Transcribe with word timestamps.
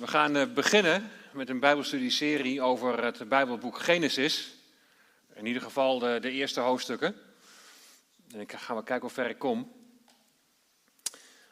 We 0.00 0.06
gaan 0.06 0.36
eh, 0.36 0.46
beginnen 0.54 1.10
met 1.32 1.48
een 1.48 1.60
Bijbelstudieserie 1.60 2.62
over 2.62 3.04
het 3.04 3.28
Bijbelboek 3.28 3.78
Genesis. 3.78 4.50
In 5.34 5.46
ieder 5.46 5.62
geval 5.62 5.98
de, 5.98 6.18
de 6.20 6.30
eerste 6.30 6.60
hoofdstukken. 6.60 7.16
En 8.32 8.40
ik 8.40 8.52
ga 8.52 8.72
wel 8.72 8.82
kijken 8.82 9.06
hoe 9.06 9.14
ver 9.14 9.28
ik 9.28 9.38
kom. 9.38 9.72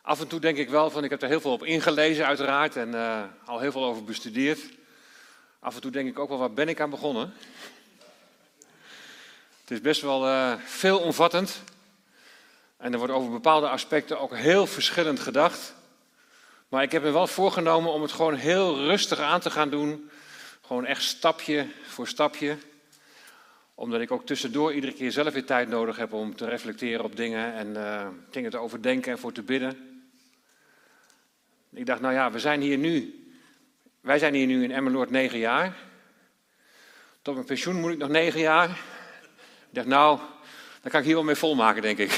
Af 0.02 0.20
en 0.20 0.28
toe 0.28 0.40
denk 0.40 0.56
ik 0.56 0.68
wel 0.68 0.90
van, 0.90 1.04
ik 1.04 1.10
heb 1.10 1.22
er 1.22 1.28
heel 1.28 1.40
veel 1.40 1.52
op 1.52 1.64
ingelezen 1.64 2.26
uiteraard 2.26 2.76
en 2.76 2.88
uh, 2.88 3.24
al 3.44 3.58
heel 3.58 3.72
veel 3.72 3.84
over 3.84 4.04
bestudeerd. 4.04 4.60
Af 5.58 5.74
en 5.74 5.80
toe 5.80 5.90
denk 5.90 6.08
ik 6.08 6.18
ook 6.18 6.28
wel, 6.28 6.38
waar 6.38 6.52
ben 6.52 6.68
ik 6.68 6.80
aan 6.80 6.90
begonnen? 6.90 7.32
Het 9.60 9.70
is 9.70 9.80
best 9.80 10.00
wel 10.00 10.28
uh, 10.28 10.52
veelomvattend. 10.64 11.62
En 12.76 12.92
er 12.92 12.98
wordt 12.98 13.12
over 13.12 13.30
bepaalde 13.30 13.68
aspecten 13.68 14.20
ook 14.20 14.36
heel 14.36 14.66
verschillend 14.66 15.20
gedacht. 15.20 15.76
Maar 16.68 16.82
ik 16.82 16.92
heb 16.92 17.02
me 17.02 17.10
wel 17.10 17.26
voorgenomen 17.26 17.92
om 17.92 18.02
het 18.02 18.12
gewoon 18.12 18.34
heel 18.34 18.76
rustig 18.76 19.20
aan 19.20 19.40
te 19.40 19.50
gaan 19.50 19.70
doen. 19.70 20.10
Gewoon 20.60 20.86
echt 20.86 21.02
stapje 21.02 21.66
voor 21.82 22.08
stapje. 22.08 22.56
Omdat 23.74 24.00
ik 24.00 24.10
ook 24.10 24.26
tussendoor 24.26 24.72
iedere 24.72 24.92
keer 24.92 25.12
zelf 25.12 25.32
weer 25.32 25.44
tijd 25.44 25.68
nodig 25.68 25.96
heb 25.96 26.12
om 26.12 26.36
te 26.36 26.48
reflecteren 26.48 27.04
op 27.04 27.16
dingen 27.16 27.54
en 27.54 27.68
uh, 27.68 28.08
dingen 28.30 28.50
te 28.50 28.58
overdenken 28.58 29.12
en 29.12 29.18
voor 29.18 29.32
te 29.32 29.42
bidden. 29.42 30.02
Ik 31.72 31.86
dacht, 31.86 32.00
nou 32.00 32.14
ja, 32.14 32.30
we 32.30 32.38
zijn 32.38 32.60
hier 32.60 32.78
nu. 32.78 33.24
Wij 34.00 34.18
zijn 34.18 34.34
hier 34.34 34.46
nu 34.46 34.64
in 34.64 34.70
Emmeloord 34.70 35.10
negen 35.10 35.38
jaar. 35.38 35.76
Tot 37.22 37.34
mijn 37.34 37.46
pensioen 37.46 37.80
moet 37.80 37.92
ik 37.92 37.98
nog 37.98 38.08
negen 38.08 38.40
jaar. 38.40 38.68
Ik 38.68 39.74
dacht, 39.74 39.86
nou, 39.86 40.18
dan 40.82 40.90
kan 40.90 41.00
ik 41.00 41.06
hier 41.06 41.14
wel 41.14 41.24
mee 41.24 41.34
volmaken, 41.34 41.82
denk 41.82 41.98
ik. 41.98 42.10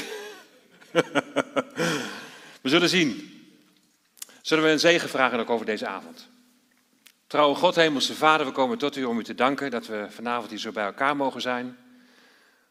we 2.61 2.69
zullen 2.69 2.89
zien. 2.89 3.30
Zullen 4.41 4.63
we 4.63 4.69
een 4.69 4.79
zegen 4.79 5.09
vragen 5.09 5.39
ook 5.39 5.49
over 5.49 5.65
deze 5.65 5.87
avond? 5.87 6.27
Trouwe 7.27 7.55
God, 7.55 7.75
Hemelse 7.75 8.13
Vader, 8.13 8.45
we 8.45 8.51
komen 8.51 8.77
tot 8.77 8.95
u 8.95 9.03
om 9.03 9.19
u 9.19 9.23
te 9.23 9.35
danken 9.35 9.71
dat 9.71 9.87
we 9.87 10.05
vanavond 10.09 10.49
hier 10.49 10.59
zo 10.59 10.71
bij 10.71 10.85
elkaar 10.85 11.15
mogen 11.15 11.41
zijn. 11.41 11.77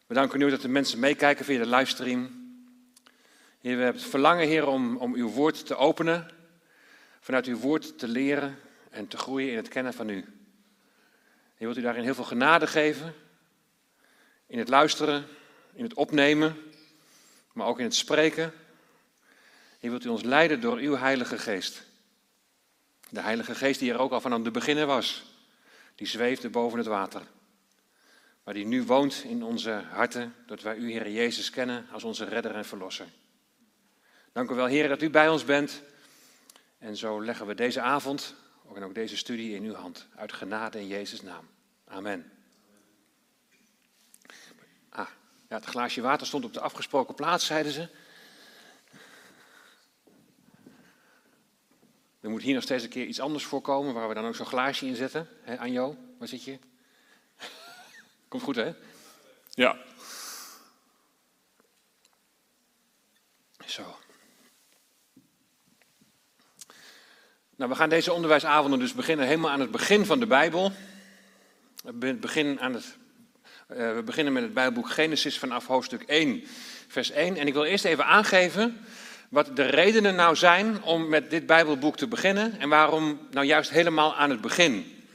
We 0.07 0.13
danken 0.13 0.41
u 0.41 0.49
dat 0.49 0.61
de 0.61 0.67
mensen 0.67 0.99
meekijken 0.99 1.45
via 1.45 1.63
de 1.63 1.69
livestream. 1.69 2.21
Heer, 3.61 3.75
we 3.77 3.83
hebben 3.83 4.01
het 4.01 4.09
verlangen, 4.09 4.47
Heer, 4.47 4.67
om, 4.67 4.97
om 4.97 5.13
uw 5.13 5.29
woord 5.29 5.65
te 5.65 5.75
openen. 5.75 6.29
Vanuit 7.19 7.45
uw 7.45 7.57
woord 7.57 7.99
te 7.99 8.07
leren 8.07 8.59
en 8.89 9.07
te 9.07 9.17
groeien 9.17 9.51
in 9.51 9.57
het 9.57 9.67
kennen 9.67 9.93
van 9.93 10.09
u. 10.09 10.15
Heer, 11.55 11.67
wilt 11.67 11.77
u 11.77 11.81
daarin 11.81 12.03
heel 12.03 12.15
veel 12.15 12.23
genade 12.23 12.67
geven. 12.67 13.13
In 14.47 14.59
het 14.59 14.69
luisteren, 14.69 15.25
in 15.73 15.83
het 15.83 15.93
opnemen, 15.93 16.55
maar 17.53 17.67
ook 17.67 17.79
in 17.79 17.85
het 17.85 17.95
spreken. 17.95 18.53
Heer, 19.81 19.89
wilt 19.89 20.05
u 20.05 20.09
ons 20.09 20.23
leiden 20.23 20.61
door 20.61 20.77
uw 20.77 20.95
Heilige 20.95 21.37
Geest. 21.37 21.83
De 23.09 23.21
Heilige 23.21 23.55
Geest 23.55 23.79
die 23.79 23.91
er 23.91 23.99
ook 23.99 24.11
al 24.11 24.21
vanaf 24.21 24.41
de 24.41 24.51
beginnen 24.51 24.87
was. 24.87 25.23
Die 25.95 26.07
zweefde 26.07 26.49
boven 26.49 26.77
het 26.77 26.87
water. 26.87 27.21
Maar 28.43 28.53
die 28.53 28.65
nu 28.65 28.83
woont 28.83 29.23
in 29.23 29.43
onze 29.43 29.71
harten, 29.71 30.35
dat 30.45 30.61
wij 30.61 30.75
u, 30.75 30.91
Heer 30.91 31.09
Jezus, 31.09 31.49
kennen 31.49 31.85
als 31.91 32.03
onze 32.03 32.25
redder 32.25 32.55
en 32.55 32.65
verlosser. 32.65 33.07
Dank 34.31 34.49
u 34.49 34.55
wel, 34.55 34.65
Heer, 34.65 34.87
dat 34.87 35.01
u 35.01 35.09
bij 35.09 35.29
ons 35.29 35.45
bent. 35.45 35.81
En 36.77 36.97
zo 36.97 37.23
leggen 37.23 37.47
we 37.47 37.55
deze 37.55 37.81
avond, 37.81 38.35
en 38.75 38.83
ook 38.83 38.95
deze 38.95 39.17
studie 39.17 39.55
in 39.55 39.63
uw 39.63 39.73
hand. 39.73 40.07
Uit 40.15 40.33
genade 40.33 40.79
in 40.79 40.87
Jezus' 40.87 41.21
naam. 41.21 41.47
Amen. 41.87 42.31
Ah, 44.89 45.07
ja, 45.49 45.55
het 45.55 45.65
glaasje 45.65 46.01
water 46.01 46.27
stond 46.27 46.45
op 46.45 46.53
de 46.53 46.59
afgesproken 46.59 47.15
plaats, 47.15 47.45
zeiden 47.45 47.71
ze. 47.71 47.87
Er 52.21 52.29
moet 52.29 52.41
hier 52.41 52.53
nog 52.53 52.63
steeds 52.63 52.83
een 52.83 52.89
keer 52.89 53.05
iets 53.05 53.19
anders 53.19 53.45
voorkomen, 53.45 53.93
waar 53.93 54.07
we 54.07 54.13
dan 54.13 54.25
ook 54.25 54.35
zo'n 54.35 54.45
glaasje 54.45 54.85
in 54.85 54.95
zetten. 54.95 55.27
He, 55.41 55.57
Anjo, 55.57 55.97
waar 56.17 56.27
zit 56.27 56.43
je? 56.43 56.59
Komt 58.27 58.43
goed, 58.43 58.55
hè? 58.55 58.73
Ja. 59.49 59.77
Zo. 63.65 63.95
Nou, 67.55 67.69
we 67.69 67.75
gaan 67.75 67.89
deze 67.89 68.13
onderwijsavonden 68.13 68.79
dus 68.79 68.93
beginnen 68.93 69.25
helemaal 69.25 69.51
aan 69.51 69.59
het 69.59 69.71
begin 69.71 70.05
van 70.05 70.19
de 70.19 70.27
Bijbel. 70.27 70.71
We, 71.83 72.13
beginnen, 72.13 72.59
aan 72.59 72.73
het, 72.73 72.97
uh, 73.71 73.95
we 73.95 74.01
beginnen 74.05 74.33
met 74.33 74.43
het 74.43 74.53
Bijbelboek 74.53 74.89
Genesis 74.89 75.39
vanaf 75.39 75.67
hoofdstuk 75.67 76.01
1, 76.01 76.43
vers 76.87 77.11
1. 77.11 77.37
En 77.37 77.47
ik 77.47 77.53
wil 77.53 77.63
eerst 77.63 77.85
even 77.85 78.05
aangeven 78.05 78.85
wat 79.31 79.55
de 79.55 79.65
redenen 79.65 80.15
nou 80.15 80.35
zijn 80.35 80.83
om 80.83 81.09
met 81.09 81.29
dit 81.29 81.45
Bijbelboek 81.45 81.97
te 81.97 82.07
beginnen 82.07 82.59
en 82.59 82.69
waarom 82.69 83.27
nou 83.29 83.45
juist 83.45 83.69
helemaal 83.69 84.15
aan 84.15 84.29
het 84.29 84.41
begin. 84.41 85.05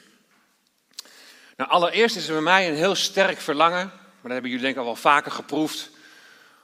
Nou, 1.56 1.70
allereerst 1.70 2.16
is 2.16 2.26
er 2.26 2.32
bij 2.32 2.42
mij 2.42 2.68
een 2.68 2.74
heel 2.74 2.94
sterk 2.94 3.38
verlangen, 3.38 3.86
maar 3.86 4.22
dat 4.22 4.32
hebben 4.32 4.50
jullie 4.50 4.64
denk 4.64 4.74
ik 4.74 4.80
al 4.80 4.86
wel 4.86 4.96
vaker 4.96 5.32
geproefd, 5.32 5.90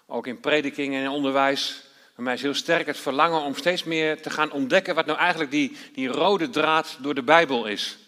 ook 0.06 0.26
in 0.26 0.40
prediking 0.40 0.94
en 0.94 1.08
onderwijs. 1.08 1.82
Bij 2.14 2.24
mij 2.24 2.34
is 2.34 2.42
heel 2.42 2.54
sterk 2.54 2.86
het 2.86 2.98
verlangen 2.98 3.40
om 3.40 3.56
steeds 3.56 3.84
meer 3.84 4.22
te 4.22 4.30
gaan 4.30 4.52
ontdekken 4.52 4.94
wat 4.94 5.06
nou 5.06 5.18
eigenlijk 5.18 5.50
die, 5.50 5.76
die 5.94 6.08
rode 6.08 6.50
draad 6.50 6.96
door 7.00 7.14
de 7.14 7.22
Bijbel 7.22 7.66
is. 7.66 7.98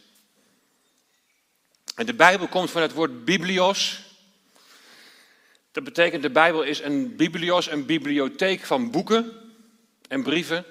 En 1.94 2.06
de 2.06 2.14
Bijbel 2.14 2.48
komt 2.48 2.70
van 2.70 2.82
het 2.82 2.92
woord 2.92 3.24
biblios, 3.24 4.03
dat 5.74 5.84
betekent 5.84 6.22
de 6.22 6.30
Bijbel 6.30 6.62
is 6.62 6.80
een 6.80 7.16
biblios, 7.16 7.70
een 7.70 7.86
bibliotheek 7.86 8.60
van 8.60 8.90
boeken 8.90 9.32
en 10.08 10.22
brieven. 10.22 10.64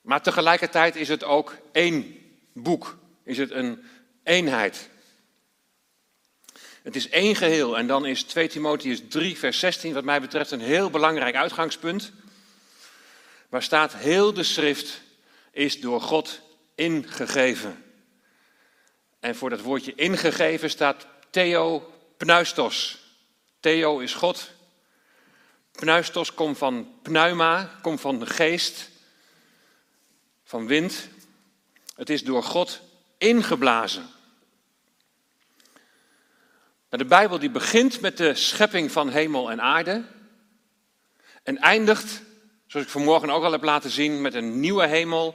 Maar 0.00 0.22
tegelijkertijd 0.22 0.96
is 0.96 1.08
het 1.08 1.24
ook 1.24 1.56
één 1.72 2.18
boek. 2.52 2.98
Is 3.24 3.38
het 3.38 3.50
een 3.50 3.82
eenheid. 4.22 4.88
Het 6.82 6.96
is 6.96 7.08
één 7.08 7.36
geheel 7.36 7.78
en 7.78 7.86
dan 7.86 8.06
is 8.06 8.22
2 8.22 8.48
Timotheus 8.48 9.02
3 9.08 9.38
vers 9.38 9.58
16 9.58 9.92
wat 9.92 10.04
mij 10.04 10.20
betreft 10.20 10.50
een 10.50 10.60
heel 10.60 10.90
belangrijk 10.90 11.34
uitgangspunt. 11.34 12.12
Waar 13.48 13.62
staat 13.62 13.94
heel 13.94 14.32
de 14.32 14.42
schrift 14.42 15.02
is 15.50 15.80
door 15.80 16.00
God 16.00 16.40
ingegeven. 16.74 17.84
En 19.20 19.36
voor 19.36 19.50
dat 19.50 19.60
woordje 19.60 19.94
ingegeven 19.94 20.70
staat 20.70 21.06
Theo 21.30 21.92
Pneustos. 22.16 23.04
Theo 23.66 23.98
is 23.98 24.14
God. 24.14 24.50
Pneustos 25.72 26.34
komt 26.34 26.58
van 26.58 26.88
pneuma, 27.02 27.70
komt 27.82 28.00
van 28.00 28.18
de 28.18 28.26
geest, 28.26 28.90
van 30.44 30.66
wind. 30.66 31.08
Het 31.94 32.10
is 32.10 32.24
door 32.24 32.42
God 32.42 32.80
ingeblazen. 33.18 34.06
De 36.88 37.04
Bijbel 37.04 37.38
die 37.38 37.50
begint 37.50 38.00
met 38.00 38.16
de 38.16 38.34
schepping 38.34 38.92
van 38.92 39.08
hemel 39.08 39.50
en 39.50 39.60
aarde 39.60 40.04
en 41.42 41.58
eindigt, 41.58 42.22
zoals 42.66 42.86
ik 42.86 42.92
vanmorgen 42.92 43.30
ook 43.30 43.44
al 43.44 43.52
heb 43.52 43.62
laten 43.62 43.90
zien, 43.90 44.20
met 44.20 44.34
een 44.34 44.60
nieuwe 44.60 44.86
hemel 44.86 45.34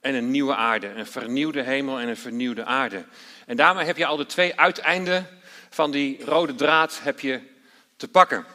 en 0.00 0.14
een 0.14 0.30
nieuwe 0.30 0.54
aarde. 0.54 0.88
Een 0.88 1.06
vernieuwde 1.06 1.62
hemel 1.62 1.98
en 1.98 2.08
een 2.08 2.16
vernieuwde 2.16 2.64
aarde. 2.64 3.04
En 3.46 3.56
daarmee 3.56 3.84
heb 3.84 3.96
je 3.96 4.06
al 4.06 4.16
de 4.16 4.26
twee 4.26 4.58
uiteinden 4.58 5.37
van 5.70 5.90
die 5.90 6.24
rode 6.24 6.54
draad 6.54 7.00
heb 7.02 7.20
je 7.20 7.40
te 7.96 8.08
pakken. 8.08 8.46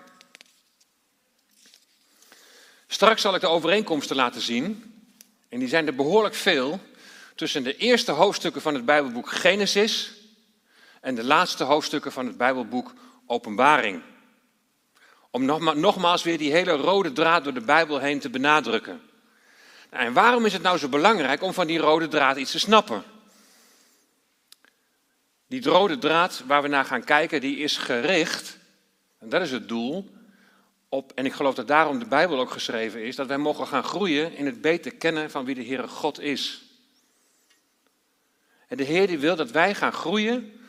Straks 2.87 3.21
zal 3.21 3.35
ik 3.35 3.41
de 3.41 3.47
overeenkomsten 3.47 4.15
laten 4.15 4.41
zien. 4.41 4.93
En 5.49 5.59
die 5.59 5.67
zijn 5.67 5.87
er 5.87 5.95
behoorlijk 5.95 6.35
veel 6.35 6.79
tussen 7.35 7.63
de 7.63 7.77
eerste 7.77 8.11
hoofdstukken 8.11 8.61
van 8.61 8.73
het 8.73 8.85
Bijbelboek 8.85 9.29
Genesis 9.29 10.11
en 11.01 11.15
de 11.15 11.23
laatste 11.23 11.63
hoofdstukken 11.63 12.11
van 12.11 12.25
het 12.25 12.37
Bijbelboek 12.37 12.93
Openbaring. 13.25 14.01
Om 15.31 15.45
nogmaals 15.79 16.23
weer 16.23 16.37
die 16.37 16.51
hele 16.51 16.71
rode 16.71 17.11
draad 17.11 17.43
door 17.43 17.53
de 17.53 17.61
Bijbel 17.61 17.99
heen 17.99 18.19
te 18.19 18.29
benadrukken. 18.29 19.01
Nou, 19.91 20.05
en 20.05 20.13
waarom 20.13 20.45
is 20.45 20.53
het 20.53 20.61
nou 20.61 20.77
zo 20.77 20.87
belangrijk 20.87 21.41
om 21.41 21.53
van 21.53 21.67
die 21.67 21.79
rode 21.79 22.07
draad 22.07 22.37
iets 22.37 22.51
te 22.51 22.59
snappen? 22.59 23.03
Die 25.53 25.63
rode 25.63 25.97
draad 25.97 26.43
waar 26.45 26.61
we 26.61 26.67
naar 26.67 26.85
gaan 26.85 27.03
kijken, 27.03 27.41
die 27.41 27.57
is 27.57 27.77
gericht, 27.77 28.57
en 29.19 29.29
dat 29.29 29.41
is 29.41 29.51
het 29.51 29.67
doel, 29.67 30.09
op, 30.89 31.11
en 31.15 31.25
ik 31.25 31.33
geloof 31.33 31.55
dat 31.55 31.67
daarom 31.67 31.99
de 31.99 32.05
Bijbel 32.05 32.39
ook 32.39 32.51
geschreven 32.51 33.03
is, 33.03 33.15
dat 33.15 33.27
wij 33.27 33.37
mogen 33.37 33.67
gaan 33.67 33.83
groeien 33.83 34.35
in 34.35 34.45
het 34.45 34.61
beter 34.61 34.95
kennen 34.95 35.31
van 35.31 35.45
wie 35.45 35.55
de 35.55 35.65
Heere 35.65 35.87
God 35.87 36.19
is. 36.19 36.63
En 38.67 38.77
de 38.77 38.83
Heer 38.83 39.07
die 39.07 39.19
wil 39.19 39.35
dat 39.35 39.51
wij 39.51 39.75
gaan 39.75 39.93
groeien 39.93 40.61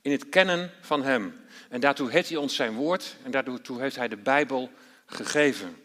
in 0.00 0.10
het 0.10 0.28
kennen 0.28 0.70
van 0.80 1.02
Hem. 1.02 1.40
En 1.68 1.80
daartoe 1.80 2.10
heeft 2.10 2.28
Hij 2.28 2.38
ons 2.38 2.54
zijn 2.54 2.74
woord 2.74 3.16
en 3.22 3.30
daartoe 3.30 3.80
heeft 3.80 3.96
Hij 3.96 4.08
de 4.08 4.16
Bijbel 4.16 4.70
gegeven. 5.06 5.76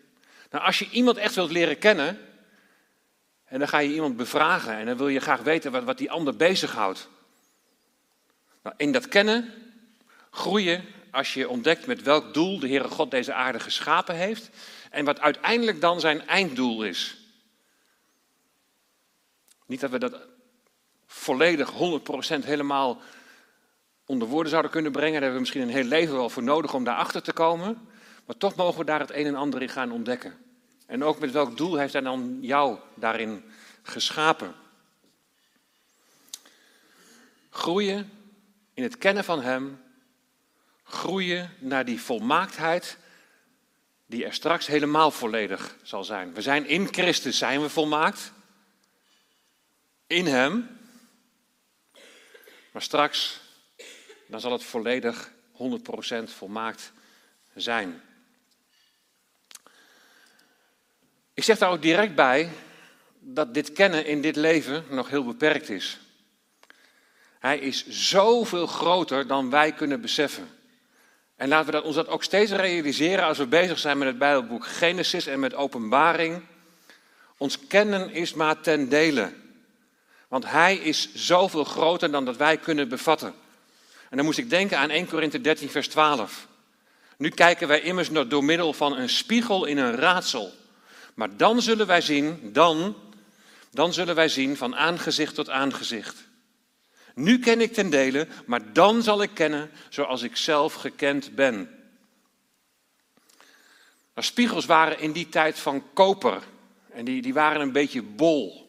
Nou, 0.50 0.64
als 0.66 0.80
je 0.80 0.90
iemand 0.90 1.18
echt 1.18 1.36
wilt 1.36 1.52
leren 1.52 1.78
kennen, 1.78 2.20
en 3.46 3.60
dan 3.60 3.68
ga 3.68 3.80
je 3.80 3.94
iemand 3.94 4.18
bevragen 4.18 4.74
en 4.74 4.86
dan 4.86 4.98
wil 4.98 5.08
je 5.08 5.20
graag 5.20 5.42
weten 5.42 5.72
wat, 5.72 5.84
wat 5.84 5.98
die 5.98 6.12
ander 6.12 6.36
bezighoudt. 6.36 7.10
Nou, 8.68 8.80
in 8.80 8.92
dat 8.92 9.08
kennen 9.08 9.54
groeien 10.32 10.86
als 11.12 11.34
je 11.34 11.50
ontdekt 11.50 11.86
met 11.86 12.02
welk 12.02 12.34
doel 12.34 12.60
de 12.60 12.68
Heere 12.68 12.88
God 12.88 13.12
deze 13.12 13.34
aarde 13.34 13.60
geschapen 13.60 14.16
heeft 14.16 14.50
en 14.92 15.06
wat 15.06 15.20
uiteindelijk 15.20 15.82
dan 15.82 16.00
zijn 16.00 16.28
einddoel 16.28 16.84
is. 16.84 17.18
Niet 19.66 19.80
dat 19.80 19.90
we 19.90 20.00
dat 20.00 20.20
volledig 21.06 21.72
100% 21.72 21.76
helemaal 22.44 23.02
onder 24.06 24.28
woorden 24.28 24.50
zouden 24.50 24.72
kunnen 24.72 24.92
brengen. 24.92 25.14
Daar 25.14 25.22
hebben 25.22 25.42
we 25.42 25.46
misschien 25.46 25.62
een 25.62 25.76
heel 25.76 25.84
leven 25.84 26.16
wel 26.16 26.30
voor 26.30 26.44
nodig 26.44 26.74
om 26.74 26.84
daarachter 26.84 27.22
te 27.24 27.34
komen. 27.34 27.88
Maar 28.26 28.38
toch 28.38 28.56
mogen 28.56 28.80
we 28.80 28.86
daar 28.86 29.00
het 29.00 29.14
een 29.14 29.26
en 29.26 29.36
ander 29.36 29.62
in 29.62 29.70
gaan 29.70 29.92
ontdekken. 29.92 30.38
En 30.86 31.04
ook 31.04 31.20
met 31.20 31.32
welk 31.32 31.58
doel 31.58 31.76
heeft 31.76 31.94
hij 31.94 32.02
dan 32.02 32.38
jou 32.42 32.78
daarin 32.96 33.44
geschapen? 33.84 34.54
Groeien 37.50 38.17
in 38.78 38.84
het 38.84 38.98
kennen 38.98 39.24
van 39.24 39.42
Hem. 39.42 39.84
Groeien 40.84 41.54
naar 41.60 41.86
die 41.86 42.02
volmaaktheid 42.02 42.98
die 44.06 44.26
er 44.26 44.34
straks 44.34 44.68
helemaal 44.68 45.12
volledig 45.12 45.78
zal 45.84 46.04
zijn. 46.04 46.34
We 46.34 46.42
zijn 46.42 46.68
in 46.68 46.88
Christus, 46.94 47.38
zijn 47.38 47.62
we 47.62 47.70
volmaakt. 47.70 48.32
In 50.08 50.26
Hem. 50.26 50.80
Maar 52.72 52.82
straks, 52.82 53.40
dan 54.28 54.40
zal 54.40 54.52
het 54.52 54.64
volledig 54.64 55.32
100% 55.54 56.24
volmaakt 56.24 56.92
zijn. 57.56 58.02
Ik 61.34 61.44
zeg 61.44 61.58
daar 61.58 61.72
ook 61.72 61.82
direct 61.82 62.16
bij 62.16 62.50
dat 63.20 63.54
dit 63.54 63.74
kennen 63.74 64.06
in 64.06 64.22
dit 64.22 64.36
leven 64.36 64.86
nog 64.90 65.10
heel 65.10 65.26
beperkt 65.26 65.70
is. 65.70 66.00
Hij 67.48 67.58
is 67.58 67.88
zoveel 67.88 68.68
groter 68.68 69.28
dan 69.28 69.50
wij 69.50 69.72
kunnen 69.72 70.02
beseffen. 70.02 70.50
En 71.36 71.48
laten 71.48 71.66
we 71.66 71.72
dat, 71.72 71.84
ons 71.84 71.96
dat 71.96 72.08
ook 72.08 72.24
steeds 72.24 72.52
realiseren 72.52 73.26
als 73.26 73.38
we 73.38 73.46
bezig 73.46 73.80
zijn 73.80 73.98
met 73.98 74.08
het 74.08 74.18
Bijbelboek 74.18 74.68
Genesis 74.68 75.28
en 75.28 75.40
met 75.40 75.54
Openbaring. 75.54 76.42
Ons 77.38 77.68
kennen 77.68 78.12
is 78.12 78.34
maar 78.34 78.62
ten 78.62 78.90
dele. 78.90 79.34
Want 80.28 80.46
Hij 80.46 80.76
is 80.76 81.14
zoveel 81.14 81.64
groter 81.64 82.12
dan 82.12 82.26
dat 82.26 82.38
wij 82.38 82.58
kunnen 82.58 82.90
bevatten. 82.90 83.34
En 84.10 84.18
dan 84.18 84.26
moest 84.26 84.38
ik 84.38 84.50
denken 84.50 84.78
aan 84.78 84.90
1 84.90 85.08
Korinthe 85.08 85.42
13, 85.42 85.70
vers 85.70 85.88
12. 85.88 86.48
Nu 87.18 87.30
kijken 87.30 87.68
wij 87.68 87.82
immers 87.82 88.10
nog 88.10 88.28
door 88.28 88.44
middel 88.44 88.74
van 88.74 88.98
een 88.98 89.10
spiegel 89.10 89.66
in 89.66 89.78
een 89.78 89.96
raadsel. 89.96 90.54
Maar 91.14 91.38
dan 91.38 91.62
zullen 91.62 91.88
wij 91.88 92.02
zien, 92.02 92.50
dan, 92.54 92.96
dan 93.72 93.94
zullen 93.94 94.16
wij 94.16 94.30
zien 94.30 94.58
van 94.58 94.76
aangezicht 94.76 95.36
tot 95.36 95.50
aangezicht. 95.50 96.27
Nu 97.18 97.40
ken 97.40 97.62
ik 97.62 97.74
ten 97.74 97.90
dele, 97.90 98.28
maar 98.46 98.74
dan 98.74 99.04
zal 99.04 99.22
ik 99.22 99.34
kennen 99.34 99.72
zoals 99.90 100.22
ik 100.22 100.36
zelf 100.36 100.74
gekend 100.74 101.36
ben. 101.36 101.70
Maar 104.14 104.24
spiegels 104.24 104.66
waren 104.66 105.00
in 105.00 105.12
die 105.12 105.30
tijd 105.30 105.60
van 105.60 105.94
koper 105.94 106.44
en 106.92 107.06
die, 107.06 107.22
die 107.22 107.34
waren 107.34 107.62
een 107.62 107.72
beetje 107.72 108.02
bol. 108.02 108.68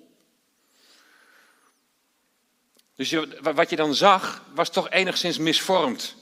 Dus 2.95 3.15
wat 3.41 3.71
je 3.71 3.77
dan 3.77 3.95
zag, 3.95 4.45
was 4.55 4.71
toch 4.71 4.91
enigszins 4.91 5.39
misvormd. 5.39 6.17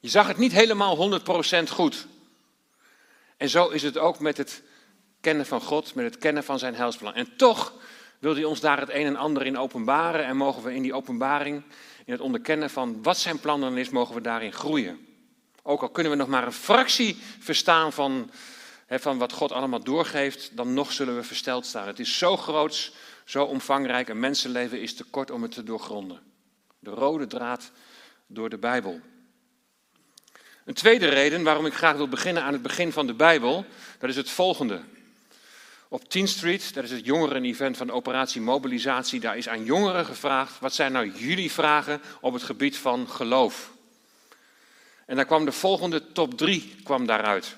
Je 0.00 0.08
zag 0.08 0.26
het 0.26 0.36
niet 0.36 0.52
helemaal 0.52 1.20
100% 1.20 1.68
goed. 1.68 2.06
En 3.36 3.48
zo 3.48 3.68
is 3.68 3.82
het 3.82 3.98
ook 3.98 4.18
met 4.18 4.36
het 4.36 4.62
kennen 5.20 5.46
van 5.46 5.60
God, 5.60 5.94
met 5.94 6.04
het 6.04 6.18
kennen 6.18 6.44
van 6.44 6.58
zijn 6.58 6.74
heilsplan. 6.74 7.14
En 7.14 7.36
toch 7.36 7.72
wil 8.18 8.34
hij 8.34 8.44
ons 8.44 8.60
daar 8.60 8.80
het 8.80 8.90
een 8.90 9.06
en 9.06 9.16
ander 9.16 9.46
in 9.46 9.58
openbaren 9.58 10.24
en 10.24 10.36
mogen 10.36 10.62
we 10.62 10.74
in 10.74 10.82
die 10.82 10.94
openbaring, 10.94 11.62
in 12.04 12.12
het 12.12 12.20
onderkennen 12.20 12.70
van 12.70 13.02
wat 13.02 13.18
zijn 13.18 13.40
plan 13.40 13.60
dan 13.60 13.78
is, 13.78 13.88
mogen 13.88 14.14
we 14.14 14.20
daarin 14.20 14.52
groeien. 14.52 15.06
Ook 15.62 15.82
al 15.82 15.88
kunnen 15.88 16.12
we 16.12 16.18
nog 16.18 16.28
maar 16.28 16.46
een 16.46 16.52
fractie 16.52 17.18
verstaan 17.38 17.92
van, 17.92 18.30
van 18.88 19.18
wat 19.18 19.32
God 19.32 19.52
allemaal 19.52 19.82
doorgeeft, 19.82 20.56
dan 20.56 20.74
nog 20.74 20.92
zullen 20.92 21.16
we 21.16 21.22
versteld 21.22 21.66
staan. 21.66 21.86
Het 21.86 21.98
is 21.98 22.18
zo 22.18 22.36
groots, 22.36 22.92
zo 23.24 23.44
omvangrijk, 23.44 24.08
een 24.08 24.20
mensenleven 24.20 24.80
is 24.80 24.94
te 24.94 25.04
kort 25.04 25.30
om 25.30 25.42
het 25.42 25.52
te 25.52 25.62
doorgronden. 25.62 26.20
De 26.78 26.90
rode 26.90 27.26
draad 27.26 27.70
door 28.26 28.48
de 28.48 28.58
Bijbel. 28.58 29.00
Een 30.64 30.74
tweede 30.74 31.08
reden 31.08 31.42
waarom 31.42 31.66
ik 31.66 31.74
graag 31.74 31.96
wil 31.96 32.08
beginnen 32.08 32.42
aan 32.42 32.52
het 32.52 32.62
begin 32.62 32.92
van 32.92 33.06
de 33.06 33.14
Bijbel, 33.14 33.64
dat 33.98 34.10
is 34.10 34.16
het 34.16 34.30
volgende. 34.30 34.80
Op 35.90 36.08
10 36.08 36.28
Street, 36.28 36.74
dat 36.74 36.84
is 36.84 36.90
het 36.90 37.04
jongeren-event 37.04 37.76
van 37.76 37.90
operatie 37.90 38.40
Mobilisatie, 38.40 39.20
daar 39.20 39.36
is 39.36 39.48
aan 39.48 39.64
jongeren 39.64 40.04
gevraagd: 40.04 40.60
wat 40.60 40.74
zijn 40.74 40.92
nou 40.92 41.12
jullie 41.18 41.52
vragen 41.52 42.00
op 42.20 42.32
het 42.32 42.42
gebied 42.42 42.76
van 42.76 43.08
geloof? 43.08 43.72
En 45.06 45.16
daar 45.16 45.24
kwam 45.24 45.44
de 45.44 45.52
volgende 45.52 46.12
top 46.12 46.38
3 46.38 46.76
kwam 46.82 47.06
daaruit. 47.06 47.56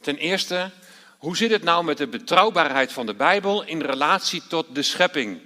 Ten 0.00 0.16
eerste, 0.16 0.70
hoe 1.18 1.36
zit 1.36 1.50
het 1.50 1.62
nou 1.62 1.84
met 1.84 1.98
de 1.98 2.06
betrouwbaarheid 2.06 2.92
van 2.92 3.06
de 3.06 3.14
Bijbel 3.14 3.64
in 3.64 3.80
relatie 3.80 4.42
tot 4.48 4.74
de 4.74 4.82
schepping? 4.82 5.40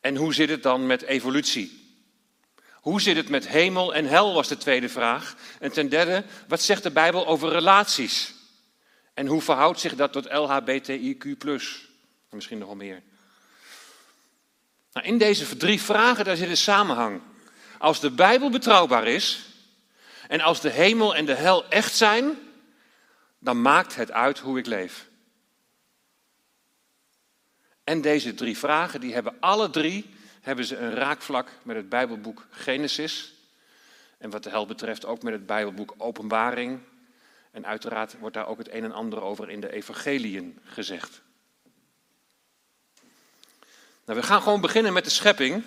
En 0.00 0.16
hoe 0.16 0.34
zit 0.34 0.48
het 0.48 0.62
dan 0.62 0.86
met 0.86 1.02
evolutie? 1.02 1.96
Hoe 2.72 3.00
zit 3.00 3.16
het 3.16 3.28
met 3.28 3.48
hemel 3.48 3.94
en 3.94 4.04
hel 4.04 4.34
was 4.34 4.48
de 4.48 4.56
tweede 4.56 4.88
vraag. 4.88 5.36
En 5.60 5.72
ten 5.72 5.88
derde, 5.88 6.24
wat 6.48 6.62
zegt 6.62 6.82
de 6.82 6.90
Bijbel 6.90 7.26
over 7.26 7.48
relaties? 7.48 8.33
En 9.14 9.26
hoe 9.26 9.42
verhoudt 9.42 9.80
zich 9.80 9.94
dat 9.94 10.12
tot 10.12 10.28
LHBTIQ? 10.28 11.38
Misschien 12.30 12.58
nog 12.58 12.66
wel 12.66 12.76
meer. 12.76 13.02
Nou, 14.92 15.06
in 15.06 15.18
deze 15.18 15.56
drie 15.56 15.80
vragen 15.80 16.24
daar 16.24 16.36
zit 16.36 16.48
een 16.48 16.56
samenhang. 16.56 17.20
Als 17.78 18.00
de 18.00 18.10
Bijbel 18.10 18.50
betrouwbaar 18.50 19.06
is 19.06 19.46
en 20.28 20.40
als 20.40 20.60
de 20.60 20.70
hemel 20.70 21.16
en 21.16 21.24
de 21.24 21.34
hel 21.34 21.68
echt 21.68 21.96
zijn, 21.96 22.38
dan 23.38 23.62
maakt 23.62 23.94
het 23.94 24.12
uit 24.12 24.38
hoe 24.38 24.58
ik 24.58 24.66
leef. 24.66 25.08
En 27.84 28.00
deze 28.00 28.34
drie 28.34 28.58
vragen, 28.58 29.00
die 29.00 29.14
hebben 29.14 29.36
alle 29.40 29.70
drie 29.70 30.14
hebben 30.40 30.64
ze 30.64 30.76
een 30.76 30.94
raakvlak 30.94 31.50
met 31.62 31.76
het 31.76 31.88
Bijbelboek 31.88 32.46
Genesis. 32.50 33.34
En 34.18 34.30
wat 34.30 34.42
de 34.42 34.50
hel 34.50 34.66
betreft 34.66 35.04
ook 35.04 35.22
met 35.22 35.32
het 35.32 35.46
Bijbelboek 35.46 35.94
Openbaring 35.98 36.80
en 37.54 37.66
uiteraard 37.66 38.18
wordt 38.18 38.34
daar 38.34 38.46
ook 38.46 38.58
het 38.58 38.72
een 38.72 38.84
en 38.84 38.92
ander 38.92 39.22
over 39.22 39.50
in 39.50 39.60
de 39.60 39.72
evangeliën 39.72 40.58
gezegd. 40.64 41.22
Nou, 44.04 44.20
we 44.20 44.26
gaan 44.26 44.42
gewoon 44.42 44.60
beginnen 44.60 44.92
met 44.92 45.04
de 45.04 45.10
schepping. 45.10 45.62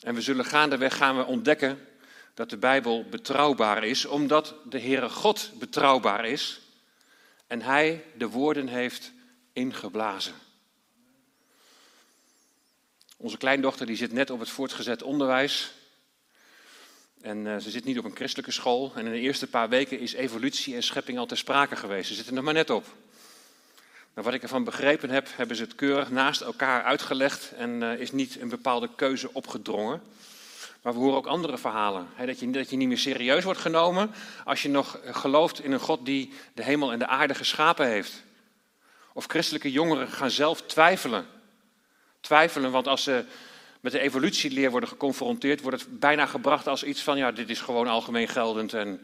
En 0.00 0.14
we 0.14 0.20
zullen 0.20 0.44
gaandeweg 0.44 0.96
gaan 0.96 1.16
we 1.16 1.24
ontdekken 1.24 1.88
dat 2.34 2.50
de 2.50 2.56
Bijbel 2.56 3.04
betrouwbaar 3.08 3.84
is, 3.84 4.04
omdat 4.04 4.54
de 4.64 4.80
Heere 4.80 5.08
God 5.08 5.50
betrouwbaar 5.58 6.24
is 6.24 6.60
en 7.46 7.62
Hij 7.62 8.04
de 8.16 8.28
woorden 8.28 8.68
heeft 8.68 9.12
ingeblazen. 9.52 10.34
Onze 13.16 13.36
kleindochter 13.36 13.86
die 13.86 13.96
zit 13.96 14.12
net 14.12 14.30
op 14.30 14.38
het 14.40 14.50
voortgezet 14.50 15.02
onderwijs. 15.02 15.72
En 17.24 17.46
uh, 17.46 17.56
ze 17.56 17.70
zit 17.70 17.84
niet 17.84 17.98
op 17.98 18.04
een 18.04 18.16
christelijke 18.16 18.50
school. 18.50 18.92
En 18.94 19.06
in 19.06 19.12
de 19.12 19.18
eerste 19.18 19.46
paar 19.46 19.68
weken 19.68 19.98
is 19.98 20.12
evolutie 20.12 20.74
en 20.74 20.82
schepping 20.82 21.18
al 21.18 21.26
ter 21.26 21.36
sprake 21.36 21.76
geweest. 21.76 22.08
Ze 22.08 22.14
zitten 22.14 22.36
er 22.36 22.42
maar 22.42 22.54
net 22.54 22.70
op. 22.70 22.84
Maar 24.14 24.24
wat 24.24 24.34
ik 24.34 24.42
ervan 24.42 24.64
begrepen 24.64 25.10
heb, 25.10 25.28
hebben 25.36 25.56
ze 25.56 25.62
het 25.62 25.74
keurig 25.74 26.10
naast 26.10 26.40
elkaar 26.40 26.82
uitgelegd 26.82 27.52
en 27.56 27.82
uh, 27.82 28.00
is 28.00 28.12
niet 28.12 28.40
een 28.40 28.48
bepaalde 28.48 28.88
keuze 28.96 29.28
opgedrongen. 29.32 30.02
Maar 30.82 30.92
we 30.92 30.98
horen 30.98 31.16
ook 31.16 31.26
andere 31.26 31.58
verhalen. 31.58 32.06
Dat, 32.26 32.38
je, 32.38 32.50
dat 32.50 32.70
je 32.70 32.76
niet 32.76 32.88
meer 32.88 32.98
serieus 32.98 33.44
wordt 33.44 33.60
genomen 33.60 34.10
als 34.44 34.62
je 34.62 34.68
nog 34.68 35.00
gelooft 35.04 35.60
in 35.60 35.72
een 35.72 35.80
God 35.80 36.04
die 36.04 36.32
de 36.54 36.62
hemel 36.62 36.92
en 36.92 36.98
de 36.98 37.06
aarde 37.06 37.34
geschapen 37.34 37.86
heeft. 37.86 38.22
Of 39.12 39.26
christelijke 39.26 39.70
jongeren 39.70 40.08
gaan 40.08 40.30
zelf 40.30 40.62
twijfelen. 40.62 41.26
Twijfelen, 42.20 42.70
want 42.70 42.86
als 42.86 43.02
ze 43.02 43.24
met 43.84 43.92
de 43.92 44.00
evolutieleer 44.00 44.70
worden 44.70 44.88
geconfronteerd, 44.88 45.60
wordt 45.60 45.80
het 45.80 46.00
bijna 46.00 46.26
gebracht 46.26 46.68
als 46.68 46.84
iets 46.84 47.02
van, 47.02 47.18
ja, 47.18 47.32
dit 47.32 47.50
is 47.50 47.60
gewoon 47.60 47.86
algemeen 47.86 48.28
geldend. 48.28 48.72
En... 48.72 49.00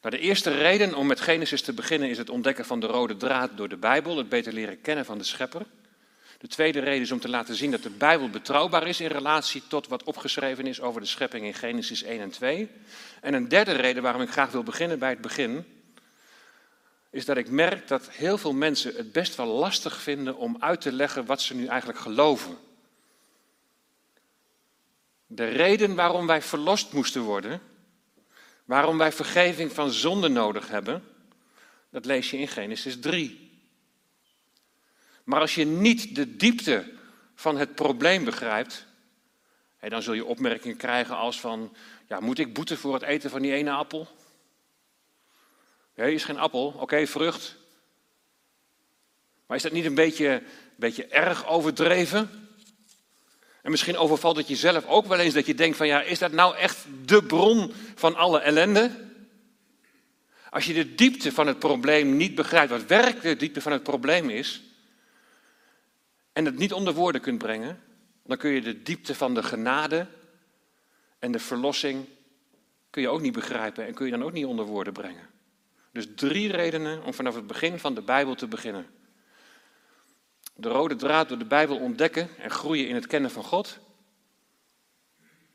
De 0.00 0.18
eerste 0.18 0.50
reden 0.50 0.94
om 0.94 1.06
met 1.06 1.20
Genesis 1.20 1.62
te 1.62 1.72
beginnen 1.72 2.08
is 2.08 2.18
het 2.18 2.30
ontdekken 2.30 2.64
van 2.64 2.80
de 2.80 2.86
rode 2.86 3.16
draad 3.16 3.50
door 3.56 3.68
de 3.68 3.76
Bijbel, 3.76 4.16
het 4.16 4.28
beter 4.28 4.52
leren 4.52 4.80
kennen 4.80 5.04
van 5.04 5.18
de 5.18 5.24
schepper. 5.24 5.62
De 6.38 6.48
tweede 6.48 6.80
reden 6.80 7.02
is 7.02 7.12
om 7.12 7.20
te 7.20 7.28
laten 7.28 7.54
zien 7.54 7.70
dat 7.70 7.82
de 7.82 7.90
Bijbel 7.90 8.28
betrouwbaar 8.28 8.86
is 8.86 9.00
in 9.00 9.06
relatie 9.06 9.62
tot 9.68 9.88
wat 9.88 10.02
opgeschreven 10.02 10.66
is 10.66 10.80
over 10.80 11.00
de 11.00 11.06
schepping 11.06 11.44
in 11.46 11.54
Genesis 11.54 12.02
1 12.02 12.20
en 12.20 12.30
2. 12.30 12.68
En 13.20 13.34
een 13.34 13.48
derde 13.48 13.72
reden 13.72 14.02
waarom 14.02 14.22
ik 14.22 14.30
graag 14.30 14.50
wil 14.50 14.62
beginnen 14.62 14.98
bij 14.98 15.10
het 15.10 15.20
begin, 15.20 15.64
is 17.10 17.24
dat 17.24 17.36
ik 17.36 17.50
merk 17.50 17.88
dat 17.88 18.10
heel 18.10 18.38
veel 18.38 18.52
mensen 18.52 18.94
het 18.96 19.12
best 19.12 19.34
wel 19.34 19.46
lastig 19.46 20.00
vinden 20.00 20.36
om 20.36 20.56
uit 20.58 20.80
te 20.80 20.92
leggen 20.92 21.26
wat 21.26 21.40
ze 21.42 21.54
nu 21.54 21.66
eigenlijk 21.66 21.98
geloven. 21.98 22.56
De 25.26 25.48
reden 25.48 25.94
waarom 25.94 26.26
wij 26.26 26.42
verlost 26.42 26.92
moesten 26.92 27.22
worden, 27.22 27.60
waarom 28.64 28.98
wij 28.98 29.12
vergeving 29.12 29.72
van 29.72 29.90
zonde 29.90 30.28
nodig 30.28 30.68
hebben, 30.68 31.04
dat 31.90 32.04
lees 32.04 32.30
je 32.30 32.38
in 32.38 32.48
Genesis 32.48 33.00
3. 33.00 33.50
Maar 35.24 35.40
als 35.40 35.54
je 35.54 35.64
niet 35.64 36.14
de 36.14 36.36
diepte 36.36 36.92
van 37.34 37.56
het 37.56 37.74
probleem 37.74 38.24
begrijpt, 38.24 38.86
dan 39.80 40.02
zul 40.02 40.14
je 40.14 40.24
opmerkingen 40.24 40.76
krijgen 40.76 41.16
als 41.16 41.40
van, 41.40 41.76
ja, 42.06 42.20
moet 42.20 42.38
ik 42.38 42.54
boeten 42.54 42.78
voor 42.78 42.94
het 42.94 43.02
eten 43.02 43.30
van 43.30 43.42
die 43.42 43.52
ene 43.52 43.70
appel? 43.70 44.08
Ja, 45.98 46.04
is 46.04 46.24
geen 46.24 46.38
appel. 46.38 46.74
Oké, 46.76 47.06
vrucht. 47.06 47.56
Maar 49.46 49.56
is 49.56 49.62
dat 49.62 49.72
niet 49.72 49.84
een 49.84 49.94
beetje, 49.94 50.42
beetje 50.76 51.06
erg 51.06 51.46
overdreven? 51.46 52.30
En 53.62 53.70
misschien 53.70 53.96
overvalt 53.96 54.36
het 54.36 54.48
jezelf 54.48 54.86
ook 54.86 55.06
wel 55.06 55.18
eens 55.18 55.34
dat 55.34 55.46
je 55.46 55.54
denkt 55.54 55.76
van 55.76 55.86
ja, 55.86 56.02
is 56.02 56.18
dat 56.18 56.32
nou 56.32 56.56
echt 56.56 56.86
de 57.04 57.22
bron 57.22 57.72
van 57.94 58.14
alle 58.14 58.38
ellende? 58.38 58.90
Als 60.50 60.64
je 60.64 60.74
de 60.74 60.94
diepte 60.94 61.32
van 61.32 61.46
het 61.46 61.58
probleem 61.58 62.16
niet 62.16 62.34
begrijpt, 62.34 62.70
wat 62.70 62.86
werkelijk 62.86 63.22
de 63.22 63.36
diepte 63.36 63.60
van 63.60 63.72
het 63.72 63.82
probleem 63.82 64.30
is, 64.30 64.62
en 66.32 66.44
het 66.44 66.58
niet 66.58 66.72
onder 66.72 66.94
woorden 66.94 67.20
kunt 67.20 67.38
brengen, 67.38 67.82
dan 68.24 68.36
kun 68.36 68.50
je 68.50 68.60
de 68.60 68.82
diepte 68.82 69.14
van 69.14 69.34
de 69.34 69.42
genade 69.42 70.06
en 71.18 71.32
de 71.32 71.38
verlossing 71.38 72.06
kun 72.90 73.02
je 73.02 73.08
ook 73.08 73.20
niet 73.20 73.32
begrijpen 73.32 73.86
en 73.86 73.94
kun 73.94 74.06
je 74.06 74.12
dan 74.12 74.24
ook 74.24 74.32
niet 74.32 74.46
onder 74.46 74.64
woorden 74.64 74.92
brengen. 74.92 75.36
Dus 75.98 76.08
drie 76.14 76.52
redenen 76.52 77.02
om 77.02 77.14
vanaf 77.14 77.34
het 77.34 77.46
begin 77.46 77.78
van 77.78 77.94
de 77.94 78.02
Bijbel 78.02 78.34
te 78.34 78.46
beginnen. 78.46 78.86
De 80.54 80.68
rode 80.68 80.96
draad 80.96 81.28
door 81.28 81.38
de 81.38 81.44
Bijbel 81.44 81.78
ontdekken 81.78 82.28
en 82.36 82.50
groeien 82.50 82.88
in 82.88 82.94
het 82.94 83.06
kennen 83.06 83.30
van 83.30 83.44
God. 83.44 83.78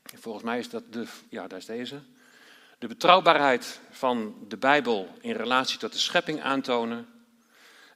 volgens 0.04 0.44
mij 0.44 0.60
is 0.60 0.70
dat 0.70 0.94
de, 0.94 1.08
ja, 1.30 1.48
daar 1.48 1.60
is 1.60 1.66
deze. 1.66 2.02
De 2.80 2.88
betrouwbaarheid 2.88 3.80
van 3.90 4.46
de 4.48 4.58
Bijbel 4.58 5.10
in 5.22 5.36
relatie 5.36 5.80
tot 5.80 5.92
de 5.92 6.00
schepping 6.00 6.42
aantonen. 6.42 7.08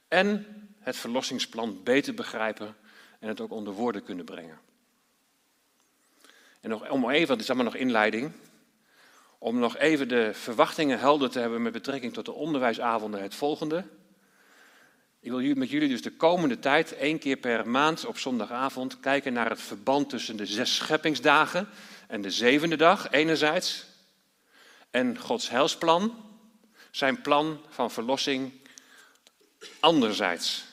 En 0.08 0.46
het 0.78 0.96
verlossingsplan 0.96 1.82
beter 1.82 2.14
begrijpen 2.14 2.76
en 3.18 3.28
het 3.28 3.40
ook 3.40 3.50
onder 3.50 3.72
woorden 3.72 4.04
kunnen 4.04 4.24
brengen. 4.24 4.58
En 6.60 6.70
nog, 6.70 6.90
om 6.90 7.10
even, 7.10 7.26
want 7.26 7.28
het 7.28 7.40
is 7.40 7.50
allemaal 7.50 7.72
nog 7.72 7.80
inleiding, 7.80 8.32
om 9.38 9.58
nog 9.58 9.76
even 9.76 10.08
de 10.08 10.30
verwachtingen 10.32 10.98
helder 10.98 11.30
te 11.30 11.38
hebben 11.38 11.62
met 11.62 11.72
betrekking 11.72 12.12
tot 12.12 12.24
de 12.24 12.32
onderwijsavonden 12.32 13.22
het 13.22 13.34
volgende. 13.34 13.84
Ik 15.20 15.30
wil 15.30 15.54
met 15.54 15.70
jullie 15.70 15.88
dus 15.88 16.02
de 16.02 16.16
komende 16.16 16.58
tijd, 16.58 16.92
één 16.92 17.18
keer 17.18 17.36
per 17.36 17.68
maand 17.68 18.06
op 18.06 18.18
zondagavond, 18.18 19.00
kijken 19.00 19.32
naar 19.32 19.50
het 19.50 19.60
verband 19.60 20.10
tussen 20.10 20.36
de 20.36 20.46
zes 20.46 20.76
scheppingsdagen 20.76 21.68
en 22.06 22.22
de 22.22 22.30
zevende 22.30 22.76
dag 22.76 23.10
enerzijds. 23.10 23.86
En 24.90 25.18
Gods 25.18 25.50
heilsplan, 25.50 26.24
zijn 26.90 27.20
plan 27.20 27.60
van 27.68 27.90
verlossing 27.90 28.52
anderzijds. 29.80 30.64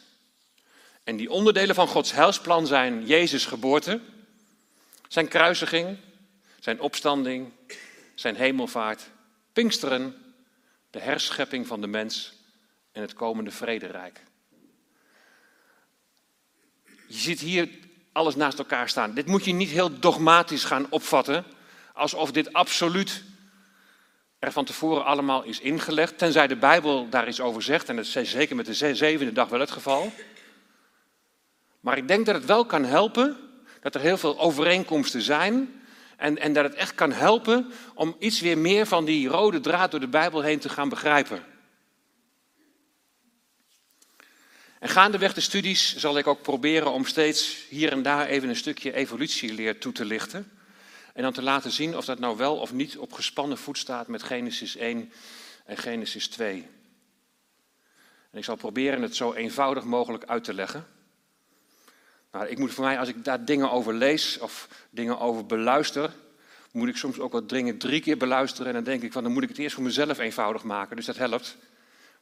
En 1.04 1.16
die 1.16 1.32
onderdelen 1.32 1.76
van 1.76 1.88
Gods 1.88 2.12
heilsplan 2.12 2.68
zijn 2.68 3.06
Jezus' 3.06 3.46
geboorte, 3.46 4.02
zijn 5.08 5.28
kruisiging, 5.28 5.98
zijn 6.60 6.82
opstanding, 6.82 7.52
zijn 8.16 8.36
hemelvaart, 8.36 9.10
Pinksteren, 9.54 10.16
de 10.90 11.00
herschepping 11.00 11.68
van 11.68 11.82
de 11.82 11.88
mens 11.88 12.34
en 12.92 13.02
het 13.02 13.14
komende 13.14 13.52
vrederijk. 13.52 14.22
Je 17.08 17.18
ziet 17.18 17.40
hier 17.40 17.70
alles 18.12 18.36
naast 18.36 18.60
elkaar 18.60 18.90
staan. 18.90 19.14
Dit 19.14 19.26
moet 19.26 19.46
je 19.46 19.54
niet 19.54 19.70
heel 19.70 20.00
dogmatisch 20.00 20.64
gaan 20.64 20.88
opvatten, 20.90 21.46
alsof 21.94 22.32
dit 22.32 22.54
absoluut 22.54 23.24
er 24.40 24.52
van 24.52 24.66
tevoren 24.66 25.06
allemaal 25.06 25.44
is 25.44 25.60
ingelegd, 25.60 26.18
tenzij 26.18 26.48
de 26.48 26.56
Bijbel 26.56 27.10
daar 27.10 27.28
iets 27.28 27.42
over 27.42 27.62
zegt, 27.62 27.90
en 27.90 27.96
dat 27.96 28.06
is 28.06 28.32
zeker 28.32 28.56
met 28.56 28.66
de 28.66 28.74
zevende 28.74 29.32
dag 29.32 29.50
wel 29.50 29.60
het 29.60 29.72
geval. 29.72 30.12
Maar 31.80 31.98
ik 31.98 32.08
denk 32.08 32.26
dat 32.26 32.36
het 32.36 32.46
wel 32.46 32.66
kan 32.66 32.84
helpen, 32.84 33.38
dat 33.82 33.96
er 33.96 34.02
heel 34.02 34.18
veel 34.18 34.40
overeenkomsten 34.40 35.22
zijn, 35.22 35.82
en, 36.18 36.38
en 36.38 36.54
dat 36.54 36.64
het 36.64 36.74
echt 36.74 36.96
kan 36.96 37.12
helpen 37.12 37.72
om 37.94 38.16
iets 38.20 38.40
weer 38.40 38.58
meer 38.58 38.86
van 38.86 39.06
die 39.06 39.28
rode 39.28 39.60
draad 39.60 39.92
door 39.92 40.00
de 40.00 40.08
Bijbel 40.08 40.42
heen 40.42 40.60
te 40.60 40.70
gaan 40.70 40.90
begrijpen. 40.90 41.44
En 44.80 44.90
gaandeweg 44.90 45.34
de 45.34 45.42
studies 45.42 45.96
zal 45.96 46.18
ik 46.18 46.28
ook 46.28 46.42
proberen 46.42 46.92
om 46.92 47.06
steeds 47.06 47.66
hier 47.70 47.92
en 47.92 48.02
daar 48.02 48.28
even 48.28 48.50
een 48.50 48.56
stukje 48.56 48.94
evolutieleer 48.94 49.80
toe 49.80 49.92
te 49.92 50.06
lichten. 50.06 50.52
En 51.14 51.22
dan 51.22 51.34
te 51.34 51.42
laten 51.42 51.72
zien 51.72 51.98
of 51.98 52.06
dat 52.06 52.20
nou 52.20 52.38
wel 52.38 52.58
of 52.58 52.74
niet 52.74 52.98
op 52.98 53.14
gespannen 53.14 53.58
voet 53.58 53.78
staat 53.78 54.08
met 54.08 54.24
Genesis 54.24 54.76
1 54.76 55.12
en 55.66 55.78
Genesis 55.78 56.28
2. 56.28 56.68
En 58.32 58.38
ik 58.38 58.44
zal 58.44 58.56
proberen 58.56 59.02
het 59.02 59.16
zo 59.16 59.34
eenvoudig 59.34 59.84
mogelijk 59.84 60.24
uit 60.24 60.44
te 60.44 60.54
leggen. 60.54 60.88
Nou, 62.36 62.48
ik 62.48 62.58
moet 62.58 62.74
voor 62.74 62.84
mij, 62.84 63.00
als 63.00 63.10
ik 63.10 63.24
daar 63.24 63.46
dingen 63.46 63.72
over 63.72 63.94
lees 63.94 64.38
of 64.38 64.68
dingen 64.90 65.20
over 65.20 65.46
beluister, 65.46 66.12
moet 66.72 66.88
ik 66.88 66.98
soms 66.98 67.20
ook 67.20 67.32
wat 67.32 67.50
dingen 67.50 67.78
drie 67.78 68.02
keer 68.02 68.18
beluisteren. 68.18 68.68
En 68.68 68.74
dan 68.74 68.84
denk 68.84 69.02
ik 69.02 69.12
van, 69.12 69.24
dan 69.24 69.32
moet 69.32 69.44
ik 69.44 69.50
het 69.50 69.58
eerst 69.58 69.76
voor 69.76 69.84
mezelf 69.84 70.18
eenvoudig 70.18 70.64
maken. 70.64 70.96
Dus 70.96 71.06
dat 71.06 71.18
helpt. 71.18 71.58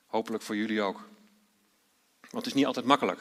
Hopelijk 0.07 0.43
voor 0.43 0.55
jullie 0.55 0.81
ook. 0.81 0.99
Want 2.19 2.45
het 2.45 2.45
is 2.45 2.53
niet 2.53 2.65
altijd 2.65 2.85
makkelijk. 2.85 3.19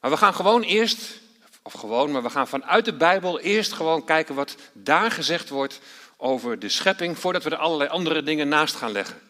Maar 0.00 0.10
we 0.10 0.16
gaan 0.16 0.34
gewoon 0.34 0.62
eerst, 0.62 1.20
of 1.62 1.72
gewoon, 1.72 2.10
maar 2.10 2.22
we 2.22 2.30
gaan 2.30 2.48
vanuit 2.48 2.84
de 2.84 2.96
Bijbel 2.96 3.40
eerst 3.40 3.72
gewoon 3.72 4.04
kijken 4.04 4.34
wat 4.34 4.56
daar 4.72 5.10
gezegd 5.10 5.48
wordt 5.48 5.80
over 6.16 6.58
de 6.58 6.68
schepping, 6.68 7.18
voordat 7.18 7.44
we 7.44 7.50
er 7.50 7.56
allerlei 7.56 7.90
andere 7.90 8.22
dingen 8.22 8.48
naast 8.48 8.74
gaan 8.74 8.92
leggen. 8.92 9.29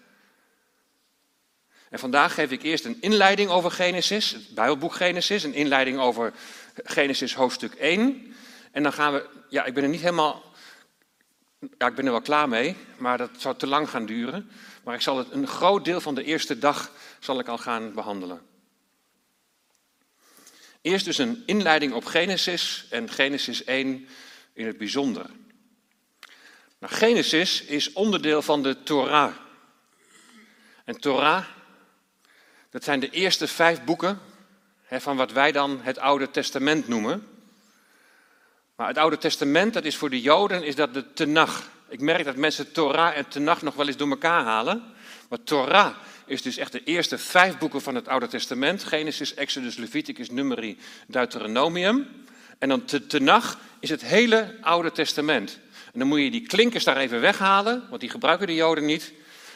En 1.90 1.99
vandaag 1.99 2.35
geef 2.35 2.50
ik 2.50 2.62
eerst 2.62 2.85
een 2.85 3.00
inleiding 3.00 3.50
over 3.50 3.70
Genesis, 3.70 4.30
het 4.30 4.54
Bijbelboek 4.54 4.94
Genesis, 4.94 5.42
een 5.42 5.54
inleiding 5.54 5.99
over 5.99 6.32
Genesis 6.85 7.35
hoofdstuk 7.35 7.75
1. 7.75 8.35
En 8.73 8.82
dan 8.82 8.92
gaan 8.92 9.12
we, 9.12 9.28
ja, 9.49 9.64
ik 9.64 9.75
ben 9.75 9.82
er 9.82 9.88
niet 9.88 10.00
helemaal, 10.00 10.42
ja, 11.78 11.87
ik 11.87 11.94
ben 11.94 12.04
er 12.04 12.11
wel 12.11 12.20
klaar 12.20 12.49
mee, 12.49 12.76
maar 12.97 13.18
dat 13.18 13.30
zou 13.37 13.56
te 13.56 13.66
lang 13.66 13.90
gaan 13.90 14.06
duren. 14.06 14.50
Maar 14.85 14.94
ik 14.94 15.00
zal 15.00 15.18
het 15.18 15.30
een 15.30 15.47
groot 15.47 15.85
deel 15.85 16.00
van 16.00 16.14
de 16.14 16.25
eerste 16.25 16.59
dag 16.59 16.92
zal 17.18 17.38
ik 17.38 17.49
al 17.49 17.59
gaan 17.59 17.94
behandelen. 17.94 18.40
Eerst 20.80 21.04
dus 21.04 21.18
een 21.18 21.42
inleiding 21.47 21.92
op 21.92 22.04
Genesis 22.04 22.87
en 22.90 23.11
Genesis 23.11 23.64
1 23.64 24.09
in 24.52 24.66
het 24.66 24.78
bijzonder. 24.78 25.26
Nou, 26.78 26.92
Genesis 26.92 27.62
is 27.62 27.92
onderdeel 27.92 28.42
van 28.42 28.62
de 28.62 28.82
Torah. 28.82 29.32
En 30.85 31.00
Torah, 31.00 31.44
dat 32.71 32.85
zijn 32.85 33.00
de 33.00 33.11
eerste 33.11 33.47
vijf 33.47 33.85
boeken 33.85 34.21
hè, 34.85 35.00
van 35.00 35.17
wat 35.17 35.33
wij 35.33 35.53
dan 35.53 35.81
het 35.83 35.99
Oude 35.99 36.31
Testament 36.31 36.89
noemen. 36.89 37.27
Maar 38.77 38.89
het 38.89 38.99
Oude 38.99 39.19
Testament, 39.19 39.75
dat 39.75 39.85
is 39.85 39.97
voor 39.97 40.11
de 40.11 40.21
Joden, 40.21 40.62
is 40.62 40.75
dat 40.75 40.95
de 40.95 41.12
Tenach. 41.12 41.69
Ik 41.89 42.00
merk 42.00 42.25
dat 42.25 42.37
mensen 42.37 42.73
Torah 42.73 43.17
en 43.17 43.29
Tenach 43.29 43.62
nog 43.62 43.75
wel 43.75 43.87
eens 43.87 43.97
door 43.97 44.11
elkaar 44.11 44.45
halen. 44.45 44.83
Maar 45.29 45.43
Torah 45.45 45.95
is 46.27 46.43
dus 46.43 46.57
echt 46.57 46.73
de 46.73 46.85
eerste 46.85 47.19
vijf 47.19 47.59
boeken 47.59 47.81
van 47.81 47.95
het 47.95 48.09
Oude 48.09 48.27
Testament. 48.27 48.85
Genesis, 48.85 49.35
Exodus, 49.35 49.77
Leviticus, 49.77 50.31
Numeri, 50.31 50.79
Deuteronomium. 51.07 52.09
En 52.59 52.69
dan 52.69 52.85
Tenach 52.85 53.59
is 53.81 53.91
het 53.91 54.05
hele 54.05 54.57
Oude 54.61 54.93
Testament. 54.93 55.59
En 55.93 55.99
dan 55.99 56.09
moet 56.09 56.21
je 56.21 56.31
die 56.31 56.47
klinkers 56.47 56.85
daar 56.85 56.97
even 56.97 57.21
weghalen, 57.21 57.87
want 57.89 58.00
die 58.00 58.11
gebruiken 58.11 58.47
de 58.47 58.55
Joden 58.55 58.85
niet. 58.85 59.12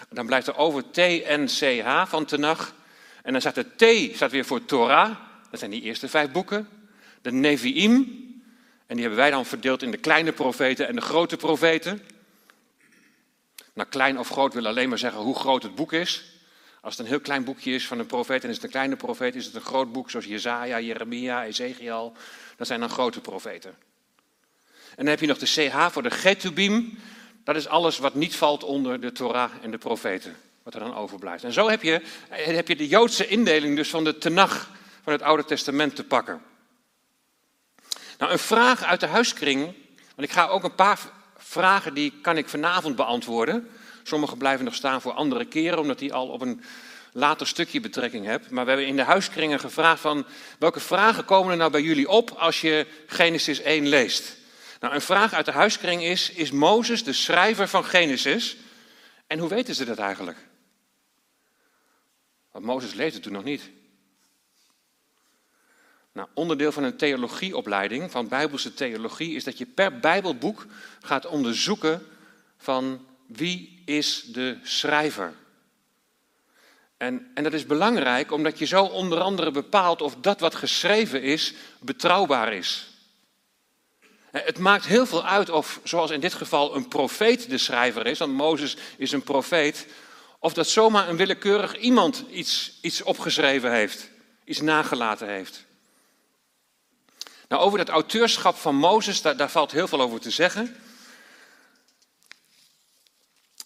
dan 0.08 0.26
blijft 0.26 0.46
er 0.46 0.56
over 0.56 0.90
T 0.90 0.96
N 1.26 1.46
C 1.46 1.82
H 1.84 2.06
van 2.06 2.24
Tenach. 2.24 2.74
En 3.24 3.32
dan 3.32 3.40
staat 3.40 3.54
de 3.54 4.10
T 4.10 4.14
staat 4.16 4.30
weer 4.30 4.44
voor 4.44 4.64
Torah. 4.64 5.16
Dat 5.50 5.58
zijn 5.58 5.70
die 5.70 5.82
eerste 5.82 6.08
vijf 6.08 6.30
boeken. 6.30 6.68
De 7.22 7.32
Nevi'im. 7.32 7.92
En 8.86 8.96
die 8.96 9.00
hebben 9.00 9.16
wij 9.16 9.30
dan 9.30 9.46
verdeeld 9.46 9.82
in 9.82 9.90
de 9.90 9.96
kleine 9.96 10.32
profeten 10.32 10.88
en 10.88 10.94
de 10.94 11.00
grote 11.00 11.36
profeten. 11.36 12.02
Nou, 13.72 13.88
klein 13.88 14.18
of 14.18 14.28
groot 14.28 14.54
wil 14.54 14.66
alleen 14.66 14.88
maar 14.88 14.98
zeggen 14.98 15.20
hoe 15.20 15.34
groot 15.34 15.62
het 15.62 15.74
boek 15.74 15.92
is. 15.92 16.24
Als 16.80 16.96
het 16.96 17.02
een 17.02 17.12
heel 17.12 17.20
klein 17.20 17.44
boekje 17.44 17.72
is 17.72 17.86
van 17.86 17.98
een 17.98 18.06
profeet 18.06 18.42
en 18.42 18.48
is 18.48 18.54
het 18.54 18.64
een 18.64 18.70
kleine 18.70 18.96
profeet, 18.96 19.34
is 19.34 19.44
het 19.44 19.54
een 19.54 19.60
groot 19.60 19.92
boek 19.92 20.10
zoals 20.10 20.26
Jezaja, 20.26 20.80
Jeremia, 20.80 21.44
Ezekiel. 21.44 22.12
Dat 22.56 22.66
zijn 22.66 22.80
dan 22.80 22.88
grote 22.88 23.20
profeten. 23.20 23.74
En 24.88 24.96
dan 24.96 25.06
heb 25.06 25.20
je 25.20 25.26
nog 25.26 25.38
de 25.38 25.68
CH 25.68 25.90
voor 25.90 26.02
de 26.02 26.10
Getubim. 26.10 26.98
Dat 27.44 27.56
is 27.56 27.66
alles 27.66 27.98
wat 27.98 28.14
niet 28.14 28.36
valt 28.36 28.64
onder 28.64 29.00
de 29.00 29.12
Torah 29.12 29.50
en 29.62 29.70
de 29.70 29.78
profeten. 29.78 30.36
Wat 30.64 30.74
er 30.74 30.80
dan 30.80 30.94
overblijft. 30.94 31.44
En 31.44 31.52
zo 31.52 31.68
heb 31.68 31.82
je, 31.82 32.02
heb 32.28 32.68
je 32.68 32.76
de 32.76 32.88
Joodse 32.88 33.26
indeling 33.26 33.76
dus 33.76 33.90
van 33.90 34.04
de 34.04 34.18
Tenach 34.18 34.70
van 35.02 35.12
het 35.12 35.22
Oude 35.22 35.44
Testament 35.44 35.96
te 35.96 36.04
pakken. 36.04 36.42
Nou, 38.18 38.32
een 38.32 38.38
vraag 38.38 38.82
uit 38.82 39.00
de 39.00 39.06
huiskring. 39.06 39.64
Want 40.14 40.28
ik 40.28 40.30
ga 40.30 40.46
ook 40.46 40.64
een 40.64 40.74
paar 40.74 40.98
vragen 41.36 41.94
die 41.94 42.12
kan 42.22 42.36
ik 42.36 42.48
vanavond 42.48 42.96
beantwoorden. 42.96 43.70
Sommige 44.02 44.36
blijven 44.36 44.64
nog 44.64 44.74
staan 44.74 45.00
voor 45.00 45.12
andere 45.12 45.44
keren, 45.44 45.78
omdat 45.78 45.98
die 45.98 46.12
al 46.12 46.28
op 46.28 46.40
een 46.40 46.62
later 47.12 47.46
stukje 47.46 47.80
betrekking 47.80 48.26
hebben. 48.26 48.54
Maar 48.54 48.64
we 48.64 48.70
hebben 48.70 48.88
in 48.88 48.96
de 48.96 49.02
huiskringen 49.02 49.60
gevraagd 49.60 50.00
van 50.00 50.26
welke 50.58 50.80
vragen 50.80 51.24
komen 51.24 51.50
er 51.50 51.56
nou 51.56 51.70
bij 51.70 51.82
jullie 51.82 52.08
op 52.08 52.30
als 52.30 52.60
je 52.60 52.86
Genesis 53.06 53.60
1 53.60 53.86
leest. 53.88 54.36
Nou, 54.80 54.94
een 54.94 55.00
vraag 55.00 55.32
uit 55.32 55.44
de 55.44 55.52
huiskring 55.52 56.02
is, 56.02 56.30
is 56.30 56.50
Mozes 56.50 57.04
de 57.04 57.12
schrijver 57.12 57.68
van 57.68 57.84
Genesis? 57.84 58.56
En 59.26 59.38
hoe 59.38 59.48
weten 59.48 59.74
ze 59.74 59.84
dat 59.84 59.98
eigenlijk? 59.98 60.38
Want 62.54 62.66
Mozes 62.66 62.94
leefde 62.94 63.20
toen 63.20 63.32
nog 63.32 63.44
niet. 63.44 63.70
Nou, 66.12 66.28
onderdeel 66.34 66.72
van 66.72 66.82
een 66.82 66.96
theologieopleiding, 66.96 68.10
van 68.10 68.28
bijbelse 68.28 68.74
theologie, 68.74 69.34
is 69.34 69.44
dat 69.44 69.58
je 69.58 69.66
per 69.66 69.98
bijbelboek 69.98 70.66
gaat 71.00 71.26
onderzoeken 71.26 72.06
van 72.56 73.06
wie 73.26 73.82
is 73.84 74.22
de 74.22 74.58
schrijver. 74.62 75.34
En, 76.96 77.30
en 77.34 77.42
dat 77.42 77.52
is 77.52 77.66
belangrijk 77.66 78.32
omdat 78.32 78.58
je 78.58 78.64
zo 78.64 78.84
onder 78.84 79.20
andere 79.20 79.50
bepaalt 79.50 80.02
of 80.02 80.16
dat 80.20 80.40
wat 80.40 80.54
geschreven 80.54 81.22
is 81.22 81.54
betrouwbaar 81.80 82.52
is. 82.52 82.88
Het 84.30 84.58
maakt 84.58 84.86
heel 84.86 85.06
veel 85.06 85.24
uit 85.26 85.50
of, 85.50 85.80
zoals 85.84 86.10
in 86.10 86.20
dit 86.20 86.34
geval, 86.34 86.76
een 86.76 86.88
profeet 86.88 87.50
de 87.50 87.58
schrijver 87.58 88.06
is, 88.06 88.18
want 88.18 88.32
Mozes 88.32 88.76
is 88.96 89.12
een 89.12 89.22
profeet, 89.22 89.86
of 90.44 90.52
dat 90.52 90.68
zomaar 90.68 91.08
een 91.08 91.16
willekeurig 91.16 91.76
iemand 91.76 92.24
iets, 92.30 92.78
iets 92.80 93.02
opgeschreven 93.02 93.72
heeft, 93.72 94.10
iets 94.44 94.60
nagelaten 94.60 95.28
heeft. 95.28 95.64
Nou, 97.48 97.62
over 97.62 97.78
dat 97.78 97.88
auteurschap 97.88 98.56
van 98.56 98.76
Mozes, 98.76 99.22
daar, 99.22 99.36
daar 99.36 99.50
valt 99.50 99.72
heel 99.72 99.88
veel 99.88 100.00
over 100.00 100.20
te 100.20 100.30
zeggen. 100.30 100.76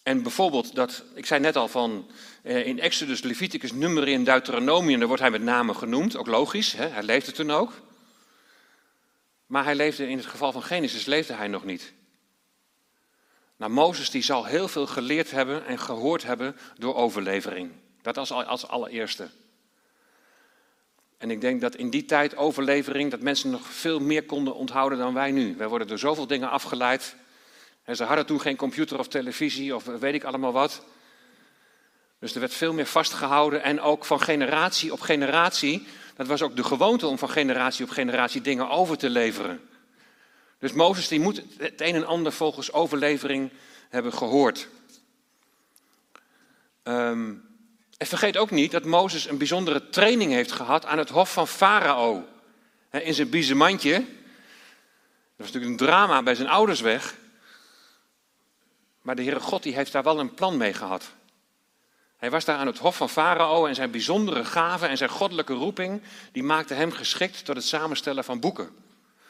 En 0.03 0.23
bijvoorbeeld 0.23 0.75
dat, 0.75 1.03
ik 1.15 1.27
zei 1.27 1.41
net 1.41 1.57
al 1.57 1.69
van 1.69 2.11
eh, 2.43 2.67
in 2.67 2.81
Exodus, 2.81 3.23
Leviticus, 3.23 3.73
Numeri 3.73 4.15
en 4.15 4.25
Deuteronomium, 4.25 4.99
daar 4.99 5.09
wordt 5.09 5.23
hij 5.23 5.31
met 5.31 5.43
name 5.43 5.75
genoemd, 5.75 6.17
ook 6.17 6.27
logisch, 6.27 6.73
hè? 6.73 6.87
hij 6.87 7.03
leefde 7.03 7.33
toen 7.33 7.51
ook. 7.51 7.73
Maar 9.47 9.65
hij 9.65 9.75
leefde 9.75 10.09
in 10.09 10.17
het 10.17 10.27
geval 10.27 10.53
van 10.53 10.63
Genesis 10.63 11.05
leefde 11.05 11.35
hij 11.35 11.49
nog 11.49 11.65
niet. 11.65 11.93
Nou, 13.59 13.73
Mozes 13.73 14.11
die 14.11 14.23
zal 14.23 14.45
heel 14.45 14.69
veel 14.69 14.87
geleerd 14.87 15.31
hebben 15.31 15.67
en 15.67 15.79
gehoord 15.79 16.23
hebben 16.23 16.57
door 16.77 16.95
overlevering. 16.95 17.71
Dat 18.03 18.17
als, 18.17 18.33
als 18.33 18.69
allereerste. 18.69 19.29
En 21.19 21.31
ik 21.31 21.41
denk 21.41 21.61
dat 21.61 21.75
in 21.75 21.91
die 21.91 22.05
tijd 22.05 22.37
overlevering, 22.37 23.11
dat 23.11 23.21
mensen 23.21 23.51
nog 23.51 23.67
veel 23.67 24.01
meer 24.01 24.25
konden 24.25 24.55
onthouden 24.55 24.99
dan 24.99 25.15
wij 25.15 25.31
nu. 25.31 25.57
Wij 25.57 25.69
worden 25.69 25.89
door 25.89 25.99
zoveel 25.99 26.27
dingen 26.27 26.51
afgeleid. 26.51 27.17
En 27.85 27.97
ze 27.97 28.05
hadden 28.05 28.27
toen 28.27 28.41
geen 28.41 28.57
computer 28.57 28.99
of 28.99 29.09
televisie 29.09 29.75
of 29.75 29.85
weet 29.85 30.15
ik 30.15 30.25
allemaal 30.25 30.53
wat. 30.53 30.85
Dus 32.19 32.35
er 32.35 32.41
werd 32.41 32.55
veel 32.55 32.73
meer 32.73 32.87
vastgehouden 32.87 33.63
en 33.63 33.81
ook 33.81 34.05
van 34.05 34.21
generatie 34.21 34.93
op 34.93 35.01
generatie. 35.01 35.87
Dat 36.17 36.27
was 36.27 36.43
ook 36.43 36.57
de 36.57 36.65
gewoonte 36.65 37.07
om 37.07 37.19
van 37.19 37.31
generatie 37.31 37.85
op 37.85 37.91
generatie 37.91 38.41
dingen 38.41 38.71
over 38.71 38.99
te 38.99 39.11
leveren. 39.11 39.61
Dus 40.59 40.73
Mozes 40.73 41.09
die 41.09 41.21
moet 41.21 41.43
het 41.59 41.81
een 41.81 41.95
en 41.95 42.07
ander 42.07 42.33
volgens 42.33 42.73
overlevering 42.73 43.51
hebben 43.89 44.13
gehoord. 44.13 44.69
Um, 46.85 47.49
en 47.97 48.07
vergeet 48.07 48.37
ook 48.37 48.51
niet 48.51 48.71
dat 48.71 48.85
Mozes 48.85 49.29
een 49.29 49.39
bijzondere 49.39 49.89
training 49.89 50.33
heeft 50.33 50.53
gehad 50.53 50.87
aan 50.87 50.99
het 50.99 51.09
hof 51.09 51.33
van 51.33 51.49
Farao. 51.49 52.29
In 52.91 53.15
zijn 53.15 53.31
biezenmandje. 53.31 53.93
Dat 53.93 55.47
was 55.47 55.53
natuurlijk 55.53 55.81
een 55.81 55.87
drama 55.87 56.23
bij 56.23 56.35
zijn 56.35 56.49
ouders 56.49 56.81
weg. 56.81 57.17
Maar 59.03 59.17
de 59.17 59.23
Heere 59.23 59.41
God 59.41 59.63
die 59.63 59.75
heeft 59.75 59.93
daar 59.93 60.03
wel 60.03 60.19
een 60.19 60.35
plan 60.35 60.57
mee 60.57 60.73
gehad. 60.73 61.11
Hij 62.17 62.31
was 62.31 62.45
daar 62.45 62.57
aan 62.57 62.67
het 62.67 62.79
hof 62.79 62.97
van 62.97 63.09
Farao 63.09 63.67
en 63.67 63.75
zijn 63.75 63.91
bijzondere 63.91 64.45
gaven 64.45 64.89
en 64.89 64.97
zijn 64.97 65.11
goddelijke 65.11 65.55
roeping, 65.55 66.03
die 66.33 66.43
maakte 66.43 66.75
hem 66.75 66.93
geschikt 66.93 67.45
tot 67.45 67.57
het 67.57 67.65
samenstellen 67.65 68.25
van 68.25 68.41
boeken. 68.41 68.77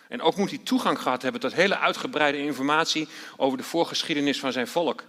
En 0.09 0.21
ook 0.21 0.37
moet 0.37 0.51
hij 0.51 0.59
toegang 0.59 0.99
gehad 0.99 1.23
hebben 1.23 1.41
tot 1.41 1.53
hele 1.53 1.79
uitgebreide 1.79 2.39
informatie 2.39 3.09
over 3.37 3.59
de 3.59 3.65
voorgeschiedenis 3.65 4.41
van 4.41 4.53
zijn 4.53 4.69
volk. 4.69 5.05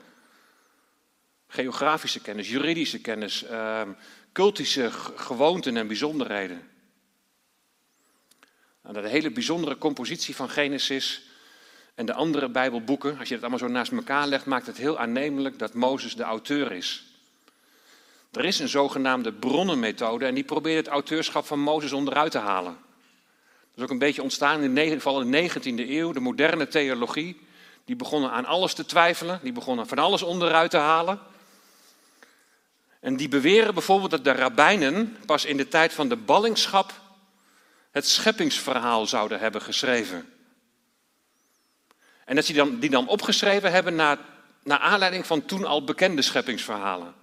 Geografische 1.47 2.21
kennis, 2.21 2.49
juridische 2.49 2.99
kennis, 2.99 3.43
uh, 3.43 3.81
cultische 4.31 4.91
gewoonten 5.15 5.77
en 5.77 5.87
bijzonderheden. 5.87 6.67
En 8.83 8.93
de 8.93 9.09
hele 9.09 9.31
bijzondere 9.31 9.77
compositie 9.77 10.35
van 10.35 10.49
Genesis 10.49 11.21
en 11.95 12.05
de 12.05 12.13
andere 12.13 12.49
Bijbelboeken, 12.49 13.19
als 13.19 13.27
je 13.27 13.33
het 13.33 13.43
allemaal 13.43 13.59
zo 13.59 13.67
naast 13.67 13.91
elkaar 13.91 14.27
legt, 14.27 14.45
maakt 14.45 14.67
het 14.67 14.77
heel 14.77 14.99
aannemelijk 14.99 15.59
dat 15.59 15.73
Mozes 15.73 16.15
de 16.15 16.23
auteur 16.23 16.71
is. 16.71 17.03
Er 18.31 18.45
is 18.45 18.59
een 18.59 18.67
zogenaamde 18.67 19.33
bronnenmethode 19.33 20.25
en 20.25 20.33
die 20.33 20.43
probeert 20.43 20.85
het 20.85 20.93
auteurschap 20.93 21.45
van 21.45 21.59
Mozes 21.59 21.91
onderuit 21.91 22.31
te 22.31 22.37
halen. 22.37 22.77
Is 23.79 23.85
ook 23.85 23.91
een 23.91 23.97
beetje 23.97 24.23
ontstaan 24.23 24.61
in 24.61 24.75
de, 24.75 24.99
vooral 24.99 25.21
in 25.21 25.31
de 25.31 25.49
19e 25.49 25.89
eeuw, 25.89 26.11
de 26.11 26.19
moderne 26.19 26.67
theologie. 26.67 27.39
Die 27.85 27.95
begonnen 27.95 28.31
aan 28.31 28.45
alles 28.45 28.73
te 28.73 28.85
twijfelen, 28.85 29.39
die 29.43 29.51
begonnen 29.51 29.87
van 29.87 29.97
alles 29.97 30.21
onderuit 30.21 30.71
te 30.71 30.77
halen. 30.77 31.19
En 32.99 33.15
die 33.15 33.27
beweren 33.27 33.73
bijvoorbeeld 33.73 34.11
dat 34.11 34.23
de 34.23 34.31
rabbijnen 34.31 35.17
pas 35.25 35.45
in 35.45 35.57
de 35.57 35.67
tijd 35.67 35.93
van 35.93 36.09
de 36.09 36.15
ballingschap 36.15 37.01
het 37.91 38.07
scheppingsverhaal 38.07 39.07
zouden 39.07 39.39
hebben 39.39 39.61
geschreven. 39.61 40.33
En 42.25 42.35
dat 42.35 42.45
ze 42.45 42.53
die 42.53 42.63
dan, 42.63 42.79
die 42.79 42.89
dan 42.89 43.07
opgeschreven 43.07 43.71
hebben 43.71 43.95
naar, 43.95 44.17
naar 44.63 44.79
aanleiding 44.79 45.25
van 45.25 45.45
toen 45.45 45.65
al 45.65 45.83
bekende 45.83 46.21
scheppingsverhalen. 46.21 47.13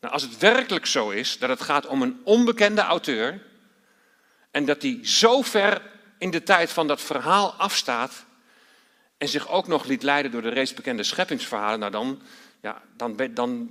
Nou, 0.00 0.12
als 0.12 0.22
het 0.22 0.38
werkelijk 0.38 0.86
zo 0.86 1.10
is 1.10 1.38
dat 1.38 1.48
het 1.48 1.62
gaat 1.62 1.86
om 1.86 2.02
een 2.02 2.20
onbekende 2.24 2.80
auteur 2.80 3.54
en 4.56 4.64
dat 4.64 4.80
die 4.80 5.06
zo 5.06 5.42
ver 5.42 5.82
in 6.18 6.30
de 6.30 6.42
tijd 6.42 6.70
van 6.70 6.86
dat 6.86 7.00
verhaal 7.00 7.52
afstaat 7.52 8.24
en 9.18 9.28
zich 9.28 9.48
ook 9.48 9.66
nog 9.66 9.84
liet 9.84 10.02
leiden 10.02 10.30
door 10.30 10.42
de 10.42 10.48
reeds 10.48 10.74
bekende 10.74 11.02
scheppingsverhalen, 11.02 11.78
nou 11.78 11.92
dan, 11.92 12.22
ja, 12.60 12.82
dan, 12.96 13.16
ben, 13.16 13.34
dan 13.34 13.70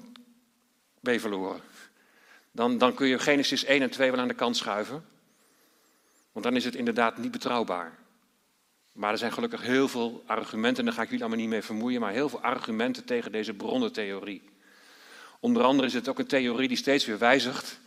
ben 1.00 1.14
je 1.14 1.20
verloren. 1.20 1.62
Dan, 2.52 2.78
dan 2.78 2.94
kun 2.94 3.08
je 3.08 3.20
Genesis 3.20 3.64
1 3.64 3.82
en 3.82 3.90
2 3.90 4.12
wel 4.12 4.20
aan 4.20 4.28
de 4.28 4.34
kant 4.34 4.58
schuiven, 4.58 5.06
want 6.32 6.46
dan 6.46 6.56
is 6.56 6.66
het 6.66 6.76
inderdaad 6.76 7.18
niet 7.18 7.32
betrouwbaar. 7.32 7.98
Maar 8.92 9.12
er 9.12 9.18
zijn 9.18 9.34
gelukkig 9.34 9.62
heel 9.62 9.88
veel 9.88 10.24
argumenten, 10.26 10.80
en 10.80 10.86
daar 10.86 10.94
ga 10.94 11.02
ik 11.02 11.10
jullie 11.10 11.24
allemaal 11.24 11.42
niet 11.42 11.54
mee 11.54 11.62
vermoeien, 11.62 12.02
maar 12.02 12.12
heel 12.12 12.30
veel 12.30 12.42
argumenten 12.42 13.06
tegen 13.06 13.32
deze 13.32 13.54
bronnentheorie. 13.54 14.50
Onder 15.40 15.64
andere 15.64 15.88
is 15.88 15.94
het 15.94 16.08
ook 16.08 16.20
een 16.20 16.28
theorie 16.28 16.68
die 16.68 16.78
steeds 16.78 17.06
weer 17.06 17.18
wijzigt. 17.18 17.80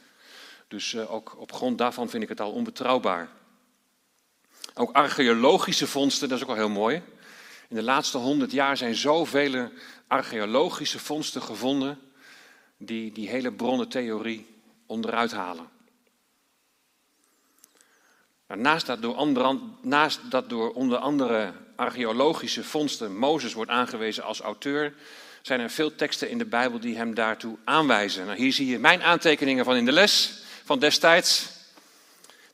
Dus 0.68 0.92
uh, 0.92 1.12
ook 1.12 1.34
op 1.38 1.52
grond 1.52 1.78
daarvan 1.78 2.08
vind 2.08 2.22
ik 2.22 2.28
het 2.28 2.40
al 2.40 2.52
onbetrouwbaar. 2.52 3.28
Ook 4.74 4.92
archeologische 4.92 5.86
vondsten, 5.86 6.28
dat 6.28 6.36
is 6.36 6.42
ook 6.42 6.50
wel 6.50 6.66
heel 6.66 6.74
mooi. 6.74 7.02
In 7.68 7.76
de 7.76 7.82
laatste 7.82 8.18
honderd 8.18 8.52
jaar 8.52 8.76
zijn 8.76 8.94
zoveel 8.94 9.70
archeologische 10.06 10.98
vondsten 10.98 11.42
gevonden 11.42 11.98
die 12.76 13.12
die 13.12 13.28
hele 13.28 13.52
bronnentheorie 13.52 14.46
onderuit 14.86 15.32
halen. 15.32 15.68
Nou, 18.46 18.60
naast, 18.60 18.86
dat 18.86 19.02
door 19.02 19.60
naast 19.80 20.30
dat 20.30 20.48
door 20.48 20.72
onder 20.72 20.98
andere 20.98 21.52
archeologische 21.76 22.64
vondsten 22.64 23.16
Mozes 23.16 23.52
wordt 23.52 23.70
aangewezen 23.70 24.24
als 24.24 24.40
auteur, 24.40 24.94
zijn 25.42 25.60
er 25.60 25.70
veel 25.70 25.94
teksten 25.94 26.30
in 26.30 26.38
de 26.38 26.44
Bijbel 26.44 26.80
die 26.80 26.96
hem 26.96 27.14
daartoe 27.14 27.56
aanwijzen. 27.64 28.26
Nou, 28.26 28.38
hier 28.38 28.52
zie 28.52 28.66
je 28.66 28.78
mijn 28.78 29.02
aantekeningen 29.02 29.64
van 29.64 29.76
in 29.76 29.84
de 29.84 29.92
les 29.92 30.46
van 30.68 30.78
destijds. 30.78 31.46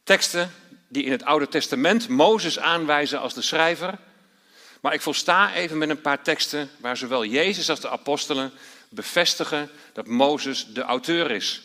Teksten 0.04 0.54
die 0.88 1.04
in 1.04 1.10
het 1.10 1.24
Oude 1.24 1.48
Testament 1.48 2.08
Mozes 2.08 2.58
aanwijzen 2.58 3.20
als 3.20 3.34
de 3.34 3.42
schrijver. 3.42 3.98
Maar 4.80 4.94
ik 4.94 5.00
volsta 5.00 5.54
even 5.54 5.78
met 5.78 5.88
een 5.88 6.00
paar 6.00 6.22
teksten 6.22 6.70
waar 6.76 6.96
zowel 6.96 7.24
Jezus 7.24 7.70
als 7.70 7.80
de 7.80 7.90
apostelen 7.90 8.52
bevestigen 8.88 9.70
dat 9.92 10.06
Mozes 10.06 10.66
de 10.66 10.82
auteur 10.82 11.30
is. 11.30 11.62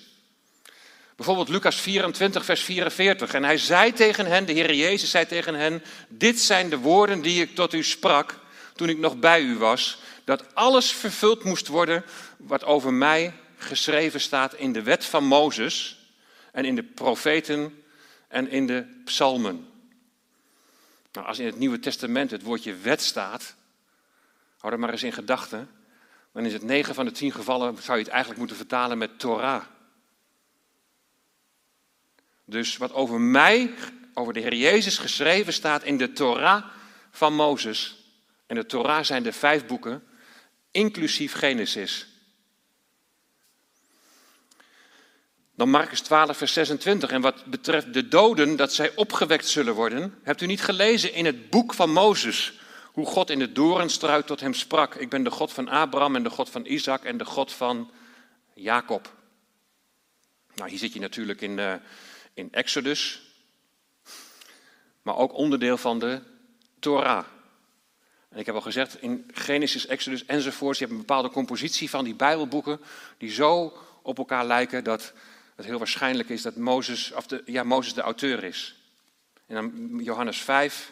Bijvoorbeeld 1.16 1.50
Lucas 1.50 1.76
24, 1.76 2.46
vers 2.46 2.62
44. 2.62 3.34
En 3.34 3.44
hij 3.44 3.58
zei 3.58 3.94
tegen 3.94 4.26
hen, 4.26 4.46
de 4.46 4.54
Heer 4.54 4.74
Jezus 4.74 5.10
zei 5.10 5.26
tegen 5.26 5.56
hen, 5.56 5.84
dit 6.08 6.40
zijn 6.40 6.70
de 6.70 6.78
woorden 6.78 7.22
die 7.22 7.42
ik 7.42 7.56
tot 7.56 7.74
u 7.74 7.84
sprak 7.84 8.40
toen 8.76 8.90
ik 8.90 8.98
nog 8.98 9.18
bij 9.18 9.42
u 9.42 9.58
was 9.58 10.00
dat 10.24 10.56
alles 10.56 10.92
vervuld 10.92 11.44
moest 11.44 11.68
worden 11.68 12.04
wat 12.38 12.64
over 12.64 12.94
mij 12.94 13.34
geschreven 13.58 14.22
staat 14.22 14.54
in 14.54 14.74
de 14.74 14.84
wet 14.84 15.06
van 15.06 15.24
Mozes 15.24 15.99
en 16.52 16.66
in 16.66 16.76
de 16.76 16.84
profeten 16.84 17.84
en 18.28 18.50
in 18.50 18.68
de 18.68 19.02
psalmen. 19.06 19.68
Nou, 21.12 21.28
als 21.28 21.40
in 21.40 21.46
het 21.46 21.58
Nieuwe 21.58 21.80
Testament 21.80 22.32
het 22.32 22.42
woordje 22.42 22.76
wet 22.76 23.02
staat, 23.02 23.56
hou 24.58 24.72
dat 24.72 24.80
maar 24.80 24.92
eens 24.92 25.04
in 25.04 25.14
gedachten, 25.14 25.70
dan 26.34 26.46
is 26.46 26.54
het 26.54 26.64
negen 26.64 26.96
van 26.96 27.06
de 27.06 27.12
tien 27.12 27.32
gevallen, 27.32 27.78
zou 27.78 27.98
je 27.98 28.04
het 28.04 28.12
eigenlijk 28.12 28.40
moeten 28.40 28.58
vertalen 28.58 28.98
met 28.98 29.20
Torah. 29.20 29.64
Dus 32.46 32.78
wat 32.78 32.94
over 32.94 33.22
mij, 33.22 33.74
over 34.14 34.34
de 34.34 34.40
Heer 34.40 34.56
Jezus 34.56 34.98
geschreven 34.98 35.54
staat 35.54 35.84
in 35.84 35.98
de 35.98 36.12
Torah 36.12 36.66
van 37.12 37.34
Mozes. 37.34 37.98
En 38.46 38.56
de 38.56 38.66
Torah 38.66 39.04
zijn 39.04 39.24
de 39.24 39.34
vijf 39.34 39.66
boeken 39.66 40.04
inclusief 40.72 41.34
Genesis. 41.34 42.08
Dan 45.60 45.70
Marcus 45.70 46.02
12, 46.02 46.38
vers 46.38 46.54
26. 46.54 47.12
En 47.12 47.22
wat 47.22 47.46
betreft 47.46 47.94
de 47.94 48.08
doden, 48.08 48.56
dat 48.56 48.74
zij 48.74 48.92
opgewekt 48.96 49.48
zullen 49.48 49.74
worden. 49.74 50.16
Hebt 50.24 50.42
u 50.42 50.46
niet 50.46 50.62
gelezen 50.62 51.14
in 51.14 51.26
het 51.26 51.50
boek 51.50 51.74
van 51.74 51.92
Mozes 51.92 52.60
hoe 52.94 53.06
God 53.06 53.30
in 53.30 53.40
de 53.40 53.52
doornstruik 53.52 54.26
tot 54.26 54.40
hem 54.40 54.54
sprak? 54.54 54.96
Ik 54.96 55.10
ben 55.10 55.24
de 55.24 55.32
God 55.32 55.54
van 55.54 55.68
Abraham 55.68 56.16
en 56.16 56.24
de 56.24 56.30
God 56.30 56.50
van 56.50 56.66
Isaac 56.66 57.04
en 57.04 57.18
de 57.18 57.26
God 57.26 57.52
van 57.54 57.92
Jacob. 58.54 59.14
Nou, 60.56 60.70
hier 60.70 60.80
zit 60.80 60.94
je 60.94 61.00
natuurlijk 61.00 61.42
in, 61.42 61.58
uh, 61.58 61.74
in 62.34 62.48
Exodus, 62.52 63.22
maar 65.02 65.18
ook 65.18 65.34
onderdeel 65.34 65.78
van 65.78 66.00
de 66.00 66.22
Torah. 66.80 67.26
En 68.30 68.40
ik 68.40 68.46
heb 68.46 68.56
al 68.56 68.62
gezegd, 68.62 69.02
in 69.02 69.32
Genesis, 69.34 69.88
Exodus 69.88 70.26
enzovoorts, 70.26 70.80
je 70.80 70.86
hebt 70.86 70.98
een 70.98 71.06
bepaalde 71.06 71.30
compositie 71.30 71.90
van 71.90 72.04
die 72.04 72.16
Bijbelboeken 72.16 72.80
die 73.18 73.32
zo 73.32 73.78
op 74.02 74.18
elkaar 74.18 74.46
lijken 74.46 74.84
dat 74.84 75.14
het 75.60 75.68
heel 75.68 75.78
waarschijnlijk 75.78 76.30
is 76.30 76.42
dat 76.42 76.56
Mozes, 76.56 77.12
of 77.12 77.28
de, 77.28 77.42
ja, 77.46 77.64
Mozes 77.64 77.94
de 77.94 78.02
auteur 78.02 78.44
is. 78.44 78.76
En 79.46 79.56
dan 79.56 80.00
Johannes 80.04 80.38
5, 80.38 80.92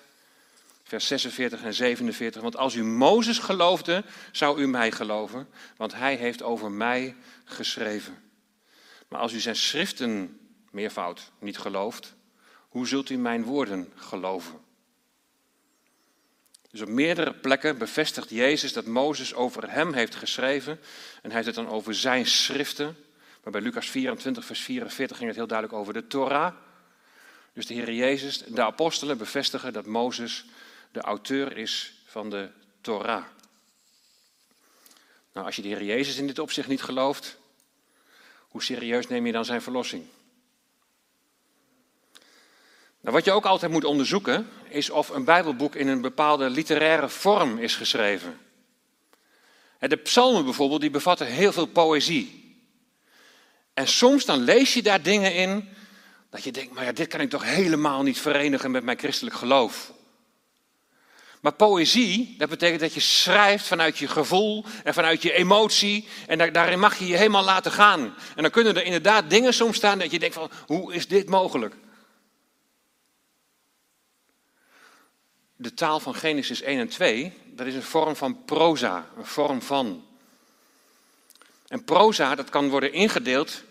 vers 0.83 1.07
46 1.07 1.63
en 1.63 1.73
47. 1.73 2.41
Want 2.41 2.57
als 2.57 2.75
u 2.75 2.83
Mozes 2.83 3.39
geloofde, 3.39 4.03
zou 4.31 4.61
u 4.61 4.67
mij 4.67 4.91
geloven, 4.91 5.47
want 5.77 5.93
hij 5.93 6.15
heeft 6.15 6.43
over 6.43 6.71
mij 6.71 7.15
geschreven. 7.45 8.23
Maar 9.07 9.19
als 9.19 9.33
u 9.33 9.39
zijn 9.39 9.55
schriften, 9.55 10.39
meervoud, 10.71 11.31
niet 11.39 11.57
gelooft, 11.57 12.15
hoe 12.69 12.87
zult 12.87 13.09
u 13.09 13.17
mijn 13.17 13.43
woorden 13.43 13.91
geloven? 13.95 14.59
Dus 16.71 16.81
op 16.81 16.87
meerdere 16.87 17.33
plekken 17.33 17.77
bevestigt 17.77 18.29
Jezus 18.29 18.73
dat 18.73 18.85
Mozes 18.85 19.33
over 19.33 19.71
hem 19.71 19.93
heeft 19.93 20.15
geschreven. 20.15 20.79
En 21.21 21.31
hij 21.31 21.33
heeft 21.33 21.45
het 21.45 21.55
dan 21.55 21.69
over 21.69 21.95
zijn 21.95 22.25
schriften. 22.25 22.97
Maar 23.47 23.61
bij 23.61 23.65
Lucas 23.65 23.89
24, 23.89 24.45
vers 24.45 24.59
44 24.59 25.17
ging 25.17 25.29
het 25.29 25.37
heel 25.37 25.47
duidelijk 25.47 25.79
over 25.79 25.93
de 25.93 26.07
Torah. 26.07 26.53
Dus 27.53 27.65
de 27.65 27.73
Heer 27.73 27.93
Jezus, 27.93 28.37
de 28.37 28.63
apostelen 28.63 29.17
bevestigen 29.17 29.73
dat 29.73 29.85
Mozes 29.85 30.45
de 30.91 31.01
auteur 31.01 31.57
is 31.57 32.01
van 32.05 32.29
de 32.29 32.49
Torah. 32.81 33.23
Nou, 35.33 35.45
als 35.45 35.55
je 35.55 35.61
de 35.61 35.67
Heer 35.67 35.83
Jezus 35.83 36.17
in 36.17 36.27
dit 36.27 36.39
opzicht 36.39 36.67
niet 36.67 36.81
gelooft, 36.81 37.37
hoe 38.39 38.63
serieus 38.63 39.07
neem 39.07 39.25
je 39.25 39.31
dan 39.31 39.45
zijn 39.45 39.61
verlossing? 39.61 40.05
Nou, 43.01 43.15
wat 43.15 43.25
je 43.25 43.31
ook 43.31 43.45
altijd 43.45 43.71
moet 43.71 43.85
onderzoeken, 43.85 44.49
is 44.69 44.89
of 44.89 45.09
een 45.09 45.23
Bijbelboek 45.23 45.75
in 45.75 45.87
een 45.87 46.01
bepaalde 46.01 46.49
literaire 46.49 47.09
vorm 47.09 47.57
is 47.57 47.75
geschreven. 47.75 48.39
De 49.79 49.97
psalmen 49.97 50.43
bijvoorbeeld, 50.43 50.81
die 50.81 50.89
bevatten 50.89 51.27
heel 51.27 51.51
veel 51.51 51.67
poëzie. 51.67 52.46
En 53.77 53.87
soms 53.87 54.25
dan 54.25 54.39
lees 54.39 54.73
je 54.73 54.81
daar 54.81 55.01
dingen 55.01 55.33
in 55.33 55.69
dat 56.29 56.43
je 56.43 56.51
denkt, 56.51 56.73
maar 56.73 56.83
ja, 56.83 56.91
dit 56.91 57.07
kan 57.07 57.19
ik 57.19 57.29
toch 57.29 57.43
helemaal 57.43 58.03
niet 58.03 58.19
verenigen 58.19 58.71
met 58.71 58.83
mijn 58.83 58.99
christelijk 58.99 59.35
geloof. 59.35 59.91
Maar 61.41 61.53
poëzie, 61.53 62.35
dat 62.37 62.49
betekent 62.49 62.79
dat 62.79 62.93
je 62.93 62.99
schrijft 62.99 63.67
vanuit 63.67 63.97
je 63.97 64.07
gevoel 64.07 64.65
en 64.83 64.93
vanuit 64.93 65.21
je 65.21 65.33
emotie. 65.33 66.07
En 66.27 66.53
daarin 66.53 66.79
mag 66.79 66.99
je 66.99 67.07
je 67.07 67.17
helemaal 67.17 67.43
laten 67.43 67.71
gaan. 67.71 68.15
En 68.35 68.41
dan 68.41 68.51
kunnen 68.51 68.75
er 68.75 68.83
inderdaad 68.83 69.29
dingen 69.29 69.53
soms 69.53 69.77
staan 69.77 69.99
dat 69.99 70.11
je 70.11 70.19
denkt 70.19 70.35
van, 70.35 70.51
hoe 70.65 70.93
is 70.93 71.07
dit 71.07 71.29
mogelijk? 71.29 71.75
De 75.55 75.73
taal 75.73 75.99
van 75.99 76.15
Genesis 76.15 76.61
1 76.61 76.79
en 76.79 76.89
2, 76.89 77.33
dat 77.45 77.67
is 77.67 77.75
een 77.75 77.83
vorm 77.83 78.15
van 78.15 78.45
proza, 78.45 79.09
een 79.17 79.25
vorm 79.25 79.61
van. 79.61 80.05
En 81.67 81.83
proza, 81.83 82.35
dat 82.35 82.49
kan 82.49 82.69
worden 82.69 82.93
ingedeeld 82.93 83.65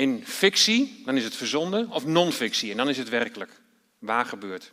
in 0.00 0.26
fictie, 0.26 1.02
dan 1.04 1.16
is 1.16 1.24
het 1.24 1.36
verzonden, 1.36 1.90
of 1.90 2.06
non-fictie, 2.06 2.70
en 2.70 2.76
dan 2.76 2.88
is 2.88 2.98
het 2.98 3.08
werkelijk, 3.08 3.50
waar 3.98 4.26
gebeurt. 4.26 4.72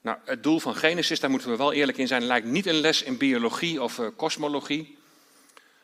Nou, 0.00 0.18
het 0.24 0.42
doel 0.42 0.60
van 0.60 0.74
Genesis, 0.74 1.20
daar 1.20 1.30
moeten 1.30 1.50
we 1.50 1.56
wel 1.56 1.72
eerlijk 1.72 1.98
in 1.98 2.06
zijn, 2.06 2.22
lijkt 2.22 2.46
niet 2.46 2.66
een 2.66 2.80
les 2.80 3.02
in 3.02 3.16
biologie 3.16 3.82
of 3.82 4.00
kosmologie. 4.16 4.90
Uh, 4.90 4.96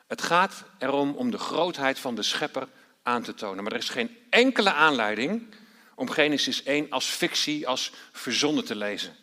het 0.06 0.22
gaat 0.22 0.64
erom 0.78 1.14
om 1.14 1.30
de 1.30 1.38
grootheid 1.38 1.98
van 1.98 2.14
de 2.14 2.22
schepper 2.22 2.68
aan 3.02 3.22
te 3.22 3.34
tonen. 3.34 3.64
Maar 3.64 3.72
er 3.72 3.78
is 3.78 3.88
geen 3.88 4.16
enkele 4.30 4.72
aanleiding 4.72 5.54
om 5.94 6.10
Genesis 6.10 6.62
1 6.62 6.90
als 6.90 7.06
fictie, 7.06 7.68
als 7.68 7.92
verzonnen 8.12 8.64
te 8.64 8.76
lezen. 8.76 9.16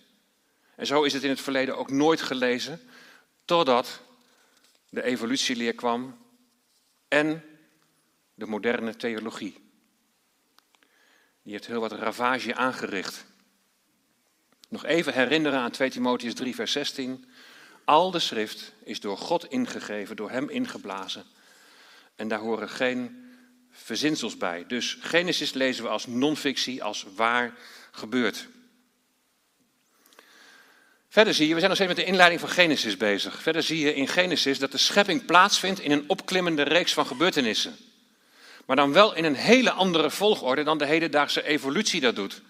En 0.75 0.85
zo 0.85 1.03
is 1.03 1.13
het 1.13 1.23
in 1.23 1.29
het 1.29 1.41
verleden 1.41 1.77
ook 1.77 1.91
nooit 1.91 2.21
gelezen, 2.21 2.81
totdat 3.45 4.01
de 4.89 5.03
evolutieleer 5.03 5.73
kwam 5.73 6.17
en 7.07 7.50
de 8.41 8.47
moderne 8.47 8.95
theologie. 8.95 9.55
Die 11.43 11.51
heeft 11.51 11.67
heel 11.67 11.79
wat 11.79 11.91
ravage 11.91 12.55
aangericht. 12.55 13.25
Nog 14.69 14.85
even 14.85 15.13
herinneren 15.13 15.59
aan 15.59 15.71
2 15.71 15.89
Timotheus 15.89 16.33
3, 16.33 16.55
vers 16.55 16.71
16. 16.71 17.25
Al 17.85 18.11
de 18.11 18.19
schrift 18.19 18.73
is 18.83 18.99
door 18.99 19.17
God 19.17 19.45
ingegeven, 19.45 20.15
door 20.15 20.31
Hem 20.31 20.49
ingeblazen. 20.49 21.25
En 22.15 22.27
daar 22.27 22.39
horen 22.39 22.69
geen 22.69 23.31
verzinsels 23.71 24.37
bij. 24.37 24.65
Dus 24.67 24.97
Genesis 24.99 25.53
lezen 25.53 25.83
we 25.83 25.89
als 25.89 26.07
non-fictie, 26.07 26.83
als 26.83 27.05
waar 27.15 27.57
gebeurd. 27.91 28.47
Verder 31.09 31.33
zie 31.33 31.47
je, 31.47 31.53
we 31.53 31.59
zijn 31.59 31.69
nog 31.69 31.79
steeds 31.79 31.95
met 31.95 32.05
de 32.05 32.11
inleiding 32.11 32.41
van 32.41 32.49
Genesis 32.49 32.97
bezig. 32.97 33.41
Verder 33.41 33.63
zie 33.63 33.79
je 33.79 33.93
in 33.93 34.07
Genesis 34.07 34.59
dat 34.59 34.71
de 34.71 34.77
schepping 34.77 35.25
plaatsvindt 35.25 35.79
in 35.79 35.91
een 35.91 36.09
opklimmende 36.09 36.63
reeks 36.63 36.93
van 36.93 37.05
gebeurtenissen. 37.05 37.90
Maar 38.65 38.75
dan 38.75 38.93
wel 38.93 39.15
in 39.15 39.23
een 39.23 39.35
hele 39.35 39.71
andere 39.71 40.09
volgorde 40.09 40.63
dan 40.63 40.77
de 40.77 40.85
hedendaagse 40.85 41.43
evolutie 41.43 42.01
dat 42.01 42.15
doet. 42.15 42.41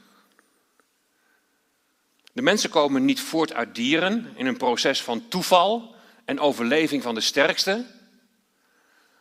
De 2.33 2.41
mensen 2.41 2.69
komen 2.69 3.05
niet 3.05 3.21
voort 3.21 3.53
uit 3.53 3.75
dieren 3.75 4.33
in 4.35 4.45
een 4.45 4.57
proces 4.57 5.01
van 5.01 5.27
toeval 5.27 5.95
en 6.25 6.39
overleving 6.39 7.03
van 7.03 7.15
de 7.15 7.21
sterkste, 7.21 7.85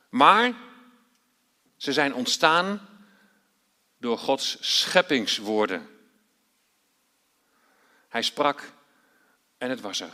maar 0.09 0.55
ze 1.77 1.93
zijn 1.93 2.15
ontstaan 2.15 2.89
door 3.99 4.19
Gods 4.19 4.57
scheppingswoorden. 4.61 5.89
Hij 8.09 8.23
sprak 8.23 8.73
en 9.59 9.71
het 9.71 9.81
was 9.81 10.01
er. 10.01 10.13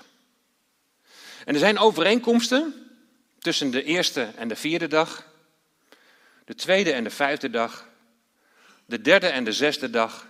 En 1.45 1.55
er 1.55 1.61
zijn 1.61 1.79
overeenkomsten 1.79 2.91
tussen 3.39 3.71
de 3.71 3.83
eerste 3.83 4.23
en 4.37 4.49
de 4.49 4.57
vierde 4.57 4.87
dag, 4.87 5.27
de 6.47 6.55
tweede 6.55 6.93
en 6.93 7.05
de 7.05 7.11
vijfde 7.11 7.51
dag, 7.51 7.89
de 8.85 9.01
derde 9.01 9.27
en 9.27 9.45
de 9.45 9.53
zesde 9.53 9.91
dag. 9.91 10.27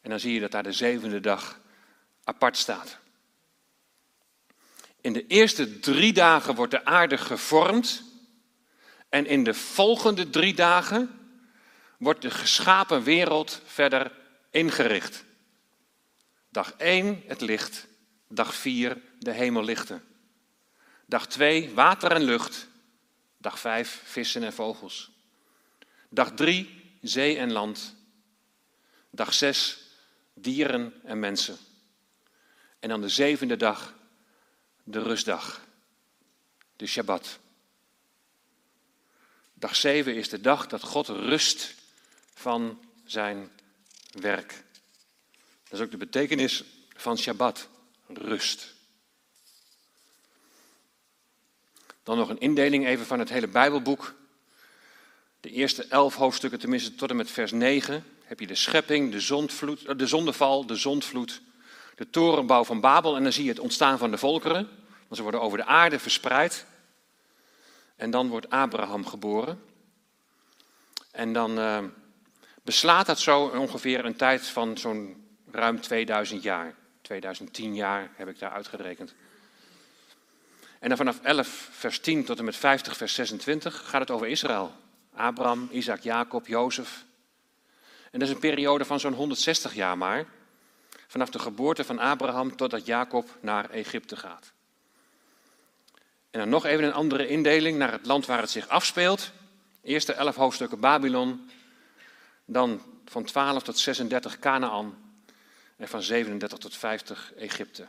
En 0.00 0.10
dan 0.10 0.20
zie 0.20 0.32
je 0.32 0.40
dat 0.40 0.50
daar 0.50 0.62
de 0.62 0.72
zevende 0.72 1.20
dag 1.20 1.60
apart 2.24 2.56
staat. 2.56 2.98
In 5.00 5.12
de 5.12 5.26
eerste 5.26 5.78
drie 5.78 6.12
dagen 6.12 6.54
wordt 6.54 6.70
de 6.70 6.84
aarde 6.84 7.18
gevormd. 7.18 8.02
En 9.08 9.26
in 9.26 9.44
de 9.44 9.54
volgende 9.54 10.30
drie 10.30 10.54
dagen 10.54 11.10
wordt 11.98 12.22
de 12.22 12.30
geschapen 12.30 13.02
wereld 13.02 13.62
verder 13.64 14.12
ingericht. 14.50 15.24
Dag 16.48 16.72
1 16.76 17.22
het 17.26 17.40
licht, 17.40 17.86
dag 18.28 18.54
4 18.54 19.02
de 19.18 19.32
hemellichten. 19.32 20.04
Dag 21.06 21.26
2 21.26 21.74
water 21.74 22.12
en 22.12 22.22
lucht, 22.22 22.68
dag 23.38 23.58
5 23.58 24.00
vissen 24.04 24.42
en 24.42 24.52
vogels. 24.52 25.09
Dag 26.12 26.32
3 26.34 26.96
zee 27.02 27.36
en 27.36 27.52
land. 27.52 27.94
Dag 29.10 29.34
6 29.34 29.78
dieren 30.34 31.00
en 31.04 31.18
mensen. 31.18 31.56
En 32.78 32.88
dan 32.88 33.00
de 33.00 33.08
zevende 33.08 33.56
dag, 33.56 33.94
de 34.82 35.02
rustdag, 35.02 35.66
de 36.76 36.86
Shabbat. 36.86 37.38
Dag 39.54 39.76
zeven 39.76 40.14
is 40.14 40.28
de 40.28 40.40
dag 40.40 40.66
dat 40.66 40.82
God 40.82 41.08
rust 41.08 41.74
van 42.34 42.84
zijn 43.04 43.50
werk. 44.12 44.64
Dat 45.62 45.78
is 45.78 45.80
ook 45.80 45.90
de 45.90 45.96
betekenis 45.96 46.64
van 46.96 47.18
Shabbat, 47.18 47.68
rust. 48.06 48.74
Dan 52.02 52.16
nog 52.16 52.28
een 52.28 52.40
indeling 52.40 52.86
even 52.86 53.06
van 53.06 53.18
het 53.18 53.28
hele 53.28 53.48
Bijbelboek. 53.48 54.18
De 55.40 55.50
eerste 55.50 55.84
elf 55.88 56.14
hoofdstukken, 56.14 56.58
tenminste 56.58 56.94
tot 56.94 57.10
en 57.10 57.16
met 57.16 57.30
vers 57.30 57.52
9, 57.52 58.04
heb 58.24 58.40
je 58.40 58.46
de 58.46 58.54
schepping, 58.54 59.12
de, 59.12 59.20
zondvloed, 59.20 59.98
de 59.98 60.06
zondeval, 60.06 60.66
de 60.66 60.76
zondvloed, 60.76 61.42
de 61.96 62.10
torenbouw 62.10 62.64
van 62.64 62.80
Babel 62.80 63.16
en 63.16 63.22
dan 63.22 63.32
zie 63.32 63.44
je 63.44 63.50
het 63.50 63.58
ontstaan 63.58 63.98
van 63.98 64.10
de 64.10 64.18
volkeren. 64.18 64.68
Want 65.00 65.16
ze 65.16 65.22
worden 65.22 65.40
over 65.40 65.58
de 65.58 65.64
aarde 65.64 65.98
verspreid. 65.98 66.66
En 67.96 68.10
dan 68.10 68.28
wordt 68.28 68.50
Abraham 68.50 69.06
geboren. 69.06 69.62
En 71.10 71.32
dan 71.32 71.58
uh, 71.58 71.78
beslaat 72.62 73.06
dat 73.06 73.20
zo 73.20 73.46
ongeveer 73.46 74.04
een 74.04 74.16
tijd 74.16 74.46
van 74.46 74.78
zo'n 74.78 75.24
ruim 75.50 75.80
2000 75.80 76.42
jaar. 76.42 76.74
2010 77.02 77.74
jaar 77.74 78.10
heb 78.14 78.28
ik 78.28 78.38
daar 78.38 78.50
uitgerekend. 78.50 79.14
En 80.78 80.88
dan 80.88 80.96
vanaf 80.96 81.20
11 81.22 81.68
vers 81.70 82.00
10 82.00 82.24
tot 82.24 82.38
en 82.38 82.44
met 82.44 82.56
50 82.56 82.96
vers 82.96 83.14
26 83.14 83.88
gaat 83.88 84.00
het 84.00 84.10
over 84.10 84.26
Israël. 84.26 84.72
Abraham, 85.14 85.68
Isaac, 85.70 86.00
Jacob, 86.00 86.46
Jozef. 86.46 87.04
En 88.10 88.18
dat 88.18 88.28
is 88.28 88.34
een 88.34 88.40
periode 88.40 88.84
van 88.84 89.00
zo'n 89.00 89.12
160 89.12 89.74
jaar 89.74 89.98
maar 89.98 90.26
vanaf 91.06 91.30
de 91.30 91.38
geboorte 91.38 91.84
van 91.84 91.98
Abraham 91.98 92.56
totdat 92.56 92.86
Jacob 92.86 93.36
naar 93.40 93.70
Egypte 93.70 94.16
gaat. 94.16 94.52
En 96.30 96.40
dan 96.40 96.48
nog 96.48 96.64
even 96.64 96.84
een 96.84 96.92
andere 96.92 97.28
indeling 97.28 97.78
naar 97.78 97.92
het 97.92 98.06
land 98.06 98.26
waar 98.26 98.40
het 98.40 98.50
zich 98.50 98.68
afspeelt. 98.68 99.32
Eerste 99.82 100.12
elf 100.12 100.36
hoofdstukken 100.36 100.80
Babylon, 100.80 101.50
dan 102.44 102.82
van 103.04 103.24
12 103.24 103.62
tot 103.62 103.78
36 103.78 104.38
Canaan 104.38 104.98
en 105.76 105.88
van 105.88 106.02
37 106.02 106.58
tot 106.58 106.76
50 106.76 107.32
Egypte. 107.36 107.86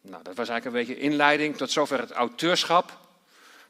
Nou, 0.00 0.22
dat 0.22 0.36
was 0.36 0.48
eigenlijk 0.48 0.64
een 0.64 0.86
beetje 0.86 1.02
inleiding 1.02 1.56
tot 1.56 1.70
zover 1.70 2.00
het 2.00 2.10
auteurschap. 2.10 3.05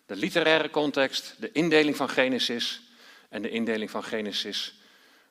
De 0.07 0.17
literaire 0.17 0.71
context, 0.71 1.35
de 1.39 1.53
indeling 1.53 1.97
van 1.97 2.09
Genesis 2.09 2.83
en 3.29 3.43
de 3.43 3.51
indeling 3.51 3.91
van 3.91 4.05
Genesis 4.05 4.75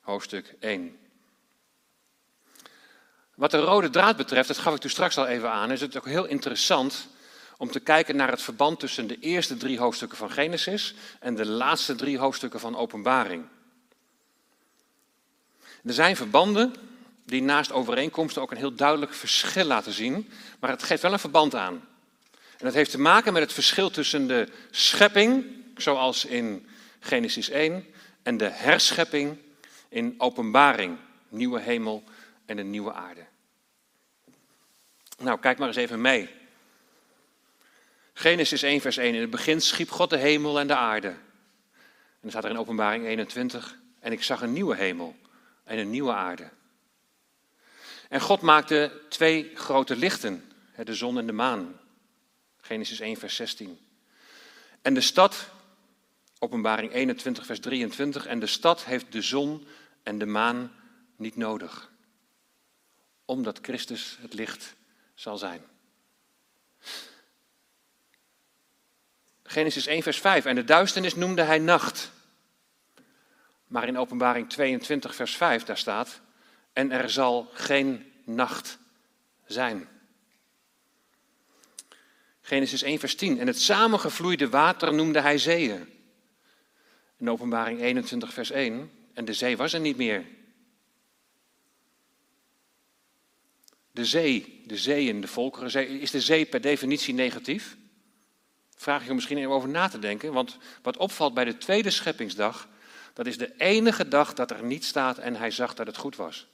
hoofdstuk 0.01 0.55
1. 0.59 0.97
Wat 3.35 3.51
de 3.51 3.59
rode 3.59 3.89
draad 3.89 4.17
betreft, 4.17 4.47
dat 4.47 4.57
gaf 4.57 4.73
ik 4.73 4.79
toen 4.79 4.89
straks 4.89 5.17
al 5.17 5.27
even 5.27 5.51
aan, 5.51 5.71
is 5.71 5.81
het 5.81 5.97
ook 5.97 6.05
heel 6.05 6.25
interessant 6.25 7.07
om 7.57 7.71
te 7.71 7.79
kijken 7.79 8.15
naar 8.15 8.31
het 8.31 8.41
verband 8.41 8.79
tussen 8.79 9.07
de 9.07 9.19
eerste 9.19 9.57
drie 9.57 9.79
hoofdstukken 9.79 10.17
van 10.17 10.31
Genesis 10.31 10.93
en 11.19 11.35
de 11.35 11.45
laatste 11.45 11.95
drie 11.95 12.17
hoofdstukken 12.17 12.59
van 12.59 12.77
Openbaring. 12.77 13.45
Er 15.83 15.93
zijn 15.93 16.15
verbanden 16.15 16.73
die 17.25 17.41
naast 17.41 17.71
overeenkomsten 17.71 18.41
ook 18.41 18.51
een 18.51 18.57
heel 18.57 18.75
duidelijk 18.75 19.13
verschil 19.13 19.65
laten 19.65 19.93
zien, 19.93 20.29
maar 20.59 20.69
het 20.69 20.83
geeft 20.83 21.01
wel 21.01 21.13
een 21.13 21.19
verband 21.19 21.55
aan. 21.55 21.87
En 22.57 22.65
dat 22.65 22.73
heeft 22.73 22.91
te 22.91 22.99
maken 22.99 23.33
met 23.33 23.41
het 23.41 23.53
verschil 23.53 23.89
tussen 23.89 24.27
de 24.27 24.47
schepping, 24.71 25.45
zoals 25.77 26.25
in 26.25 26.67
Genesis 26.99 27.49
1, 27.49 27.85
en 28.23 28.37
de 28.37 28.49
herschepping 28.49 29.37
in 29.89 30.15
Openbaring, 30.17 30.97
nieuwe 31.29 31.59
hemel 31.59 32.03
en 32.45 32.57
een 32.57 32.69
nieuwe 32.69 32.93
aarde. 32.93 33.25
Nou, 35.17 35.39
kijk 35.39 35.57
maar 35.57 35.67
eens 35.67 35.77
even 35.77 36.01
mee. 36.01 36.29
Genesis 38.13 38.61
1, 38.61 38.81
vers 38.81 38.97
1. 38.97 39.13
In 39.13 39.21
het 39.21 39.29
begin 39.29 39.61
schiep 39.61 39.89
God 39.89 40.09
de 40.09 40.17
hemel 40.17 40.59
en 40.59 40.67
de 40.67 40.75
aarde. 40.75 41.07
En 41.07 42.21
dan 42.21 42.29
staat 42.29 42.43
er 42.43 42.49
in 42.49 42.57
Openbaring 42.57 43.05
21. 43.05 43.77
En 43.99 44.11
ik 44.11 44.23
zag 44.23 44.41
een 44.41 44.53
nieuwe 44.53 44.75
hemel 44.75 45.15
en 45.63 45.77
een 45.77 45.89
nieuwe 45.89 46.13
aarde. 46.13 46.49
En 48.09 48.21
God 48.21 48.41
maakte 48.41 49.01
twee 49.09 49.51
grote 49.53 49.95
lichten, 49.95 50.51
de 50.83 50.93
zon 50.93 51.17
en 51.17 51.25
de 51.25 51.31
maan. 51.31 51.79
Genesis 52.65 52.99
1, 52.99 53.17
vers 53.17 53.35
16. 53.35 53.79
En 54.81 54.93
de 54.93 55.01
stad, 55.01 55.49
Openbaring 56.39 56.93
21, 56.93 57.45
vers 57.45 57.59
23. 57.59 58.25
En 58.25 58.39
de 58.39 58.47
stad 58.47 58.85
heeft 58.85 59.11
de 59.11 59.21
zon 59.21 59.67
en 60.03 60.17
de 60.17 60.25
maan 60.25 60.71
niet 61.15 61.35
nodig, 61.35 61.91
omdat 63.25 63.59
Christus 63.61 64.17
het 64.21 64.33
licht 64.33 64.75
zal 65.13 65.37
zijn. 65.37 65.61
Genesis 69.43 69.85
1, 69.85 70.03
vers 70.03 70.19
5. 70.19 70.45
En 70.45 70.55
de 70.55 70.63
duisternis 70.63 71.15
noemde 71.15 71.41
hij 71.41 71.59
nacht. 71.59 72.11
Maar 73.67 73.87
in 73.87 73.97
Openbaring 73.97 74.49
22, 74.49 75.15
vers 75.15 75.35
5, 75.35 75.63
daar 75.63 75.77
staat: 75.77 76.21
En 76.73 76.91
er 76.91 77.09
zal 77.09 77.49
geen 77.53 78.11
nacht 78.23 78.77
zijn. 79.45 79.94
Genesis 82.45 82.81
1, 82.81 82.99
vers 82.99 83.15
10. 83.15 83.39
En 83.39 83.47
het 83.47 83.61
samengevloeide 83.61 84.49
water 84.49 84.93
noemde 84.93 85.19
hij 85.19 85.37
zeeën. 85.37 85.89
In 87.17 87.29
Openbaring 87.29 87.81
21, 87.81 88.33
vers 88.33 88.51
1. 88.51 88.91
En 89.13 89.25
de 89.25 89.33
zee 89.33 89.57
was 89.57 89.73
er 89.73 89.79
niet 89.79 89.97
meer. 89.97 90.25
De 93.91 94.05
zee, 94.05 94.63
de 94.65 94.77
zeeën, 94.77 95.21
de 95.21 95.27
volkerenzee. 95.27 95.99
Is 95.99 96.11
de 96.11 96.21
zee 96.21 96.45
per 96.45 96.61
definitie 96.61 97.13
negatief? 97.13 97.77
Vraag 98.75 99.05
je 99.05 99.13
misschien 99.13 99.37
even 99.37 99.51
over 99.51 99.69
na 99.69 99.87
te 99.87 99.99
denken. 99.99 100.33
Want 100.33 100.57
wat 100.81 100.97
opvalt 100.97 101.33
bij 101.33 101.45
de 101.45 101.57
tweede 101.57 101.89
scheppingsdag, 101.89 102.67
dat 103.13 103.25
is 103.25 103.37
de 103.37 103.55
enige 103.57 104.07
dag 104.07 104.33
dat 104.33 104.51
er 104.51 104.63
niet 104.63 104.85
staat 104.85 105.17
en 105.17 105.35
hij 105.35 105.51
zag 105.51 105.73
dat 105.73 105.87
het 105.87 105.97
goed 105.97 106.15
was. 106.15 106.47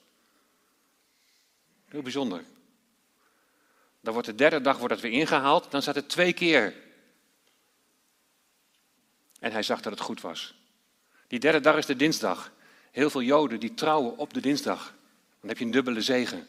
Heel 1.88 2.02
bijzonder. 2.02 2.44
Dan 4.02 4.12
wordt 4.12 4.28
de 4.28 4.34
derde 4.34 4.60
dag 4.60 4.78
wordt 4.78 4.94
dat 4.94 5.02
weer 5.02 5.12
ingehaald, 5.12 5.70
dan 5.70 5.82
staat 5.82 5.94
het 5.94 6.08
twee 6.08 6.32
keer. 6.32 6.74
En 9.38 9.52
hij 9.52 9.62
zag 9.62 9.80
dat 9.80 9.92
het 9.92 10.00
goed 10.00 10.20
was. 10.20 10.54
Die 11.26 11.38
derde 11.38 11.60
dag 11.60 11.76
is 11.76 11.86
de 11.86 11.96
dinsdag. 11.96 12.52
Heel 12.90 13.10
veel 13.10 13.22
Joden 13.22 13.60
die 13.60 13.74
trouwen 13.74 14.16
op 14.16 14.34
de 14.34 14.40
dinsdag. 14.40 14.94
Dan 15.40 15.48
heb 15.48 15.58
je 15.58 15.64
een 15.64 15.70
dubbele 15.70 16.00
zegen. 16.00 16.46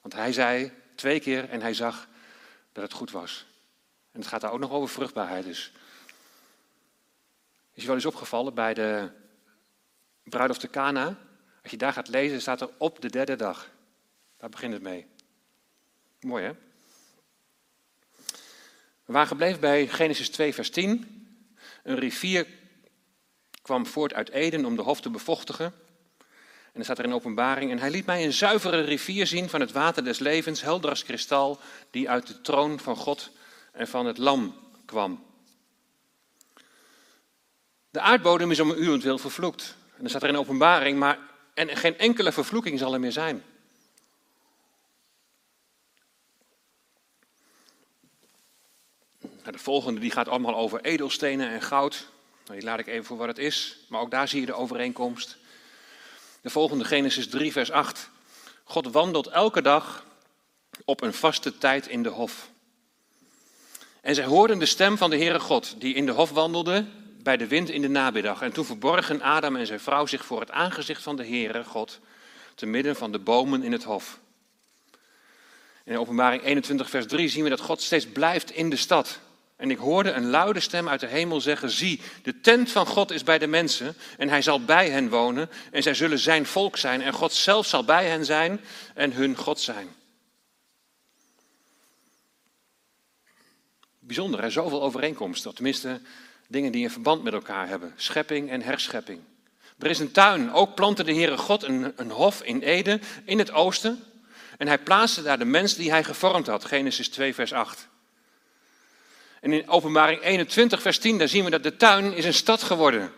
Want 0.00 0.14
hij 0.14 0.32
zei 0.32 0.72
twee 0.94 1.20
keer 1.20 1.48
en 1.48 1.60
hij 1.60 1.74
zag 1.74 2.08
dat 2.72 2.82
het 2.82 2.92
goed 2.92 3.10
was. 3.10 3.46
En 4.12 4.20
het 4.20 4.28
gaat 4.28 4.40
daar 4.40 4.52
ook 4.52 4.58
nog 4.58 4.70
over 4.70 4.88
vruchtbaarheid 4.88 5.44
dus. 5.44 5.72
Is 7.72 7.82
je 7.82 7.86
wel 7.86 7.96
eens 7.96 8.06
opgevallen 8.06 8.54
bij 8.54 8.74
de 8.74 9.10
bruiloft 10.22 10.60
de 10.60 10.70
Cana? 10.70 11.18
Als 11.62 11.70
je 11.70 11.76
daar 11.76 11.92
gaat 11.92 12.08
lezen, 12.08 12.40
staat 12.40 12.60
er 12.60 12.70
op 12.78 13.00
de 13.00 13.10
derde 13.10 13.36
dag. 13.36 13.70
Daar 14.36 14.50
begint 14.50 14.72
het 14.72 14.82
mee. 14.82 15.06
Mooi 16.24 16.44
hè? 16.44 16.52
We 19.04 19.12
waren 19.12 19.28
gebleven 19.28 19.60
bij 19.60 19.88
Genesis 19.88 20.30
2, 20.30 20.54
vers 20.54 20.70
10. 20.70 21.26
Een 21.82 21.98
rivier 21.98 22.46
kwam 23.62 23.86
voort 23.86 24.14
uit 24.14 24.30
Eden 24.30 24.64
om 24.64 24.76
de 24.76 24.82
hof 24.82 25.00
te 25.00 25.10
bevochtigen. 25.10 25.64
En 25.64 26.72
dan 26.72 26.84
staat 26.84 26.98
er 26.98 27.04
in 27.04 27.12
openbaring, 27.12 27.70
en 27.70 27.78
hij 27.78 27.90
liet 27.90 28.06
mij 28.06 28.24
een 28.24 28.32
zuivere 28.32 28.80
rivier 28.80 29.26
zien 29.26 29.48
van 29.48 29.60
het 29.60 29.72
water 29.72 30.04
des 30.04 30.18
levens, 30.18 30.62
helder 30.62 30.90
als 30.90 31.04
kristal, 31.04 31.60
die 31.90 32.10
uit 32.10 32.26
de 32.26 32.40
troon 32.40 32.80
van 32.80 32.96
God 32.96 33.30
en 33.72 33.88
van 33.88 34.06
het 34.06 34.18
lam 34.18 34.54
kwam. 34.84 35.24
De 37.90 38.00
aardbodem 38.00 38.50
is 38.50 38.60
om 38.60 38.70
een 38.70 39.00
wil 39.00 39.18
vervloekt. 39.18 39.76
En 39.94 40.00
dan 40.00 40.08
staat 40.08 40.22
er 40.22 40.28
in 40.28 40.36
openbaring, 40.38 40.98
maar 40.98 41.18
en 41.54 41.76
geen 41.76 41.98
enkele 41.98 42.32
vervloeking 42.32 42.78
zal 42.78 42.94
er 42.94 43.00
meer 43.00 43.12
zijn. 43.12 43.42
De 49.52 49.58
volgende 49.58 50.00
die 50.00 50.10
gaat 50.10 50.28
allemaal 50.28 50.56
over 50.56 50.80
edelstenen 50.80 51.48
en 51.48 51.62
goud. 51.62 52.06
Nou, 52.44 52.58
die 52.58 52.68
laat 52.68 52.78
ik 52.78 52.86
even 52.86 53.04
voor 53.04 53.16
wat 53.16 53.28
het 53.28 53.38
is, 53.38 53.76
maar 53.88 54.00
ook 54.00 54.10
daar 54.10 54.28
zie 54.28 54.40
je 54.40 54.46
de 54.46 54.54
overeenkomst. 54.54 55.36
De 56.40 56.50
volgende 56.50 56.84
Genesis 56.84 57.28
3, 57.28 57.52
vers 57.52 57.70
8. 57.70 58.10
God 58.64 58.92
wandelt 58.92 59.26
elke 59.26 59.62
dag 59.62 60.04
op 60.84 61.02
een 61.02 61.14
vaste 61.14 61.58
tijd 61.58 61.86
in 61.86 62.02
de 62.02 62.08
hof. 62.08 62.48
En 64.00 64.14
zij 64.14 64.24
hoorden 64.24 64.58
de 64.58 64.66
stem 64.66 64.98
van 64.98 65.10
de 65.10 65.16
Heere 65.16 65.40
God, 65.40 65.74
die 65.78 65.94
in 65.94 66.06
de 66.06 66.12
hof 66.12 66.30
wandelde 66.30 66.84
bij 67.22 67.36
de 67.36 67.46
wind 67.46 67.70
in 67.70 67.82
de 67.82 67.88
namiddag. 67.88 68.42
En 68.42 68.52
toen 68.52 68.64
verborgen 68.64 69.22
Adam 69.22 69.56
en 69.56 69.66
zijn 69.66 69.80
vrouw 69.80 70.06
zich 70.06 70.24
voor 70.24 70.40
het 70.40 70.50
aangezicht 70.50 71.02
van 71.02 71.16
de 71.16 71.26
Heere 71.26 71.64
God, 71.64 72.00
te 72.54 72.66
midden 72.66 72.96
van 72.96 73.12
de 73.12 73.18
bomen 73.18 73.62
in 73.62 73.72
het 73.72 73.84
hof. 73.84 74.18
In 75.84 75.98
openbaring 75.98 76.42
21, 76.42 76.90
vers 76.90 77.06
3 77.06 77.28
zien 77.28 77.42
we 77.42 77.48
dat 77.48 77.60
God 77.60 77.82
steeds 77.82 78.06
blijft 78.06 78.50
in 78.50 78.70
de 78.70 78.76
stad. 78.76 79.20
En 79.56 79.70
ik 79.70 79.78
hoorde 79.78 80.12
een 80.12 80.30
luide 80.30 80.60
stem 80.60 80.88
uit 80.88 81.00
de 81.00 81.06
hemel 81.06 81.40
zeggen: 81.40 81.70
Zie, 81.70 82.00
de 82.22 82.40
tent 82.40 82.70
van 82.70 82.86
God 82.86 83.10
is 83.10 83.22
bij 83.22 83.38
de 83.38 83.46
mensen 83.46 83.96
en 84.18 84.28
hij 84.28 84.42
zal 84.42 84.64
bij 84.64 84.90
hen 84.90 85.08
wonen 85.08 85.50
en 85.70 85.82
zij 85.82 85.94
zullen 85.94 86.18
zijn 86.18 86.46
volk 86.46 86.76
zijn 86.76 87.02
en 87.02 87.12
God 87.12 87.32
zelf 87.32 87.66
zal 87.66 87.84
bij 87.84 88.08
hen 88.08 88.24
zijn 88.24 88.60
en 88.94 89.12
hun 89.12 89.36
God 89.36 89.60
zijn. 89.60 89.88
Bijzonder, 93.98 94.40
er 94.40 94.52
zoveel 94.52 94.82
overeenkomsten, 94.82 95.54
tenminste 95.54 96.00
dingen 96.48 96.72
die 96.72 96.84
een 96.84 96.90
verband 96.90 97.22
met 97.22 97.32
elkaar 97.32 97.68
hebben: 97.68 97.92
schepping 97.96 98.50
en 98.50 98.62
herschepping. 98.62 99.20
Er 99.78 99.90
is 99.90 99.98
een 99.98 100.12
tuin, 100.12 100.52
ook 100.52 100.74
plantte 100.74 101.04
de 101.04 101.14
Heere 101.14 101.36
God 101.36 101.62
een, 101.62 101.92
een 101.96 102.10
hof 102.10 102.42
in 102.42 102.62
Eden 102.62 103.02
in 103.24 103.38
het 103.38 103.52
oosten 103.52 104.04
en 104.58 104.66
hij 104.66 104.78
plaatste 104.78 105.22
daar 105.22 105.38
de 105.38 105.44
mens 105.44 105.74
die 105.74 105.90
hij 105.90 106.04
gevormd 106.04 106.46
had, 106.46 106.64
Genesis 106.64 107.08
2, 107.08 107.34
vers 107.34 107.52
8. 107.52 107.88
En 109.44 109.52
in 109.52 109.68
Openbaring 109.68 110.22
21, 110.22 110.82
vers 110.82 110.98
10, 110.98 111.18
daar 111.18 111.28
zien 111.28 111.44
we 111.44 111.50
dat 111.50 111.62
de 111.62 111.76
tuin 111.76 112.14
is 112.14 112.24
een 112.24 112.34
stad 112.34 112.62
geworden. 112.62 113.12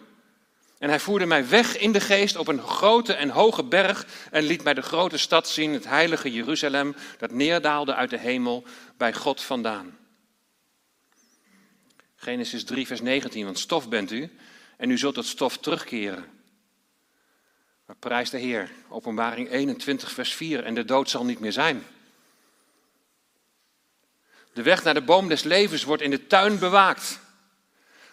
En 0.78 0.88
hij 0.88 1.00
voerde 1.00 1.26
mij 1.26 1.48
weg 1.48 1.78
in 1.78 1.92
de 1.92 2.00
geest 2.00 2.36
op 2.36 2.48
een 2.48 2.62
grote 2.62 3.12
en 3.12 3.28
hoge 3.28 3.64
berg 3.64 4.06
en 4.30 4.42
liet 4.42 4.62
mij 4.62 4.74
de 4.74 4.82
grote 4.82 5.18
stad 5.18 5.48
zien, 5.48 5.72
het 5.72 5.86
heilige 5.86 6.32
Jeruzalem, 6.32 6.94
dat 7.18 7.30
neerdaalde 7.30 7.94
uit 7.94 8.10
de 8.10 8.18
hemel 8.18 8.64
bij 8.96 9.12
God 9.14 9.42
vandaan. 9.42 9.98
Genesis 12.16 12.64
3, 12.64 12.86
vers 12.86 13.00
19, 13.00 13.44
want 13.44 13.58
stof 13.58 13.88
bent 13.88 14.10
u 14.10 14.30
en 14.76 14.90
u 14.90 14.98
zult 14.98 15.14
tot 15.14 15.26
stof 15.26 15.58
terugkeren. 15.58 16.24
Maar 17.86 17.96
prijs 17.96 18.30
de 18.30 18.38
Heer, 18.38 18.70
Openbaring 18.88 19.50
21, 19.50 20.12
vers 20.12 20.34
4, 20.34 20.64
en 20.64 20.74
de 20.74 20.84
dood 20.84 21.10
zal 21.10 21.24
niet 21.24 21.40
meer 21.40 21.52
zijn. 21.52 21.84
De 24.56 24.62
weg 24.62 24.82
naar 24.82 24.94
de 24.94 25.02
boom 25.02 25.28
des 25.28 25.42
levens 25.42 25.84
wordt 25.84 26.02
in 26.02 26.10
de 26.10 26.26
tuin 26.26 26.58
bewaakt. 26.58 27.20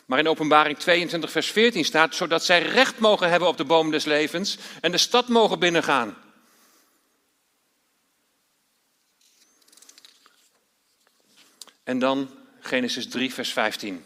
Maar 0.05 0.19
in 0.19 0.27
Openbaring 0.27 0.77
22, 0.77 1.31
vers 1.31 1.51
14 1.51 1.85
staat, 1.85 2.15
zodat 2.15 2.43
zij 2.43 2.61
recht 2.61 2.99
mogen 2.99 3.29
hebben 3.29 3.47
op 3.47 3.57
de 3.57 3.65
boom 3.65 3.91
des 3.91 4.05
levens 4.05 4.57
en 4.81 4.91
de 4.91 4.97
stad 4.97 5.27
mogen 5.27 5.59
binnengaan. 5.59 6.17
En 11.83 11.99
dan 11.99 12.29
Genesis 12.59 13.09
3, 13.09 13.33
vers 13.33 13.53
15. 13.53 14.05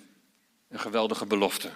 Een 0.69 0.79
geweldige 0.79 1.25
belofte. 1.25 1.69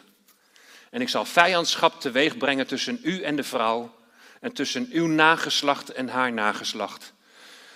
En 0.89 1.01
ik 1.01 1.09
zal 1.09 1.25
vijandschap 1.25 2.01
teweeg 2.01 2.37
brengen 2.37 2.67
tussen 2.67 2.99
u 3.03 3.21
en 3.21 3.35
de 3.35 3.43
vrouw 3.43 3.95
en 4.39 4.53
tussen 4.53 4.87
uw 4.91 5.07
nageslacht 5.07 5.89
en 5.89 6.07
haar 6.07 6.33
nageslacht. 6.33 7.13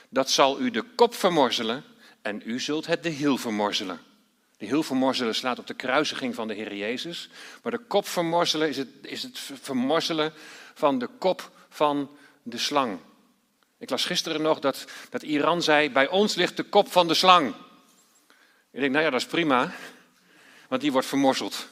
Dat 0.09 0.29
zal 0.29 0.59
u 0.59 0.71
de 0.71 0.81
kop 0.81 1.15
vermorzelen 1.15 1.83
en 2.25 2.41
u 2.45 2.59
zult 2.59 2.85
het 2.85 3.03
de 3.03 3.09
hiel 3.09 3.37
vermorzelen. 3.37 4.01
De 4.57 4.65
heel 4.65 4.83
vermorzelen 4.83 5.35
slaat 5.35 5.59
op 5.59 5.67
de 5.67 5.73
kruisiging 5.73 6.35
van 6.35 6.47
de 6.47 6.53
Heer 6.53 6.75
Jezus. 6.75 7.29
Maar 7.63 7.71
de 7.71 7.77
kop 7.77 8.07
vermorzelen 8.07 8.69
is 8.69 8.77
het, 8.77 8.87
is 9.01 9.23
het 9.23 9.39
vermorzelen 9.39 10.33
van 10.73 10.99
de 10.99 11.07
kop 11.07 11.51
van 11.69 12.17
de 12.43 12.57
slang. 12.57 12.99
Ik 13.77 13.89
las 13.89 14.05
gisteren 14.05 14.41
nog 14.41 14.59
dat, 14.59 14.85
dat 15.09 15.23
Iran 15.23 15.61
zei, 15.61 15.91
bij 15.91 16.07
ons 16.07 16.35
ligt 16.35 16.57
de 16.57 16.63
kop 16.63 16.91
van 16.91 17.07
de 17.07 17.13
slang. 17.13 17.55
Ik 18.71 18.79
denk, 18.79 18.91
nou 18.91 19.03
ja, 19.03 19.09
dat 19.09 19.21
is 19.21 19.27
prima, 19.27 19.73
want 20.69 20.81
die 20.81 20.91
wordt 20.91 21.07
vermorzeld. 21.07 21.67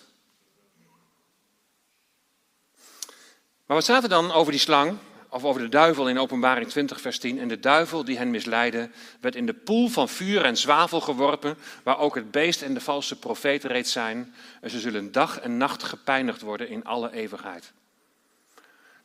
Maar 3.66 3.78
wat 3.78 3.84
staat 3.84 4.04
er 4.04 4.10
dan 4.10 4.32
over 4.32 4.52
die 4.52 4.62
slang? 4.62 4.98
Of 5.34 5.44
over 5.44 5.62
de 5.62 5.70
duivel 5.70 6.10
in 6.10 6.20
Openbaring 6.20 6.70
20, 6.70 7.02
vers 7.02 7.20
10. 7.20 7.40
En 7.40 7.48
de 7.48 7.60
duivel 7.60 8.06
die 8.06 8.18
hen 8.18 8.30
misleidde, 8.30 8.90
werd 9.20 9.36
in 9.36 9.46
de 9.46 9.54
poel 9.54 9.88
van 9.88 10.10
vuur 10.10 10.46
en 10.46 10.58
zwavel 10.58 11.02
geworpen, 11.02 11.58
waar 11.84 12.00
ook 12.00 12.16
het 12.16 12.32
beest 12.32 12.62
en 12.62 12.74
de 12.74 12.80
valse 12.80 13.20
profeet 13.20 13.64
reeds 13.64 13.92
zijn. 13.92 14.34
En 14.62 14.70
ze 14.70 14.80
zullen 14.80 15.12
dag 15.12 15.40
en 15.40 15.58
nacht 15.58 15.84
gepijnigd 15.84 16.42
worden 16.42 16.70
in 16.70 16.84
alle 16.84 17.14
eeuwigheid. 17.14 17.74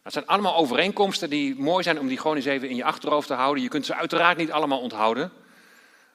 Dat 0.03 0.13
zijn 0.13 0.27
allemaal 0.27 0.57
overeenkomsten 0.57 1.31
die 1.31 1.55
mooi 1.59 1.83
zijn 1.83 1.99
om 1.99 2.09
die 2.09 2.19
gewoon 2.19 2.37
eens 2.37 2.45
even 2.45 2.69
in 2.69 2.77
je 2.77 2.85
achterhoofd 2.85 3.27
te 3.27 3.35
houden. 3.35 3.63
Je 3.63 3.69
kunt 3.69 3.87
ze 3.87 3.95
uiteraard 3.95 4.37
niet 4.37 4.51
allemaal 4.51 4.81
onthouden. 4.81 5.33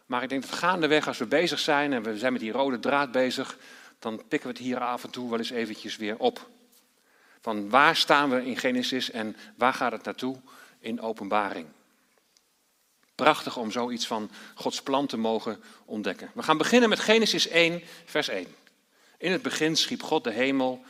Maar 0.06 0.24
ik 0.24 0.30
denk 0.30 0.42
dat 0.42 0.52
gaandeweg, 0.52 1.08
als 1.08 1.18
we 1.18 1.26
bezig 1.26 1.60
zijn 1.60 1.94
en 1.94 2.04
we 2.04 2.18
zijn 2.18 2.32
met 2.32 2.42
die 2.42 2.52
rode 2.52 2.80
draad 2.80 3.12
bezig, 3.12 3.58
dan 4.00 4.24
pikken 4.28 4.50
we 4.50 4.56
het 4.56 4.64
hier 4.64 4.80
af 4.80 5.04
en 5.04 5.10
toe 5.10 5.30
wel 5.30 5.38
eens 5.40 5.50
eventjes 5.50 5.98
weer 5.98 6.18
op. 6.18 6.50
Van 7.44 7.70
waar 7.70 7.96
staan 7.96 8.30
we 8.30 8.46
in 8.46 8.58
Genesis 8.58 9.12
en 9.12 9.36
waar 9.56 9.74
gaat 9.74 9.92
het 9.92 10.04
naartoe 10.04 10.38
in 10.80 11.02
openbaring? 11.02 11.68
Prachtig 13.16 13.58
om 13.58 13.72
zoiets 13.72 14.08
van 14.08 14.32
Gods 14.56 14.82
plan 14.82 15.08
te 15.08 15.18
mogen 15.18 15.64
ontdekken. 15.86 16.32
We 16.34 16.44
gaan 16.44 16.58
beginnen 16.58 16.90
met 16.90 17.00
Genesis 17.00 17.48
1, 17.48 17.82
vers 18.06 18.28
1. 18.28 18.48
In 19.18 19.32
het 19.32 19.42
begin 19.42 19.76
schiep 19.76 20.04
God 20.04 20.24
de 20.24 20.32
hemel 20.32 20.84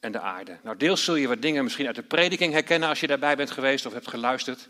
en 0.00 0.12
de 0.12 0.20
aarde. 0.20 0.58
Nou, 0.62 0.76
deels 0.76 1.04
zul 1.04 1.14
je 1.14 1.28
wat 1.28 1.42
dingen 1.42 1.64
misschien 1.64 1.86
uit 1.86 1.96
de 1.96 2.02
prediking 2.02 2.52
herkennen 2.52 2.88
als 2.88 3.00
je 3.00 3.06
daarbij 3.06 3.36
bent 3.36 3.50
geweest 3.50 3.86
of 3.86 3.92
hebt 3.92 4.08
geluisterd. 4.08 4.68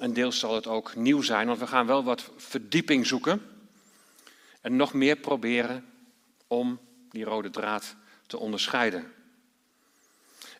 En 0.00 0.12
deels 0.12 0.38
zal 0.38 0.54
het 0.54 0.66
ook 0.66 0.94
nieuw 0.94 1.22
zijn, 1.22 1.46
want 1.46 1.58
we 1.58 1.66
gaan 1.66 1.86
wel 1.86 2.04
wat 2.04 2.30
verdieping 2.36 3.06
zoeken. 3.06 3.42
En 4.60 4.76
nog 4.76 4.92
meer 4.92 5.16
proberen 5.16 5.86
om 6.46 6.80
die 7.10 7.24
rode 7.24 7.50
draad 7.50 7.96
te 8.26 8.38
onderscheiden. 8.38 9.12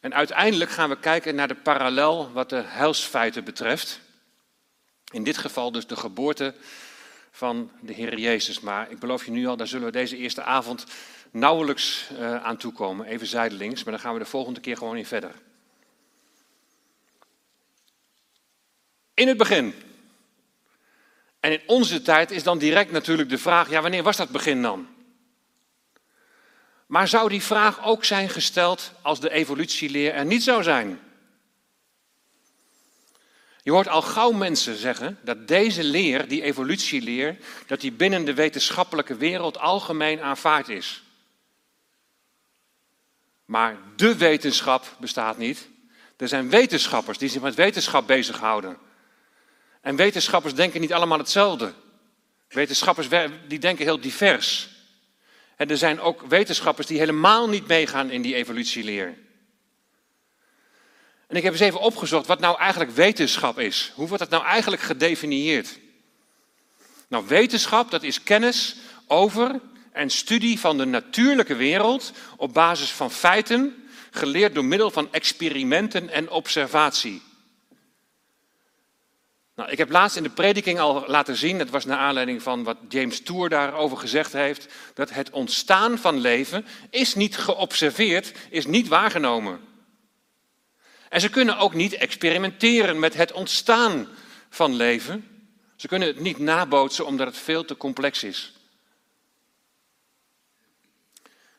En 0.01 0.15
uiteindelijk 0.15 0.71
gaan 0.71 0.89
we 0.89 0.99
kijken 0.99 1.35
naar 1.35 1.49
de 1.49 1.55
parallel 1.55 2.33
wat 2.33 2.49
de 2.49 2.63
heilsfeiten 2.67 3.45
betreft. 3.45 4.01
In 5.11 5.25
dit 5.25 5.39
geval 5.39 5.73
dus 5.73 5.87
de 5.87 5.97
geboorte 5.97 6.55
van 7.31 7.71
de 7.81 7.93
Heer 7.93 8.19
Jezus. 8.19 8.61
Maar 8.61 8.91
ik 8.91 8.99
beloof 8.99 9.25
je 9.25 9.31
nu 9.31 9.47
al, 9.47 9.57
daar 9.57 9.67
zullen 9.67 9.87
we 9.87 9.93
deze 9.93 10.17
eerste 10.17 10.43
avond 10.43 10.87
nauwelijks 11.31 12.09
uh, 12.13 12.45
aan 12.45 12.57
toekomen. 12.57 13.07
Even 13.07 13.27
zijdelings, 13.27 13.85
maar 13.85 13.93
dan 13.93 14.03
gaan 14.03 14.13
we 14.13 14.19
de 14.19 14.25
volgende 14.25 14.61
keer 14.61 14.77
gewoon 14.77 14.97
in 14.97 15.07
verder. 15.07 15.35
In 19.15 19.29
het 19.29 19.37
begin. 19.37 19.75
En 21.41 21.53
in 21.53 21.61
onze 21.67 22.03
tijd 22.03 22.31
is 22.31 22.43
dan 22.43 22.59
direct 22.59 22.91
natuurlijk 22.91 23.29
de 23.29 23.39
vraag, 23.39 23.71
ja 23.71 23.83
wanneer 23.83 24.03
was 24.03 24.17
dat 24.17 24.29
begin 24.29 24.63
dan? 24.63 24.89
Maar 26.89 27.09
zou 27.09 27.29
die 27.29 27.43
vraag 27.43 27.85
ook 27.85 28.05
zijn 28.05 28.29
gesteld 28.29 28.93
als 29.03 29.21
de 29.21 29.31
evolutieleer 29.31 30.13
er 30.13 30.25
niet 30.25 30.43
zou 30.43 30.63
zijn? 30.63 31.01
Je 33.63 33.71
hoort 33.71 33.89
al 33.89 34.03
gauw 34.03 34.31
mensen 34.31 34.77
zeggen 34.77 35.19
dat 35.23 35.49
deze 35.49 35.85
leer, 35.85 36.29
die 36.29 36.43
evolutieleer, 36.43 37.37
dat 37.67 37.81
die 37.81 37.93
binnen 37.93 38.25
de 38.25 38.35
wetenschappelijke 38.35 39.17
wereld 39.17 39.59
algemeen 39.59 40.21
aanvaard 40.21 40.69
is. 40.69 41.03
Maar 43.45 43.77
de 43.97 44.17
wetenschap 44.17 44.97
bestaat 44.99 45.39
niet. 45.39 45.69
Er 46.17 46.29
zijn 46.29 46.51
wetenschappers 46.51 47.19
die 47.19 47.29
zich 47.29 47.43
met 47.43 47.55
wetenschap 47.55 48.07
bezighouden. 48.07 48.79
En 49.81 49.97
wetenschappers 49.97 50.55
denken 50.55 50.81
niet 50.81 50.93
allemaal 50.93 51.19
hetzelfde. 51.19 51.73
Wetenschappers 52.49 53.09
die 53.49 53.59
denken 53.59 53.85
heel 53.85 54.01
divers. 54.01 54.78
En 55.59 55.71
er 55.71 55.77
zijn 55.77 56.01
ook 56.01 56.23
wetenschappers 56.29 56.87
die 56.87 56.99
helemaal 56.99 57.49
niet 57.49 57.67
meegaan 57.67 58.11
in 58.11 58.23
die 58.23 58.35
evolutieleer. 58.35 59.19
En 61.27 61.37
ik 61.37 61.43
heb 61.43 61.53
eens 61.53 61.63
even 61.63 61.81
opgezocht 61.81 62.27
wat 62.27 62.41
nou 62.41 62.59
eigenlijk 62.59 62.91
wetenschap 62.91 63.59
is. 63.59 63.93
Hoe 63.95 64.07
wordt 64.07 64.23
dat 64.23 64.31
nou 64.31 64.45
eigenlijk 64.45 64.83
gedefinieerd? 64.83 65.79
Nou, 67.09 67.27
wetenschap, 67.27 67.91
dat 67.91 68.03
is 68.03 68.23
kennis 68.23 68.77
over 69.07 69.61
en 69.93 70.11
studie 70.11 70.59
van 70.59 70.79
de 70.79 70.85
natuurlijke 70.85 71.55
wereld 71.55 72.13
op 72.37 72.53
basis 72.53 72.91
van 72.91 73.11
feiten, 73.11 73.89
geleerd 74.11 74.55
door 74.55 74.65
middel 74.65 74.91
van 74.91 75.13
experimenten 75.13 76.09
en 76.09 76.31
observatie. 76.31 77.23
Nou, 79.59 79.71
ik 79.71 79.79
heb 79.79 79.91
laatst 79.91 80.17
in 80.17 80.23
de 80.23 80.31
prediking 80.31 80.79
al 80.79 81.05
laten 81.07 81.37
zien, 81.37 81.59
dat 81.59 81.69
was 81.69 81.85
naar 81.85 81.99
aanleiding 81.99 82.43
van 82.43 82.65
wat 82.65 82.77
James 82.89 83.21
Tour 83.21 83.49
daarover 83.49 83.97
gezegd 83.97 84.33
heeft, 84.33 84.75
dat 84.95 85.11
het 85.11 85.31
ontstaan 85.31 85.99
van 85.99 86.19
leven 86.19 86.67
is 86.91 87.15
niet 87.15 87.37
geobserveerd, 87.37 88.33
is 88.51 88.67
niet 88.67 88.89
waargenomen. 88.89 89.61
En 91.09 91.21
ze 91.21 91.29
kunnen 91.29 91.59
ook 91.59 91.75
niet 91.75 91.95
experimenteren 91.95 92.99
met 92.99 93.15
het 93.15 93.33
ontstaan 93.33 94.09
van 94.51 94.75
leven. 94.75 95.49
Ze 95.77 95.89
kunnen 95.89 96.09
het 96.09 96.21
niet 96.21 96.39
nabootsen 96.39 97.07
omdat 97.07 97.27
het 97.27 97.37
veel 97.37 97.65
te 97.65 97.77
complex 97.77 98.25
is. 98.25 98.53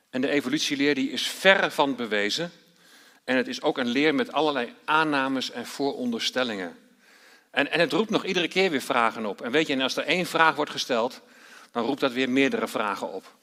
En 0.09 0.21
de 0.21 0.29
evolutieleer 0.29 0.95
die 0.95 1.11
is 1.11 1.27
verre 1.27 1.71
van 1.71 1.95
bewezen. 1.95 2.51
En 3.23 3.37
het 3.37 3.47
is 3.47 3.61
ook 3.61 3.77
een 3.77 3.87
leer 3.87 4.15
met 4.15 4.31
allerlei 4.31 4.73
aannames 4.85 5.51
en 5.51 5.65
vooronderstellingen. 5.65 6.88
En, 7.51 7.71
en 7.71 7.79
het 7.79 7.93
roept 7.93 8.09
nog 8.09 8.25
iedere 8.25 8.47
keer 8.47 8.71
weer 8.71 8.81
vragen 8.81 9.25
op. 9.25 9.41
En 9.41 9.51
weet 9.51 9.67
je, 9.67 9.73
en 9.73 9.81
als 9.81 9.95
er 9.95 10.03
één 10.03 10.25
vraag 10.25 10.55
wordt 10.55 10.71
gesteld, 10.71 11.21
dan 11.71 11.85
roept 11.85 11.99
dat 11.99 12.11
weer 12.11 12.29
meerdere 12.29 12.67
vragen 12.67 13.11
op. 13.11 13.37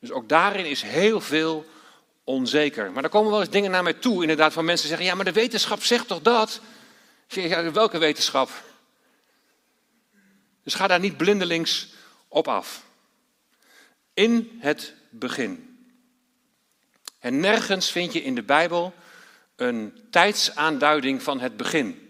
Dus 0.00 0.10
ook 0.10 0.28
daarin 0.28 0.66
is 0.66 0.82
heel 0.82 1.20
veel 1.20 1.66
onzeker. 2.24 2.92
Maar 2.92 3.04
er 3.04 3.10
komen 3.10 3.30
wel 3.30 3.40
eens 3.40 3.50
dingen 3.50 3.70
naar 3.70 3.82
mij 3.82 3.92
toe, 3.92 4.20
inderdaad, 4.20 4.52
van 4.52 4.64
mensen 4.64 4.88
zeggen: 4.88 5.06
ja, 5.06 5.14
maar 5.14 5.24
de 5.24 5.32
wetenschap 5.32 5.82
zegt 5.82 6.08
toch 6.08 6.22
dat? 6.22 6.60
Ja, 7.28 7.72
welke 7.72 7.98
wetenschap? 7.98 8.50
Dus 10.62 10.74
ga 10.74 10.86
daar 10.86 11.00
niet 11.00 11.16
blindelings 11.16 11.88
op 12.28 12.48
af. 12.48 12.84
In 14.14 14.58
het 14.58 14.94
begin. 15.10 15.78
En 17.18 17.40
nergens 17.40 17.90
vind 17.90 18.12
je 18.12 18.22
in 18.22 18.34
de 18.34 18.42
Bijbel 18.42 18.94
een 19.56 20.06
tijdsaanduiding 20.10 21.22
van 21.22 21.40
het 21.40 21.56
begin 21.56 22.05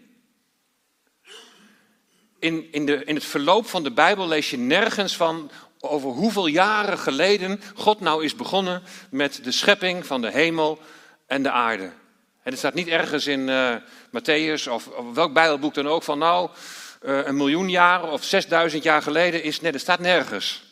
in, 2.46 2.68
in, 2.70 2.87
de, 2.87 3.04
in 3.04 3.14
het 3.14 3.24
verloop 3.24 3.66
van 3.66 3.82
de 3.82 3.90
Bijbel 3.90 4.28
lees 4.28 4.50
je 4.50 4.59
nergens 4.59 5.16
van 5.16 5.50
over 5.80 6.11
hoeveel 6.11 6.46
jaren 6.46 6.98
geleden 6.98 7.61
God 7.74 8.00
nou 8.00 8.24
is 8.24 8.35
begonnen 8.35 8.82
met 9.11 9.44
de 9.44 9.52
schepping 9.52 10.06
van 10.06 10.20
de 10.20 10.30
hemel 10.30 10.78
en 11.26 11.42
de 11.42 11.50
aarde. 11.50 11.85
En 12.42 12.52
het 12.52 12.59
staat 12.59 12.74
niet 12.74 12.88
ergens 12.88 13.26
in 13.26 13.48
uh, 13.48 13.74
Matthäus 14.09 14.70
of, 14.70 14.88
welk 15.14 15.32
Bijbelboek 15.32 15.74
dan 15.74 15.88
ook 15.88 16.02
van 16.02 16.18
nou 16.18 16.50
uh, 17.02 17.26
een 17.26 17.37
miljoen 17.37 17.68
jaar 17.68 18.11
of 18.12 18.24
zesduizend 18.24 18.82
jaar 18.82 19.02
geleden 19.02 19.42
is. 19.42 19.61
Nee, 19.61 19.72
dat 19.72 19.80
staat 19.80 20.00
nergens. 20.00 20.64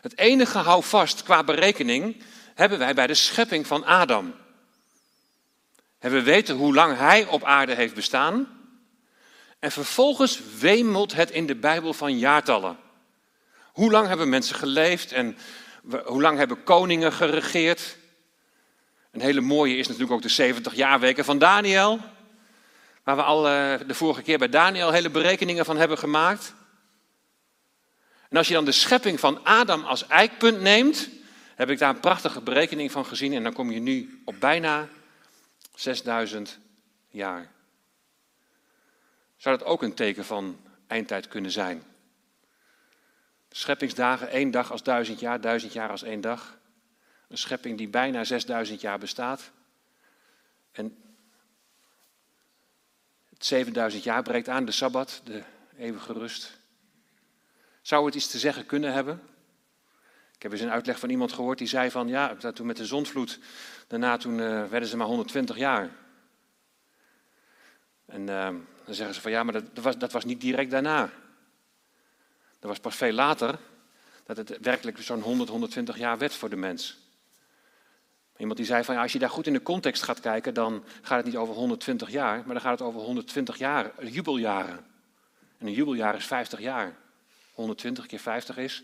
Het 0.00 0.18
enige 0.18 0.58
houvast 0.58 1.22
qua 1.22 1.44
berekening 1.44 2.22
hebben 2.54 2.78
wij 2.78 2.94
bij 2.94 3.06
de 3.06 3.14
schepping 3.14 3.66
van 3.66 3.84
Adam. 3.84 4.34
En 5.98 6.10
we 6.10 6.22
weten 6.22 6.56
hoe 6.56 6.74
lang 6.74 6.96
hij 6.96 7.26
op 7.26 7.44
aarde 7.44 7.74
heeft 7.74 7.94
bestaan. 7.94 8.59
En 9.60 9.72
vervolgens 9.72 10.40
wemelt 10.58 11.14
het 11.14 11.30
in 11.30 11.46
de 11.46 11.56
Bijbel 11.56 11.92
van 11.92 12.18
jaartallen. 12.18 12.76
Hoe 13.72 13.90
lang 13.90 14.08
hebben 14.08 14.28
mensen 14.28 14.56
geleefd 14.56 15.12
en 15.12 15.38
hoe 16.04 16.20
lang 16.20 16.38
hebben 16.38 16.64
koningen 16.64 17.12
geregeerd? 17.12 17.96
Een 19.10 19.20
hele 19.20 19.40
mooie 19.40 19.76
is 19.76 19.86
natuurlijk 19.86 20.14
ook 20.14 20.22
de 20.22 20.28
70 20.28 20.74
jaarweken 20.74 21.24
van 21.24 21.38
Daniel. 21.38 22.00
Waar 23.04 23.16
we 23.16 23.22
al 23.22 23.48
eh, 23.48 23.80
de 23.86 23.94
vorige 23.94 24.22
keer 24.22 24.38
bij 24.38 24.48
Daniel 24.48 24.90
hele 24.90 25.10
berekeningen 25.10 25.64
van 25.64 25.76
hebben 25.76 25.98
gemaakt. 25.98 26.54
En 28.28 28.36
als 28.36 28.48
je 28.48 28.54
dan 28.54 28.64
de 28.64 28.72
schepping 28.72 29.20
van 29.20 29.44
Adam 29.44 29.84
als 29.84 30.06
eikpunt 30.06 30.60
neemt, 30.60 31.08
heb 31.54 31.70
ik 31.70 31.78
daar 31.78 31.94
een 31.94 32.00
prachtige 32.00 32.40
berekening 32.40 32.92
van 32.92 33.06
gezien. 33.06 33.32
En 33.32 33.42
dan 33.42 33.52
kom 33.52 33.70
je 33.70 33.80
nu 33.80 34.22
op 34.24 34.34
bijna 34.38 34.88
6000 35.74 36.58
jaar 37.08 37.50
zou 39.40 39.58
dat 39.58 39.66
ook 39.66 39.82
een 39.82 39.94
teken 39.94 40.24
van 40.24 40.60
eindtijd 40.86 41.28
kunnen 41.28 41.50
zijn. 41.50 41.82
Scheppingsdagen, 43.50 44.28
één 44.28 44.50
dag 44.50 44.70
als 44.70 44.82
duizend 44.82 45.20
jaar, 45.20 45.40
duizend 45.40 45.72
jaar 45.72 45.90
als 45.90 46.02
één 46.02 46.20
dag. 46.20 46.58
Een 47.28 47.38
schepping 47.38 47.78
die 47.78 47.88
bijna 47.88 48.24
6000 48.24 48.80
jaar 48.80 48.98
bestaat. 48.98 49.50
En 50.72 50.96
het 53.28 53.44
7000 53.44 54.02
jaar 54.02 54.22
breekt 54.22 54.48
aan, 54.48 54.64
de 54.64 54.72
Sabbat, 54.72 55.20
de 55.24 55.42
eeuwige 55.78 56.12
rust. 56.12 56.58
Zou 57.82 58.06
het 58.06 58.14
iets 58.14 58.30
te 58.30 58.38
zeggen 58.38 58.66
kunnen 58.66 58.92
hebben? 58.92 59.22
Ik 60.34 60.42
heb 60.42 60.52
eens 60.52 60.60
een 60.60 60.70
uitleg 60.70 60.98
van 60.98 61.10
iemand 61.10 61.32
gehoord 61.32 61.58
die 61.58 61.66
zei 61.66 61.90
van 61.90 62.08
ja, 62.08 62.36
toen 62.36 62.66
met 62.66 62.76
de 62.76 62.86
zondvloed, 62.86 63.38
daarna 63.86 64.16
toen 64.16 64.38
uh, 64.38 64.66
werden 64.66 64.88
ze 64.88 64.96
maar 64.96 65.06
120 65.06 65.56
jaar. 65.56 65.90
En 68.10 68.20
uh, 68.20 68.48
dan 68.84 68.94
zeggen 68.94 69.14
ze 69.14 69.20
van 69.20 69.30
ja, 69.30 69.42
maar 69.42 69.52
dat, 69.52 69.74
dat, 69.74 69.84
was, 69.84 69.98
dat 69.98 70.12
was 70.12 70.24
niet 70.24 70.40
direct 70.40 70.70
daarna. 70.70 71.10
Dat 72.58 72.70
was 72.70 72.78
pas 72.78 72.96
veel 72.96 73.12
later 73.12 73.58
dat 74.24 74.36
het 74.36 74.58
werkelijk 74.60 74.98
zo'n 74.98 75.20
100, 75.20 75.48
120 75.48 75.98
jaar 75.98 76.18
werd 76.18 76.34
voor 76.34 76.50
de 76.50 76.56
mens. 76.56 76.98
Iemand 78.36 78.56
die 78.56 78.66
zei 78.66 78.84
van 78.84 78.94
ja, 78.94 79.02
als 79.02 79.12
je 79.12 79.18
daar 79.18 79.30
goed 79.30 79.46
in 79.46 79.52
de 79.52 79.62
context 79.62 80.02
gaat 80.02 80.20
kijken, 80.20 80.54
dan 80.54 80.84
gaat 81.02 81.16
het 81.16 81.26
niet 81.26 81.36
over 81.36 81.54
120 81.54 82.10
jaar, 82.10 82.36
maar 82.36 82.54
dan 82.54 82.60
gaat 82.60 82.78
het 82.78 82.88
over 82.88 83.00
120 83.00 83.58
jaar, 83.58 84.04
jubeljaren. 84.06 84.84
En 85.58 85.66
een 85.66 85.72
jubeljaar 85.72 86.16
is 86.16 86.26
50 86.26 86.60
jaar. 86.60 86.96
120 87.52 88.06
keer 88.06 88.18
50 88.18 88.56
is 88.56 88.82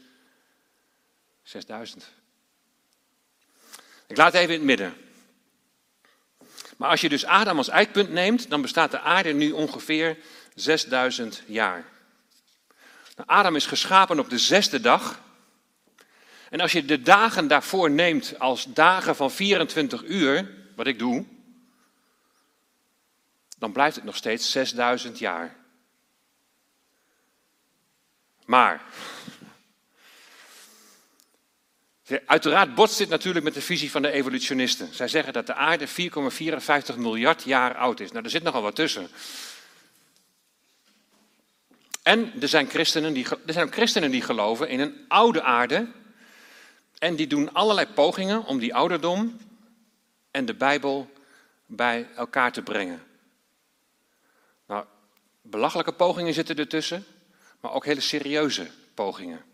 6000. 1.42 2.12
Ik 4.06 4.16
laat 4.16 4.34
even 4.34 4.54
in 4.54 4.58
het 4.58 4.66
midden. 4.66 5.05
Maar 6.76 6.90
als 6.90 7.00
je 7.00 7.08
dus 7.08 7.24
Adam 7.24 7.56
als 7.56 7.68
eikpunt 7.68 8.10
neemt, 8.10 8.50
dan 8.50 8.62
bestaat 8.62 8.90
de 8.90 9.00
aarde 9.00 9.32
nu 9.32 9.50
ongeveer 9.50 10.18
6000 10.54 11.42
jaar. 11.46 11.84
Nou, 13.16 13.28
Adam 13.28 13.56
is 13.56 13.66
geschapen 13.66 14.18
op 14.18 14.30
de 14.30 14.38
zesde 14.38 14.80
dag. 14.80 15.20
En 16.50 16.60
als 16.60 16.72
je 16.72 16.84
de 16.84 17.02
dagen 17.02 17.48
daarvoor 17.48 17.90
neemt 17.90 18.38
als 18.38 18.66
dagen 18.68 19.16
van 19.16 19.30
24 19.30 20.04
uur, 20.04 20.50
wat 20.74 20.86
ik 20.86 20.98
doe, 20.98 21.24
dan 23.58 23.72
blijft 23.72 23.96
het 23.96 24.04
nog 24.04 24.16
steeds 24.16 24.50
6000 24.50 25.18
jaar. 25.18 25.56
Maar, 28.44 28.82
uiteraard 32.26 32.74
botst 32.74 32.98
dit 32.98 33.08
natuurlijk 33.08 33.44
met 33.44 33.54
de 33.54 33.60
visie 33.60 33.90
van 33.90 34.02
de 34.02 34.10
evolutionisten. 34.10 34.94
Zij 34.94 35.08
zeggen 35.08 35.32
dat 35.32 35.46
de 35.46 35.54
aarde 35.54 35.88
4,54 35.88 36.96
miljard 36.96 37.42
jaar 37.42 37.76
oud 37.76 38.00
is. 38.00 38.12
Nou, 38.12 38.24
er 38.24 38.30
zit 38.30 38.42
nogal 38.42 38.62
wat 38.62 38.74
tussen. 38.74 39.08
En 42.02 42.32
er 42.40 42.48
zijn, 42.48 42.68
christenen 42.68 43.12
die, 43.12 43.26
er 43.46 43.52
zijn 43.52 43.66
ook 43.66 43.74
christenen 43.74 44.10
die 44.10 44.22
geloven 44.22 44.68
in 44.68 44.80
een 44.80 45.04
oude 45.08 45.42
aarde. 45.42 45.86
En 46.98 47.16
die 47.16 47.26
doen 47.26 47.52
allerlei 47.52 47.86
pogingen 47.86 48.44
om 48.44 48.58
die 48.58 48.74
ouderdom 48.74 49.38
en 50.30 50.44
de 50.44 50.54
Bijbel 50.54 51.10
bij 51.66 52.08
elkaar 52.16 52.52
te 52.52 52.62
brengen. 52.62 53.02
Nou, 54.66 54.84
belachelijke 55.42 55.92
pogingen 55.92 56.34
zitten 56.34 56.56
ertussen 56.56 57.06
maar 57.60 57.72
ook 57.72 57.84
hele 57.84 58.00
serieuze 58.00 58.70
pogingen. 58.94 59.44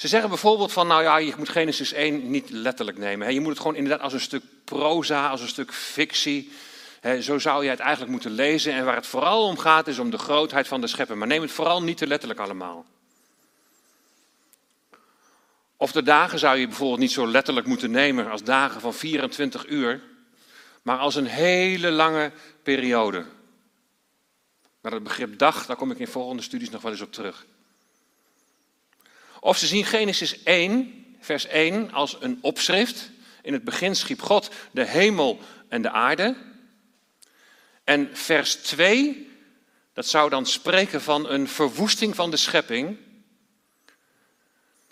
Ze 0.00 0.08
zeggen 0.08 0.28
bijvoorbeeld 0.28 0.72
van, 0.72 0.86
nou 0.86 1.02
ja, 1.02 1.16
je 1.16 1.34
moet 1.36 1.48
Genesis 1.48 1.92
1 1.92 2.30
niet 2.30 2.50
letterlijk 2.50 2.98
nemen. 2.98 3.34
Je 3.34 3.40
moet 3.40 3.50
het 3.50 3.60
gewoon 3.60 3.74
inderdaad 3.74 4.00
als 4.00 4.12
een 4.12 4.20
stuk 4.20 4.42
proza, 4.64 5.28
als 5.28 5.40
een 5.40 5.48
stuk 5.48 5.72
fictie. 5.72 6.52
Zo 7.20 7.38
zou 7.38 7.64
je 7.64 7.70
het 7.70 7.78
eigenlijk 7.78 8.10
moeten 8.10 8.30
lezen. 8.30 8.72
En 8.72 8.84
waar 8.84 8.94
het 8.94 9.06
vooral 9.06 9.46
om 9.46 9.58
gaat, 9.58 9.86
is 9.86 9.98
om 9.98 10.10
de 10.10 10.18
grootheid 10.18 10.68
van 10.68 10.80
de 10.80 10.86
schepper. 10.86 11.18
Maar 11.18 11.26
neem 11.26 11.42
het 11.42 11.50
vooral 11.50 11.82
niet 11.82 11.96
te 11.96 12.06
letterlijk 12.06 12.40
allemaal. 12.40 12.84
Of 15.76 15.92
de 15.92 16.02
dagen 16.02 16.38
zou 16.38 16.58
je 16.58 16.66
bijvoorbeeld 16.66 17.00
niet 17.00 17.12
zo 17.12 17.26
letterlijk 17.26 17.66
moeten 17.66 17.90
nemen 17.90 18.30
als 18.30 18.42
dagen 18.42 18.80
van 18.80 18.94
24 18.94 19.66
uur, 19.66 20.02
maar 20.82 20.98
als 20.98 21.14
een 21.14 21.26
hele 21.26 21.90
lange 21.90 22.32
periode. 22.62 23.24
Maar 24.80 24.92
het 24.92 25.02
begrip 25.02 25.38
dag, 25.38 25.66
daar 25.66 25.76
kom 25.76 25.90
ik 25.90 25.98
in 25.98 26.08
volgende 26.08 26.42
studies 26.42 26.70
nog 26.70 26.82
wel 26.82 26.92
eens 26.92 27.00
op 27.00 27.12
terug. 27.12 27.46
Of 29.40 29.58
ze 29.58 29.66
zien 29.66 29.84
Genesis 29.84 30.42
1, 30.42 31.00
vers 31.20 31.46
1 31.46 31.92
als 31.92 32.16
een 32.20 32.38
opschrift. 32.40 33.10
In 33.42 33.52
het 33.52 33.64
begin 33.64 33.96
schiep 33.96 34.22
God 34.22 34.50
de 34.70 34.86
hemel 34.86 35.40
en 35.68 35.82
de 35.82 35.90
aarde. 35.90 36.36
En 37.84 38.10
vers 38.12 38.54
2, 38.54 39.30
dat 39.92 40.06
zou 40.06 40.30
dan 40.30 40.46
spreken 40.46 41.02
van 41.02 41.28
een 41.28 41.48
verwoesting 41.48 42.14
van 42.14 42.30
de 42.30 42.36
schepping. 42.36 42.96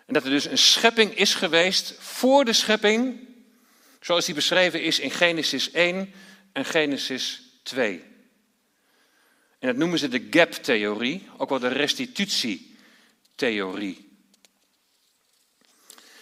En 0.06 0.14
dat 0.14 0.24
er 0.24 0.30
dus 0.30 0.44
een 0.44 0.58
schepping 0.58 1.14
is 1.14 1.34
geweest 1.34 1.94
voor 1.98 2.44
de 2.44 2.52
schepping, 2.52 3.28
zoals 4.00 4.24
die 4.24 4.34
beschreven 4.34 4.82
is 4.82 4.98
in 4.98 5.10
Genesis 5.10 5.70
1 5.70 6.12
en 6.52 6.64
Genesis 6.64 7.42
2. 7.62 8.04
En 9.58 9.68
dat 9.68 9.76
noemen 9.76 9.98
ze 9.98 10.08
de 10.08 10.26
gap-theorie, 10.30 11.28
ook 11.36 11.48
wel 11.48 11.58
de 11.58 11.68
restitutietheorie. 11.68 14.07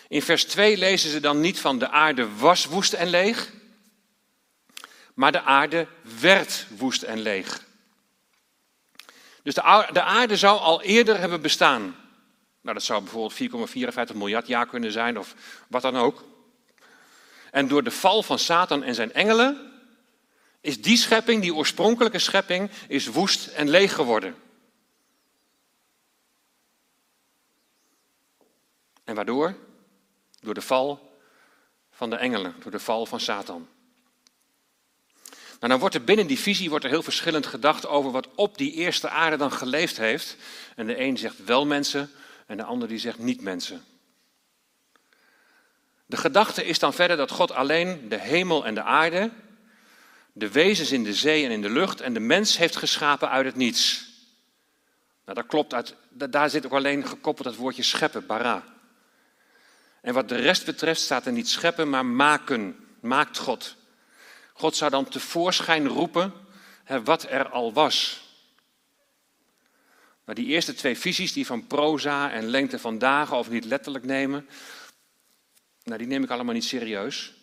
In 0.08 0.22
vers 0.22 0.44
2 0.44 0.76
lezen 0.76 1.10
ze 1.10 1.20
dan 1.20 1.40
niet 1.40 1.60
van 1.60 1.78
de 1.78 1.90
aarde 1.90 2.36
was 2.36 2.64
woest 2.64 2.92
en 2.92 3.08
leeg, 3.08 3.52
maar 5.14 5.32
de 5.32 5.42
aarde 5.42 5.86
werd 6.20 6.66
woest 6.76 7.02
en 7.02 7.20
leeg. 7.20 7.64
Dus 9.42 9.54
de 9.54 10.02
aarde 10.02 10.36
zou 10.36 10.60
al 10.60 10.82
eerder 10.82 11.18
hebben 11.18 11.40
bestaan. 11.40 11.82
Nou, 12.60 12.74
dat 12.74 12.82
zou 12.82 13.02
bijvoorbeeld 13.02 14.10
4,54 14.10 14.16
miljard 14.16 14.46
jaar 14.46 14.66
kunnen 14.66 14.92
zijn 14.92 15.18
of 15.18 15.34
wat 15.68 15.82
dan 15.82 15.96
ook. 15.96 16.24
En 17.50 17.68
door 17.68 17.82
de 17.82 17.90
val 17.90 18.22
van 18.22 18.38
Satan 18.38 18.82
en 18.82 18.94
zijn 18.94 19.12
engelen 19.12 19.72
is 20.60 20.82
die 20.82 20.96
schepping, 20.96 21.42
die 21.42 21.54
oorspronkelijke 21.54 22.18
schepping, 22.18 22.70
is 22.88 23.06
woest 23.06 23.46
en 23.46 23.68
leeg 23.68 23.94
geworden. 23.94 24.34
En 29.04 29.14
waardoor? 29.14 29.56
Door 30.46 30.54
de 30.54 30.60
val 30.60 31.18
van 31.90 32.10
de 32.10 32.16
engelen, 32.16 32.54
door 32.62 32.70
de 32.70 32.78
val 32.78 33.06
van 33.06 33.20
Satan. 33.20 33.68
Nou, 35.30 35.72
dan 35.72 35.78
wordt 35.78 35.94
er 35.94 36.04
binnen 36.04 36.26
die 36.26 36.38
visie 36.38 36.68
wordt 36.68 36.84
er 36.84 36.90
heel 36.90 37.02
verschillend 37.02 37.46
gedacht 37.46 37.86
over 37.86 38.10
wat 38.10 38.28
op 38.34 38.58
die 38.58 38.72
eerste 38.72 39.08
aarde 39.08 39.36
dan 39.36 39.52
geleefd 39.52 39.96
heeft. 39.96 40.36
En 40.76 40.86
de 40.86 41.00
een 41.00 41.18
zegt 41.18 41.44
wel 41.44 41.66
mensen 41.66 42.10
en 42.46 42.56
de 42.56 42.62
ander 42.62 42.88
die 42.88 42.98
zegt 42.98 43.18
niet 43.18 43.40
mensen. 43.40 43.84
De 46.06 46.16
gedachte 46.16 46.64
is 46.64 46.78
dan 46.78 46.94
verder 46.94 47.16
dat 47.16 47.30
God 47.30 47.52
alleen 47.52 48.08
de 48.08 48.18
hemel 48.18 48.66
en 48.66 48.74
de 48.74 48.82
aarde, 48.82 49.30
de 50.32 50.50
wezens 50.50 50.92
in 50.92 51.04
de 51.04 51.14
zee 51.14 51.44
en 51.44 51.50
in 51.50 51.62
de 51.62 51.70
lucht 51.70 52.00
en 52.00 52.14
de 52.14 52.20
mens 52.20 52.56
heeft 52.56 52.76
geschapen 52.76 53.30
uit 53.30 53.46
het 53.46 53.56
niets. 53.56 54.08
Nou, 55.24 55.38
dat 55.38 55.46
klopt, 55.46 55.74
uit, 55.74 55.94
daar 56.10 56.50
zit 56.50 56.66
ook 56.66 56.72
alleen 56.72 57.06
gekoppeld 57.06 57.46
het 57.46 57.56
woordje 57.56 57.82
scheppen, 57.82 58.26
bara. 58.26 58.74
En 60.06 60.14
wat 60.14 60.28
de 60.28 60.36
rest 60.36 60.64
betreft 60.64 61.00
staat 61.00 61.26
er 61.26 61.32
niet 61.32 61.48
scheppen, 61.48 61.88
maar 61.88 62.06
maken, 62.06 62.86
maakt 63.00 63.38
God. 63.38 63.76
God 64.52 64.76
zou 64.76 64.90
dan 64.90 65.08
tevoorschijn 65.08 65.88
roepen 65.88 66.32
hè, 66.84 67.02
wat 67.02 67.22
er 67.30 67.48
al 67.48 67.72
was. 67.72 68.24
Maar 70.24 70.34
die 70.34 70.46
eerste 70.46 70.74
twee 70.74 70.98
visies, 70.98 71.32
die 71.32 71.46
van 71.46 71.66
proza 71.66 72.30
en 72.30 72.46
lengte 72.46 72.78
van 72.78 72.98
dagen, 72.98 73.36
of 73.36 73.50
niet 73.50 73.64
letterlijk 73.64 74.04
nemen, 74.04 74.48
nou, 75.82 75.98
die 75.98 76.06
neem 76.06 76.22
ik 76.22 76.30
allemaal 76.30 76.54
niet 76.54 76.64
serieus. 76.64 77.34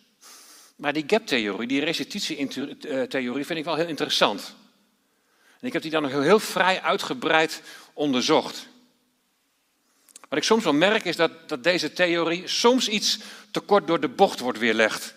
Maar 0.76 0.92
die 0.92 1.04
gap-theorie, 1.06 1.68
die 1.68 1.84
restitutie-theorie, 1.84 3.46
vind 3.46 3.58
ik 3.58 3.64
wel 3.64 3.76
heel 3.76 3.86
interessant. 3.86 4.54
En 5.60 5.66
ik 5.66 5.72
heb 5.72 5.82
die 5.82 5.90
dan 5.90 6.02
nog 6.02 6.10
heel, 6.10 6.20
heel 6.20 6.40
vrij 6.40 6.82
uitgebreid 6.82 7.62
onderzocht. 7.92 8.68
Wat 10.34 10.42
ik 10.42 10.48
soms 10.48 10.64
wel 10.64 10.72
merk 10.72 11.04
is 11.04 11.16
dat, 11.16 11.48
dat 11.48 11.64
deze 11.64 11.92
theorie 11.92 12.48
soms 12.48 12.88
iets 12.88 13.18
te 13.50 13.60
kort 13.60 13.86
door 13.86 14.00
de 14.00 14.08
bocht 14.08 14.40
wordt 14.40 14.58
weerlegd. 14.58 15.14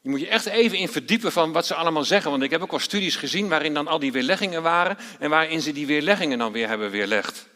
Je 0.00 0.08
moet 0.08 0.20
je 0.20 0.28
echt 0.28 0.46
even 0.46 0.78
in 0.78 0.88
verdiepen 0.88 1.32
van 1.32 1.52
wat 1.52 1.66
ze 1.66 1.74
allemaal 1.74 2.04
zeggen. 2.04 2.30
Want 2.30 2.42
ik 2.42 2.50
heb 2.50 2.62
ook 2.62 2.70
wel 2.70 2.80
studies 2.80 3.16
gezien 3.16 3.48
waarin 3.48 3.74
dan 3.74 3.88
al 3.88 3.98
die 3.98 4.12
weerleggingen 4.12 4.62
waren. 4.62 4.96
En 5.18 5.30
waarin 5.30 5.60
ze 5.60 5.72
die 5.72 5.86
weerleggingen 5.86 6.38
dan 6.38 6.52
weer 6.52 6.68
hebben 6.68 6.90
weerlegd. 6.90 7.46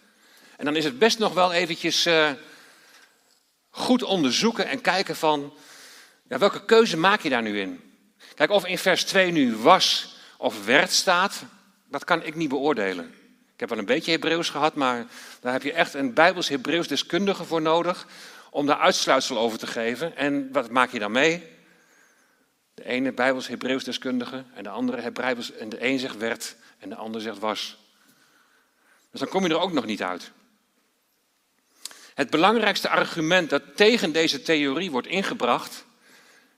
En 0.56 0.64
dan 0.64 0.76
is 0.76 0.84
het 0.84 0.98
best 0.98 1.18
nog 1.18 1.34
wel 1.34 1.52
eventjes 1.52 2.06
uh, 2.06 2.30
goed 3.70 4.02
onderzoeken 4.02 4.68
en 4.68 4.80
kijken 4.80 5.16
van... 5.16 5.54
Ja, 6.28 6.38
welke 6.38 6.64
keuze 6.64 6.96
maak 6.96 7.20
je 7.20 7.28
daar 7.28 7.42
nu 7.42 7.60
in? 7.60 7.80
Kijk, 8.34 8.50
of 8.50 8.66
in 8.66 8.78
vers 8.78 9.04
2 9.04 9.30
nu 9.30 9.56
was 9.56 10.16
of 10.36 10.64
werd 10.64 10.92
staat, 10.92 11.44
dat 11.88 12.04
kan 12.04 12.22
ik 12.22 12.34
niet 12.34 12.48
beoordelen. 12.48 13.14
Ik 13.56 13.62
heb 13.62 13.70
wel 13.70 13.78
een 13.78 13.84
beetje 13.84 14.10
Hebreeuws 14.10 14.50
gehad, 14.50 14.74
maar 14.74 15.06
daar 15.40 15.52
heb 15.52 15.62
je 15.62 15.72
echt 15.72 15.94
een 15.94 16.14
Bijbels 16.14 16.48
Hebreeuws 16.48 16.88
deskundige 16.88 17.44
voor 17.44 17.62
nodig 17.62 18.06
om 18.50 18.66
daar 18.66 18.78
uitsluitsel 18.78 19.38
over 19.38 19.58
te 19.58 19.66
geven. 19.66 20.16
En 20.16 20.52
wat 20.52 20.70
maak 20.70 20.92
je 20.92 20.98
dan 20.98 21.12
mee? 21.12 21.42
De 22.74 22.84
ene 22.84 23.12
Bijbels 23.12 23.48
Hebreeuws 23.48 23.84
deskundige 23.84 24.44
en 24.54 24.62
de 24.62 24.68
andere 24.68 25.10
Bijbels, 25.10 25.52
en 25.52 25.68
de 25.68 25.84
een 25.84 25.98
zegt 25.98 26.16
werd 26.16 26.56
en 26.78 26.88
de 26.88 26.94
ander 26.94 27.20
zegt 27.20 27.38
was. 27.38 27.78
Dus 29.10 29.20
dan 29.20 29.28
kom 29.28 29.42
je 29.42 29.48
er 29.48 29.60
ook 29.60 29.72
nog 29.72 29.86
niet 29.86 30.02
uit. 30.02 30.30
Het 32.14 32.30
belangrijkste 32.30 32.88
argument 32.88 33.50
dat 33.50 33.62
tegen 33.74 34.12
deze 34.12 34.42
theorie 34.42 34.90
wordt 34.90 35.06
ingebracht, 35.06 35.84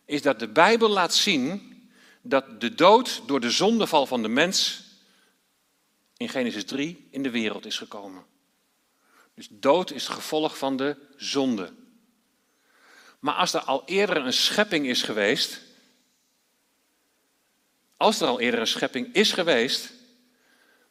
is 0.05 0.22
dat 0.22 0.38
de 0.38 0.49
Bijbel 0.49 0.88
laat 0.88 1.14
zien 1.14 1.76
dat 2.22 2.61
de 2.61 2.74
dood 2.74 3.22
door 3.26 3.40
de 3.40 3.51
zondeval 3.51 4.07
van 4.07 4.22
de 4.22 4.28
mens 4.28 4.86
in 6.19 6.29
Genesis 6.29 6.64
3 6.64 7.09
in 7.11 7.23
de 7.23 7.31
wereld 7.31 7.66
is 7.66 7.79
gekomen. 7.79 8.25
Dus 9.35 9.49
dood 9.51 9.91
is 9.91 10.07
het 10.07 10.12
gevolg 10.12 10.59
van 10.59 10.77
de 10.77 10.97
zonde. 11.16 11.73
Maar 13.19 13.35
als 13.35 13.53
er 13.53 13.61
al 13.61 13.83
eerder 13.87 14.16
een 14.16 14.33
schepping 14.33 14.87
is 14.87 15.03
geweest, 15.03 15.61
als 17.97 18.21
er 18.21 18.27
al 18.27 18.41
eerder 18.41 18.61
een 18.61 18.66
schepping 18.66 19.14
is 19.14 19.33
geweest, 19.33 19.93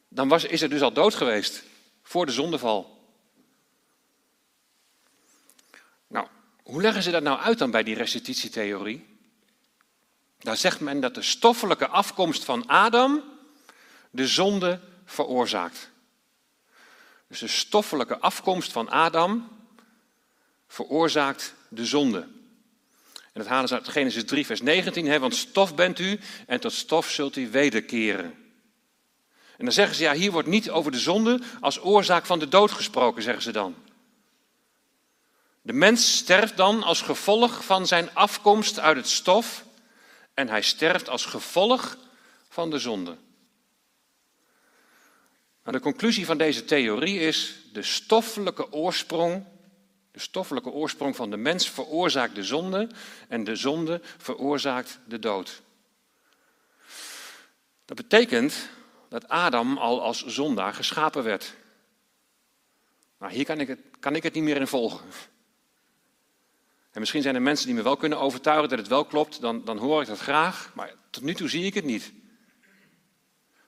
dan 0.08 0.28
was, 0.28 0.44
is 0.44 0.62
er 0.62 0.68
dus 0.68 0.80
al 0.80 0.92
dood 0.92 1.14
geweest 1.14 1.64
voor 2.02 2.26
de 2.26 2.32
zondeval. 2.32 2.96
Nou, 6.06 6.26
hoe 6.62 6.82
leggen 6.82 7.02
ze 7.02 7.10
dat 7.10 7.22
nou 7.22 7.40
uit 7.40 7.58
dan 7.58 7.70
bij 7.70 7.82
die 7.82 7.94
restitutietheorie? 7.94 9.06
Daar 10.38 10.56
zegt 10.56 10.80
men 10.80 11.00
dat 11.00 11.14
de 11.14 11.22
stoffelijke 11.22 11.88
afkomst 11.88 12.44
van 12.44 12.66
Adam 12.66 13.24
de 14.10 14.26
zonde 14.26 14.80
veroorzaakt. 15.08 15.90
Dus 17.28 17.38
de 17.38 17.48
stoffelijke 17.48 18.18
afkomst 18.18 18.72
van 18.72 18.88
Adam 18.88 19.48
veroorzaakt 20.66 21.54
de 21.68 21.86
zonde. 21.86 22.18
En 23.12 23.44
dat 23.44 23.46
halen 23.46 23.68
ze 23.68 23.74
uit 23.74 23.88
Genesis 23.88 24.24
3, 24.24 24.46
vers 24.46 24.62
19, 24.62 25.06
hè, 25.06 25.18
want 25.18 25.34
stof 25.34 25.74
bent 25.74 25.98
u 25.98 26.20
en 26.46 26.60
tot 26.60 26.72
stof 26.72 27.10
zult 27.10 27.36
u 27.36 27.50
wederkeren. 27.50 28.46
En 29.56 29.64
dan 29.64 29.72
zeggen 29.72 29.96
ze, 29.96 30.02
ja, 30.02 30.12
hier 30.12 30.32
wordt 30.32 30.48
niet 30.48 30.70
over 30.70 30.92
de 30.92 30.98
zonde 30.98 31.40
als 31.60 31.82
oorzaak 31.82 32.26
van 32.26 32.38
de 32.38 32.48
dood 32.48 32.70
gesproken, 32.70 33.22
zeggen 33.22 33.42
ze 33.42 33.52
dan. 33.52 33.74
De 35.62 35.72
mens 35.72 36.16
sterft 36.16 36.56
dan 36.56 36.82
als 36.82 37.02
gevolg 37.02 37.64
van 37.64 37.86
zijn 37.86 38.14
afkomst 38.14 38.78
uit 38.78 38.96
het 38.96 39.08
stof 39.08 39.64
en 40.34 40.48
hij 40.48 40.62
sterft 40.62 41.08
als 41.08 41.24
gevolg 41.24 41.96
van 42.48 42.70
de 42.70 42.78
zonde. 42.78 43.16
Maar 45.68 45.76
de 45.76 45.82
conclusie 45.82 46.26
van 46.26 46.38
deze 46.38 46.64
theorie 46.64 47.20
is: 47.20 47.56
de 47.72 47.82
stoffelijke 47.82 48.72
oorsprong, 48.72 49.44
de 50.10 50.20
stoffelijke 50.20 50.70
oorsprong 50.70 51.16
van 51.16 51.30
de 51.30 51.36
mens 51.36 51.70
veroorzaakt 51.70 52.34
de 52.34 52.42
zonde 52.42 52.88
en 53.28 53.44
de 53.44 53.56
zonde 53.56 54.00
veroorzaakt 54.16 54.98
de 55.06 55.18
dood. 55.18 55.62
Dat 57.84 57.96
betekent 57.96 58.68
dat 59.08 59.28
Adam 59.28 59.76
al 59.76 60.02
als 60.02 60.26
zondaar 60.26 60.74
geschapen 60.74 61.22
werd. 61.22 61.54
Hier 63.28 63.44
kan 63.44 63.60
ik 63.60 63.68
het, 63.68 63.80
kan 64.00 64.14
ik 64.14 64.22
het 64.22 64.34
niet 64.34 64.44
meer 64.44 64.60
in 64.60 64.66
volgen. 64.66 65.06
En 66.90 67.00
misschien 67.00 67.22
zijn 67.22 67.34
er 67.34 67.42
mensen 67.42 67.66
die 67.66 67.74
me 67.74 67.82
wel 67.82 67.96
kunnen 67.96 68.20
overtuigen 68.20 68.68
dat 68.68 68.78
het 68.78 68.88
wel 68.88 69.04
klopt, 69.04 69.40
dan, 69.40 69.64
dan 69.64 69.78
hoor 69.78 70.00
ik 70.00 70.08
dat 70.08 70.18
graag, 70.18 70.72
maar 70.74 70.94
tot 71.10 71.22
nu 71.22 71.34
toe 71.34 71.48
zie 71.48 71.64
ik 71.64 71.74
het 71.74 71.84
niet. 71.84 72.12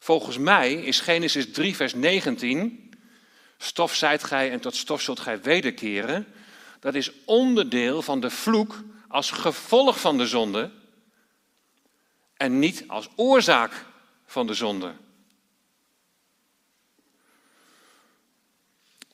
Volgens 0.01 0.39
mij 0.39 0.73
is 0.75 1.01
Genesis 1.01 1.53
3, 1.53 1.77
vers 1.77 1.95
19, 1.95 2.93
stof 3.59 3.95
zijt 3.95 4.25
gij 4.25 4.51
en 4.51 4.61
tot 4.61 4.77
stof 4.77 5.01
zult 5.01 5.21
gij 5.21 5.43
wederkeren, 5.43 6.27
dat 6.81 6.95
is 6.95 7.11
onderdeel 7.25 8.03
van 8.03 8.21
de 8.21 8.31
vloek 8.31 8.83
als 9.09 9.31
gevolg 9.31 10.01
van 10.01 10.19
de 10.19 10.27
zonde 10.27 10.71
en 12.37 12.59
niet 12.59 12.85
als 12.87 13.09
oorzaak 13.17 13.85
van 14.27 14.47
de 14.47 14.55
zonde. 14.55 14.93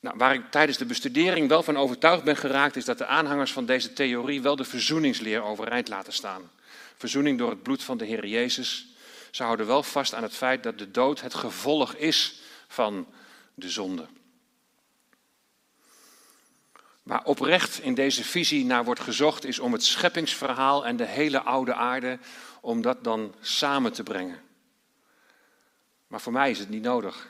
Nou, 0.00 0.16
waar 0.18 0.34
ik 0.34 0.50
tijdens 0.50 0.78
de 0.78 0.84
bestudering 0.84 1.48
wel 1.48 1.62
van 1.62 1.76
overtuigd 1.76 2.24
ben 2.24 2.36
geraakt, 2.36 2.76
is 2.76 2.84
dat 2.84 2.98
de 2.98 3.06
aanhangers 3.06 3.52
van 3.52 3.66
deze 3.66 3.92
theorie 3.92 4.42
wel 4.42 4.56
de 4.56 4.64
verzoeningsleer 4.64 5.42
overeind 5.42 5.88
laten 5.88 6.12
staan. 6.12 6.50
Verzoening 6.96 7.38
door 7.38 7.50
het 7.50 7.62
bloed 7.62 7.82
van 7.82 7.98
de 7.98 8.04
Heer 8.04 8.26
Jezus. 8.26 8.95
Ze 9.36 9.42
houden 9.42 9.66
wel 9.66 9.82
vast 9.82 10.14
aan 10.14 10.22
het 10.22 10.34
feit 10.34 10.62
dat 10.62 10.78
de 10.78 10.90
dood 10.90 11.20
het 11.20 11.34
gevolg 11.34 11.94
is 11.94 12.40
van 12.68 13.06
de 13.54 13.70
zonde. 13.70 14.06
Waar 17.02 17.24
oprecht 17.24 17.80
in 17.80 17.94
deze 17.94 18.24
visie 18.24 18.64
naar 18.64 18.84
wordt 18.84 19.00
gezocht, 19.00 19.44
is 19.44 19.58
om 19.58 19.72
het 19.72 19.84
scheppingsverhaal 19.84 20.86
en 20.86 20.96
de 20.96 21.04
hele 21.04 21.40
oude 21.40 21.74
aarde, 21.74 22.18
om 22.60 22.82
dat 22.82 23.04
dan 23.04 23.34
samen 23.40 23.92
te 23.92 24.02
brengen. 24.02 24.42
Maar 26.06 26.20
voor 26.20 26.32
mij 26.32 26.50
is 26.50 26.58
het 26.58 26.68
niet 26.68 26.82
nodig. 26.82 27.28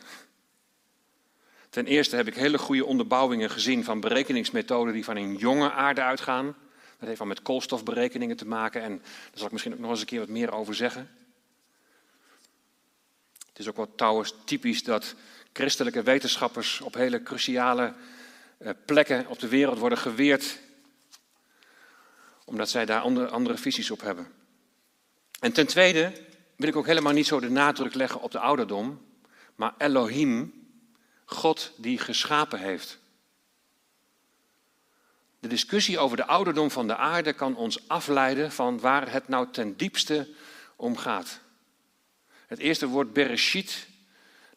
Ten 1.71 1.87
eerste 1.87 2.17
heb 2.17 2.27
ik 2.27 2.35
hele 2.35 2.59
goede 2.59 2.85
onderbouwingen 2.85 3.51
gezien 3.51 3.85
van 3.85 4.01
berekeningsmethoden 4.01 4.93
die 4.93 5.05
van 5.05 5.17
een 5.17 5.37
jonge 5.37 5.73
aarde 5.73 6.03
uitgaan. 6.03 6.57
Dat 6.99 7.09
heeft 7.09 7.21
al 7.21 7.27
met 7.27 7.43
koolstofberekeningen 7.43 8.37
te 8.37 8.47
maken 8.47 8.83
en 8.83 8.97
daar 8.99 9.31
zal 9.35 9.47
ik 9.47 9.53
misschien 9.53 9.73
ook 9.73 9.79
nog 9.79 9.91
eens 9.91 10.01
een 10.01 10.07
keer 10.07 10.21
wat 10.21 10.29
meer 10.29 10.53
over 10.53 10.75
zeggen. 10.75 11.25
Het 13.57 13.65
is 13.65 13.71
ook 13.71 13.77
wel 13.77 13.95
trouwens 13.95 14.35
typisch 14.45 14.83
dat 14.83 15.15
christelijke 15.53 16.03
wetenschappers 16.03 16.81
op 16.81 16.95
hele 16.95 17.23
cruciale 17.23 17.95
eh, 18.59 18.71
plekken 18.85 19.27
op 19.27 19.39
de 19.39 19.49
wereld 19.49 19.79
worden 19.79 19.99
geweerd, 19.99 20.59
omdat 22.45 22.69
zij 22.69 22.85
daar 22.85 23.01
andere 23.31 23.57
visies 23.57 23.91
op 23.91 24.01
hebben. 24.01 24.27
En 25.41 25.53
ten 25.53 25.67
tweede 25.67 26.13
wil 26.57 26.69
ik 26.69 26.77
ook 26.77 26.87
helemaal 26.87 27.13
niet 27.13 27.27
zo 27.27 27.41
de 27.41 27.51
nadruk 27.51 27.95
leggen 27.95 28.21
op 28.21 28.31
de 28.31 28.39
ouderdom, 28.39 29.07
maar 29.55 29.75
Elohim, 29.79 30.53
God 31.25 31.73
die 31.77 31.99
geschapen 31.99 32.59
heeft. 32.59 32.99
De 35.39 35.49
discussie 35.49 35.99
over 35.99 36.17
de 36.17 36.27
ouderdom 36.27 36.71
van 36.71 36.87
de 36.87 36.97
aarde 36.97 37.33
kan 37.33 37.57
ons 37.57 37.89
afleiden 37.89 38.53
van 38.53 38.81
waar 38.81 39.13
het 39.13 39.29
nou 39.29 39.51
ten 39.51 39.77
diepste 39.77 40.29
om 40.77 40.97
gaat. 40.97 41.45
Het 42.47 42.59
eerste 42.59 42.87
woord 42.87 43.13
Bereshit, 43.13 43.87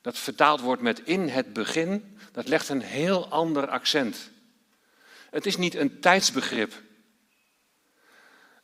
dat 0.02 0.18
vertaald 0.18 0.62
wordt 0.62 0.82
met 0.82 1.02
in 1.04 1.28
het 1.28 1.54
begin, 1.54 2.18
dat 2.32 2.48
legt 2.48 2.70
een 2.70 2.82
heel 2.82 3.28
ander 3.28 3.68
accent. 3.68 4.30
Het 5.30 5.46
is 5.46 5.58
niet 5.58 5.76
een 5.76 6.00
tijdsbegrip. 6.00 6.82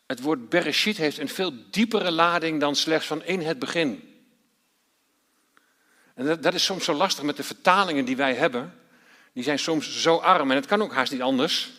Het 0.05 0.21
woord 0.21 0.49
Bereshit 0.49 0.97
heeft 0.97 1.17
een 1.17 1.29
veel 1.29 1.53
diepere 1.71 2.11
lading 2.11 2.59
dan 2.59 2.75
slechts 2.75 3.07
van 3.07 3.23
in 3.23 3.41
het 3.41 3.59
begin. 3.59 4.13
En 6.13 6.41
dat, 6.41 6.53
is 6.53 6.65
soms 6.65 6.85
zo 6.85 6.93
lastig 6.93 7.23
met 7.23 7.37
de 7.37 7.43
vertalingen 7.43 8.05
die 8.05 8.15
wij 8.15 8.35
hebben. 8.35 8.73
Die 9.33 9.43
zijn 9.43 9.59
soms 9.59 10.01
zo 10.01 10.17
arm 10.17 10.49
en 10.51 10.55
het 10.55 10.65
kan 10.65 10.81
ook 10.81 10.93
haast 10.93 11.11
niet 11.11 11.21
anders. 11.21 11.71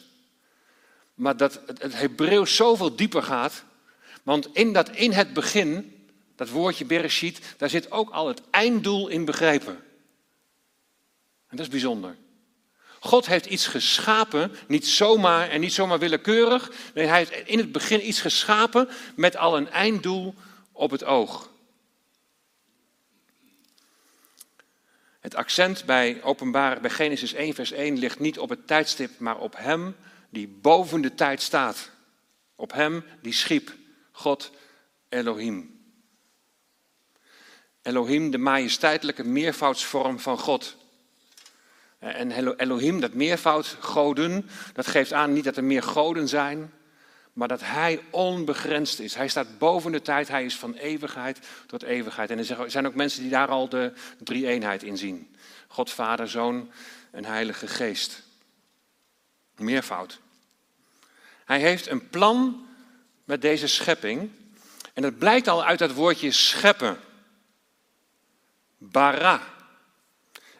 Maar 1.14 1.36
dat 1.36 1.60
het, 1.66 1.82
het 1.82 1.94
Hebreeuws 1.94 2.56
zoveel 2.56 2.96
dieper 2.96 3.22
gaat. 3.22 3.64
Want 4.22 4.48
in 4.54 4.72
dat 4.72 4.90
in 4.90 5.12
het 5.12 5.32
begin, 5.32 5.95
dat 6.36 6.48
woordje 6.48 6.84
Bereshit, 6.84 7.40
daar 7.56 7.70
zit 7.70 7.90
ook 7.90 8.10
al 8.10 8.28
het 8.28 8.40
einddoel 8.50 9.08
in 9.08 9.24
begrepen. 9.24 9.74
En 11.48 11.56
dat 11.56 11.66
is 11.66 11.68
bijzonder. 11.68 12.16
God 13.00 13.26
heeft 13.26 13.46
iets 13.46 13.66
geschapen, 13.66 14.52
niet 14.68 14.86
zomaar 14.86 15.48
en 15.48 15.60
niet 15.60 15.72
zomaar 15.72 15.98
willekeurig. 15.98 16.70
Nee, 16.94 17.06
hij 17.06 17.18
heeft 17.18 17.48
in 17.48 17.58
het 17.58 17.72
begin 17.72 18.08
iets 18.08 18.20
geschapen 18.20 18.88
met 19.16 19.36
al 19.36 19.56
een 19.56 19.70
einddoel 19.70 20.34
op 20.72 20.90
het 20.90 21.04
oog. 21.04 21.50
Het 25.20 25.34
accent 25.34 25.84
bij 25.84 26.22
openbaar, 26.22 26.80
bij 26.80 26.90
Genesis 26.90 27.32
1, 27.32 27.54
vers 27.54 27.72
1 27.72 27.98
ligt 27.98 28.18
niet 28.18 28.38
op 28.38 28.48
het 28.48 28.66
tijdstip, 28.66 29.18
maar 29.18 29.38
op 29.38 29.56
Hem 29.56 29.96
die 30.30 30.48
boven 30.48 31.00
de 31.00 31.14
tijd 31.14 31.42
staat. 31.42 31.90
Op 32.54 32.72
Hem 32.72 33.04
die 33.22 33.32
schiep, 33.32 33.74
God 34.12 34.50
Elohim. 35.08 35.75
Elohim, 37.86 38.30
de 38.30 38.38
majesteitelijke 38.38 39.24
meervoudsvorm 39.24 40.20
van 40.20 40.38
God. 40.38 40.76
En 41.98 42.56
Elohim, 42.56 43.00
dat 43.00 43.12
meervoud, 43.12 43.76
goden, 43.80 44.50
dat 44.72 44.86
geeft 44.86 45.12
aan 45.12 45.32
niet 45.32 45.44
dat 45.44 45.56
er 45.56 45.64
meer 45.64 45.82
goden 45.82 46.28
zijn, 46.28 46.72
maar 47.32 47.48
dat 47.48 47.60
Hij 47.60 48.00
onbegrensd 48.10 49.00
is. 49.00 49.14
Hij 49.14 49.28
staat 49.28 49.58
boven 49.58 49.92
de 49.92 50.02
tijd, 50.02 50.28
Hij 50.28 50.44
is 50.44 50.56
van 50.56 50.74
eeuwigheid 50.74 51.38
tot 51.66 51.82
eeuwigheid. 51.82 52.30
En 52.30 52.38
er 52.38 52.70
zijn 52.70 52.86
ook 52.86 52.94
mensen 52.94 53.22
die 53.22 53.30
daar 53.30 53.48
al 53.48 53.68
de 53.68 53.92
drie-eenheid 54.18 54.82
in 54.82 54.96
zien. 54.96 55.36
God, 55.68 55.90
Vader, 55.90 56.28
Zoon 56.28 56.70
en 57.10 57.24
Heilige 57.24 57.66
Geest. 57.66 58.22
Meervoud. 59.56 60.20
Hij 61.44 61.60
heeft 61.60 61.90
een 61.90 62.08
plan 62.08 62.66
met 63.24 63.42
deze 63.42 63.66
schepping. 63.66 64.30
En 64.92 65.02
dat 65.02 65.18
blijkt 65.18 65.48
al 65.48 65.64
uit 65.64 65.78
dat 65.78 65.92
woordje 65.92 66.30
scheppen. 66.30 66.98
Bara. 68.76 69.42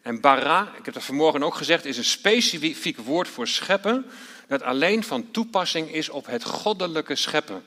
En 0.03 0.21
bara, 0.21 0.75
ik 0.79 0.85
heb 0.85 0.95
dat 0.95 1.05
vanmorgen 1.05 1.43
ook 1.43 1.55
gezegd, 1.55 1.85
is 1.85 1.97
een 1.97 2.05
specifiek 2.05 2.99
woord 2.99 3.29
voor 3.29 3.49
scheppen 3.49 4.07
dat 4.47 4.63
alleen 4.63 5.05
van 5.05 5.31
toepassing 5.31 5.93
is 5.93 6.09
op 6.09 6.27
het 6.27 6.45
goddelijke 6.45 7.15
scheppen. 7.15 7.65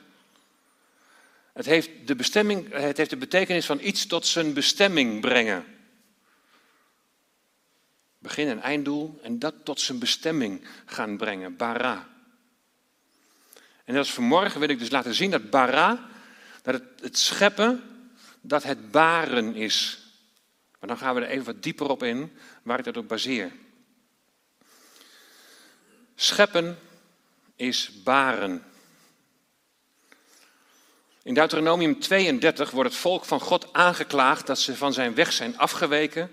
Het 1.52 1.66
heeft 1.66 1.90
de, 2.04 2.16
bestemming, 2.16 2.72
het 2.72 2.96
heeft 2.96 3.10
de 3.10 3.16
betekenis 3.16 3.66
van 3.66 3.78
iets 3.80 4.06
tot 4.06 4.26
zijn 4.26 4.52
bestemming 4.52 5.20
brengen. 5.20 5.64
Begin 8.18 8.48
en 8.48 8.62
einddoel 8.62 9.18
en 9.22 9.38
dat 9.38 9.54
tot 9.64 9.80
zijn 9.80 9.98
bestemming 9.98 10.64
gaan 10.86 11.16
brengen. 11.16 11.56
Bara. 11.56 12.08
En 13.84 13.94
dat 13.94 14.04
is 14.04 14.12
vanmorgen 14.12 14.60
wil 14.60 14.68
ik 14.68 14.78
dus 14.78 14.90
laten 14.90 15.14
zien 15.14 15.30
dat 15.30 15.50
bara, 15.50 16.08
dat 16.62 16.74
het, 16.74 16.84
het 17.00 17.18
scheppen, 17.18 17.82
dat 18.40 18.62
het 18.62 18.90
baren 18.90 19.54
is. 19.54 19.99
Maar 20.80 20.88
dan 20.88 20.98
gaan 20.98 21.14
we 21.14 21.20
er 21.20 21.28
even 21.28 21.44
wat 21.44 21.62
dieper 21.62 21.88
op 21.88 22.02
in 22.02 22.36
waar 22.62 22.78
ik 22.78 22.84
dat 22.84 22.96
op 22.96 23.08
baseer. 23.08 23.52
Scheppen 26.14 26.78
is 27.56 28.02
baren. 28.02 28.64
In 31.22 31.34
Deuteronomium 31.34 32.00
32 32.00 32.70
wordt 32.70 32.90
het 32.90 32.98
volk 32.98 33.24
van 33.24 33.40
God 33.40 33.72
aangeklaagd 33.72 34.46
dat 34.46 34.58
ze 34.58 34.76
van 34.76 34.92
zijn 34.92 35.14
weg 35.14 35.32
zijn 35.32 35.58
afgeweken 35.58 36.30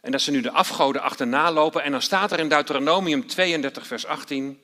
en 0.00 0.12
dat 0.12 0.20
ze 0.20 0.30
nu 0.30 0.40
de 0.40 0.50
afgoden 0.50 1.02
achterna 1.02 1.52
lopen. 1.52 1.82
En 1.82 1.90
dan 1.90 2.02
staat 2.02 2.32
er 2.32 2.38
in 2.38 2.48
Deuteronomium 2.48 3.26
32, 3.26 3.86
vers 3.86 4.06
18: 4.06 4.60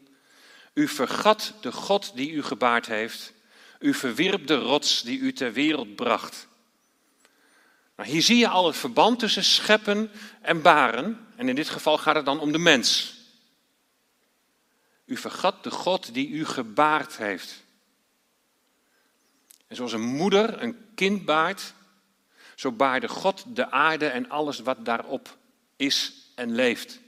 U 0.74 0.88
vergat 0.88 1.52
de 1.60 1.72
God 1.72 2.12
die 2.14 2.30
u 2.30 2.42
gebaard 2.42 2.86
heeft, 2.86 3.32
u 3.78 3.94
verwierp 3.94 4.46
de 4.46 4.56
rots 4.56 5.02
die 5.02 5.18
u 5.18 5.32
ter 5.32 5.52
wereld 5.52 5.96
bracht. 5.96 6.46
Nou, 7.96 8.08
hier 8.08 8.22
zie 8.22 8.36
je 8.36 8.48
al 8.48 8.66
het 8.66 8.76
verband 8.76 9.18
tussen 9.18 9.44
scheppen 9.44 10.10
en 10.40 10.62
baren. 10.62 11.26
En 11.36 11.48
in 11.48 11.54
dit 11.54 11.68
geval 11.68 11.98
gaat 11.98 12.14
het 12.14 12.24
dan 12.24 12.40
om 12.40 12.52
de 12.52 12.58
mens. 12.58 13.14
U 15.04 15.16
vergat 15.16 15.64
de 15.64 15.70
God 15.70 16.14
die 16.14 16.28
u 16.28 16.44
gebaard 16.44 17.16
heeft. 17.16 17.64
En 19.66 19.76
zoals 19.76 19.92
een 19.92 20.06
moeder 20.06 20.62
een 20.62 20.94
kind 20.94 21.24
baart, 21.24 21.74
zo 22.54 22.72
baarde 22.72 23.08
God 23.08 23.44
de 23.46 23.70
aarde 23.70 24.06
en 24.06 24.28
alles 24.28 24.58
wat 24.58 24.84
daarop 24.84 25.36
is 25.76 26.12
en 26.34 26.54
leeft. 26.54 27.00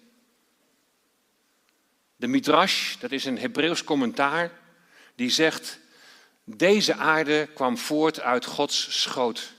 De 2.17 2.27
Midrash, 2.27 2.97
dat 2.97 3.11
is 3.11 3.25
een 3.25 3.39
Hebreeuws 3.39 3.85
commentaar, 3.85 4.51
die 5.15 5.31
zegt, 5.31 5.79
deze 6.45 6.95
aarde 6.95 7.49
kwam 7.55 7.79
voort 7.79 8.21
uit 8.21 8.45
Gods 8.45 9.01
schoot. 9.03 9.53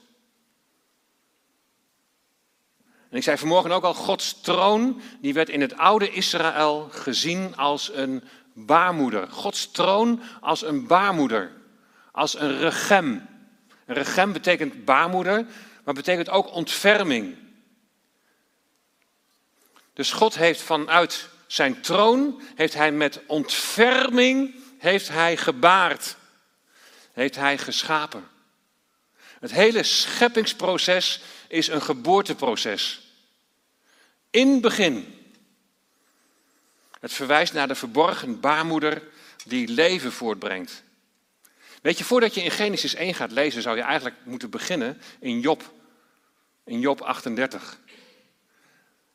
En 3.09 3.17
ik 3.17 3.23
zei 3.23 3.37
vanmorgen 3.37 3.71
ook 3.71 3.83
al, 3.83 3.93
Gods 3.93 4.41
troon, 4.41 5.01
die 5.21 5.33
werd 5.33 5.49
in 5.49 5.61
het 5.61 5.77
oude 5.77 6.09
Israël 6.11 6.89
gezien 6.91 7.57
als 7.57 7.91
een 7.93 8.23
baarmoeder. 8.53 9.27
Gods 9.31 9.71
troon 9.71 10.21
als 10.41 10.63
een 10.63 10.87
baarmoeder, 10.87 11.51
als 12.11 12.39
een 12.39 12.57
regem. 12.57 13.27
Een 13.85 13.95
regem 13.95 14.33
betekent 14.33 14.85
baarmoeder, 14.85 15.45
maar 15.83 15.93
betekent 15.93 16.29
ook 16.29 16.53
ontferming. 16.53 17.37
Dus 19.93 20.11
God 20.11 20.35
heeft 20.35 20.61
vanuit 20.61 21.29
zijn 21.47 21.81
troon, 21.81 22.41
heeft 22.55 22.73
hij 22.73 22.91
met 22.91 23.21
ontferming, 23.27 24.55
heeft 24.77 25.09
hij 25.09 25.37
gebaard. 25.37 26.17
Heeft 27.13 27.35
hij 27.35 27.57
geschapen. 27.57 28.27
Het 29.39 29.51
hele 29.51 29.83
scheppingsproces 29.83 31.21
is 31.49 31.67
een 31.67 31.81
geboorteproces. 31.81 33.01
In 34.29 34.61
begin. 34.61 35.13
Het 36.99 37.13
verwijst 37.13 37.53
naar 37.53 37.67
de 37.67 37.75
verborgen 37.75 38.39
baarmoeder 38.39 39.03
die 39.45 39.67
leven 39.67 40.11
voortbrengt. 40.11 40.83
Weet 41.81 41.97
je, 41.97 42.03
voordat 42.03 42.33
je 42.33 42.43
in 42.43 42.51
Genesis 42.51 42.93
1 42.93 43.13
gaat 43.13 43.31
lezen, 43.31 43.61
zou 43.61 43.77
je 43.77 43.83
eigenlijk 43.83 44.15
moeten 44.23 44.49
beginnen 44.49 45.01
in 45.19 45.39
Job. 45.39 45.73
In 46.65 46.79
Job 46.79 47.01
38. 47.01 47.79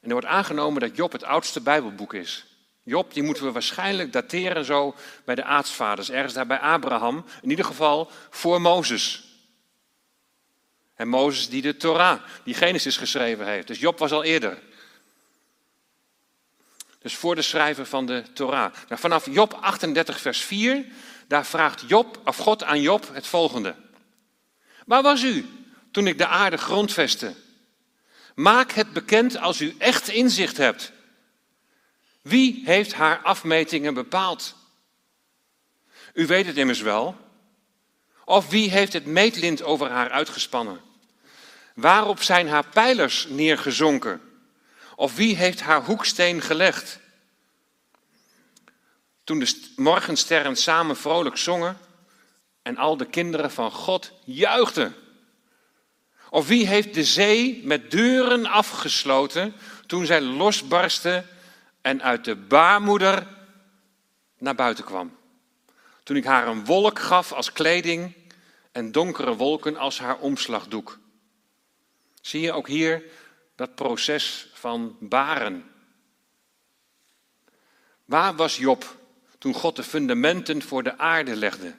En 0.00 0.10
er 0.10 0.12
wordt 0.12 0.26
aangenomen 0.26 0.80
dat 0.80 0.96
Job 0.96 1.12
het 1.12 1.24
oudste 1.24 1.60
Bijbelboek 1.60 2.14
is. 2.14 2.46
Job, 2.82 3.14
die 3.14 3.22
moeten 3.22 3.44
we 3.44 3.52
waarschijnlijk 3.52 4.12
dateren 4.12 4.64
zo 4.64 4.94
bij 5.24 5.34
de 5.34 5.44
aartsvaders, 5.44 6.10
ergens 6.10 6.32
daar 6.32 6.46
bij 6.46 6.58
Abraham, 6.58 7.24
in 7.42 7.50
ieder 7.50 7.64
geval 7.64 8.10
voor 8.30 8.60
Mozes. 8.60 9.23
En 10.94 11.08
Mozes 11.08 11.48
die 11.48 11.62
de 11.62 11.76
Torah, 11.76 12.20
die 12.44 12.54
Genesis 12.54 12.96
geschreven 12.96 13.46
heeft. 13.46 13.66
Dus 13.66 13.78
Job 13.78 13.98
was 13.98 14.12
al 14.12 14.24
eerder. 14.24 14.62
Dus 16.98 17.16
voor 17.16 17.34
de 17.34 17.42
schrijver 17.42 17.86
van 17.86 18.06
de 18.06 18.22
Torah. 18.32 18.72
Nou, 18.88 19.00
vanaf 19.00 19.26
Job 19.30 19.58
38, 19.60 20.20
vers 20.20 20.40
4, 20.40 20.86
daar 21.28 21.46
vraagt 21.46 21.84
Job, 21.86 22.20
of 22.24 22.36
God 22.36 22.62
aan 22.62 22.80
Job 22.80 23.10
het 23.12 23.26
volgende. 23.26 23.74
Waar 24.86 25.02
was 25.02 25.22
u 25.22 25.48
toen 25.90 26.06
ik 26.06 26.18
de 26.18 26.26
aarde 26.26 26.56
grondvestte? 26.56 27.34
Maak 28.34 28.72
het 28.72 28.92
bekend 28.92 29.36
als 29.36 29.60
u 29.60 29.74
echt 29.78 30.08
inzicht 30.08 30.56
hebt. 30.56 30.92
Wie 32.22 32.62
heeft 32.64 32.92
haar 32.92 33.22
afmetingen 33.22 33.94
bepaald? 33.94 34.54
U 36.14 36.26
weet 36.26 36.46
het 36.46 36.56
immers 36.56 36.80
wel. 36.80 37.16
Of 38.24 38.48
wie 38.48 38.70
heeft 38.70 38.92
het 38.92 39.06
meetlint 39.06 39.62
over 39.62 39.90
haar 39.90 40.10
uitgespannen? 40.10 40.80
Waarop 41.74 42.22
zijn 42.22 42.48
haar 42.48 42.66
pijlers 42.66 43.26
neergezonken? 43.28 44.20
Of 44.96 45.14
wie 45.14 45.36
heeft 45.36 45.60
haar 45.60 45.84
hoeksteen 45.84 46.40
gelegd? 46.40 46.98
Toen 49.24 49.38
de 49.38 49.72
morgensterren 49.76 50.56
samen 50.56 50.96
vrolijk 50.96 51.36
zongen 51.36 51.78
en 52.62 52.76
al 52.76 52.96
de 52.96 53.06
kinderen 53.06 53.50
van 53.50 53.70
God 53.70 54.12
juichten. 54.24 54.94
Of 56.30 56.46
wie 56.46 56.66
heeft 56.66 56.94
de 56.94 57.04
zee 57.04 57.60
met 57.64 57.90
deuren 57.90 58.46
afgesloten 58.46 59.54
toen 59.86 60.06
zij 60.06 60.20
losbarstte 60.20 61.24
en 61.80 62.02
uit 62.02 62.24
de 62.24 62.36
baarmoeder 62.36 63.26
naar 64.38 64.54
buiten 64.54 64.84
kwam? 64.84 65.16
Toen 66.04 66.16
ik 66.16 66.24
haar 66.24 66.46
een 66.46 66.64
wolk 66.64 66.98
gaf 66.98 67.32
als 67.32 67.52
kleding 67.52 68.14
en 68.72 68.92
donkere 68.92 69.36
wolken 69.36 69.76
als 69.76 69.98
haar 69.98 70.18
omslagdoek. 70.18 70.98
Zie 72.20 72.40
je 72.40 72.52
ook 72.52 72.68
hier 72.68 73.02
dat 73.54 73.74
proces 73.74 74.50
van 74.52 74.96
baren. 75.00 75.70
Waar 78.04 78.34
was 78.34 78.56
Job 78.56 78.96
toen 79.38 79.54
God 79.54 79.76
de 79.76 79.82
fundamenten 79.82 80.62
voor 80.62 80.82
de 80.82 80.98
aarde 80.98 81.36
legde? 81.36 81.74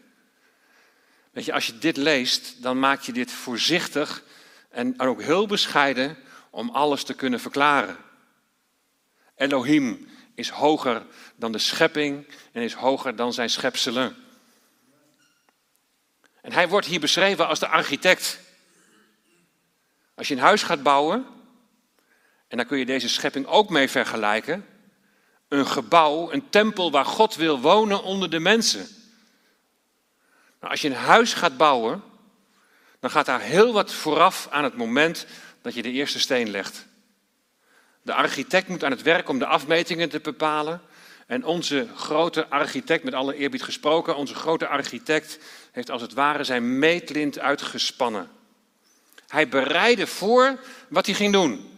Weet 1.32 1.46
je, 1.46 1.54
als 1.54 1.66
je 1.66 1.78
dit 1.78 1.98
leest, 1.98 2.62
dan 2.62 2.80
maak 2.80 3.02
je 3.02 3.14
dit 3.14 3.32
voorzichtig 3.32 4.24
en 4.70 5.00
ook 5.00 5.22
heel 5.22 5.48
bescheiden 5.48 6.18
om 6.50 6.70
alles 6.70 7.04
te 7.04 7.14
kunnen 7.14 7.40
verklaren. 7.40 7.98
Elohim 9.36 10.08
is 10.36 10.50
hoger 10.50 11.06
dan 11.36 11.52
de 11.52 11.58
schepping 11.58 12.28
en 12.52 12.62
is 12.62 12.74
hoger 12.74 13.16
dan 13.16 13.34
zijn 13.34 13.50
schepselen. 13.50 14.16
En 16.42 16.52
hij 16.52 16.70
wordt 16.70 16.88
hier 16.88 17.00
beschreven 17.00 17.48
als 17.48 17.60
de 17.60 17.68
architect. 17.68 18.40
Als 20.16 20.28
je 20.28 20.34
een 20.34 20.40
huis 20.40 20.64
gaat 20.64 20.84
bouwen, 20.84 21.26
en 22.48 22.58
daar 22.58 22.66
kun 22.66 22.78
je 22.78 22.86
deze 22.86 23.10
schepping 23.10 23.46
ook 23.46 23.70
mee 23.70 23.90
vergelijken, 23.90 24.66
een 25.48 25.68
gebouw, 25.68 26.32
een 26.32 26.50
tempel 26.50 26.92
waar 26.92 27.06
God 27.06 27.36
wil 27.36 27.60
wonen 27.60 28.04
onder 28.04 28.30
de 28.30 28.40
mensen. 28.40 28.88
Nou, 30.60 30.72
als 30.72 30.82
je 30.82 30.88
een 30.88 30.96
huis 30.96 31.34
gaat 31.34 31.58
bouwen, 31.58 32.04
dan 33.00 33.10
gaat 33.10 33.26
daar 33.26 33.42
heel 33.42 33.74
wat 33.74 33.94
vooraf 33.94 34.48
aan 34.52 34.64
het 34.64 34.76
moment 34.76 35.26
dat 35.62 35.74
je 35.74 35.82
de 35.82 35.92
eerste 35.92 36.20
steen 36.20 36.50
legt. 36.50 36.86
De 38.06 38.14
architect 38.14 38.68
moet 38.68 38.84
aan 38.84 38.92
het 38.92 39.02
werk 39.02 39.30
om 39.30 39.40
de 39.40 39.46
afmetingen 39.46 40.10
te 40.10 40.20
bepalen. 40.20 40.82
En 41.28 41.44
onze 41.44 41.88
grote 41.96 42.48
architect, 42.48 43.04
met 43.04 43.14
alle 43.14 43.36
eerbied 43.36 43.64
gesproken, 43.64 44.16
onze 44.16 44.36
grote 44.36 44.68
architect 44.68 45.40
heeft 45.72 45.90
als 45.90 46.02
het 46.02 46.14
ware 46.14 46.44
zijn 46.44 46.80
meetlint 46.80 47.40
uitgespannen. 47.40 48.30
Hij 49.28 49.48
bereidde 49.48 50.08
voor 50.08 50.60
wat 50.88 51.06
hij 51.06 51.16
ging 51.16 51.34
doen. 51.34 51.70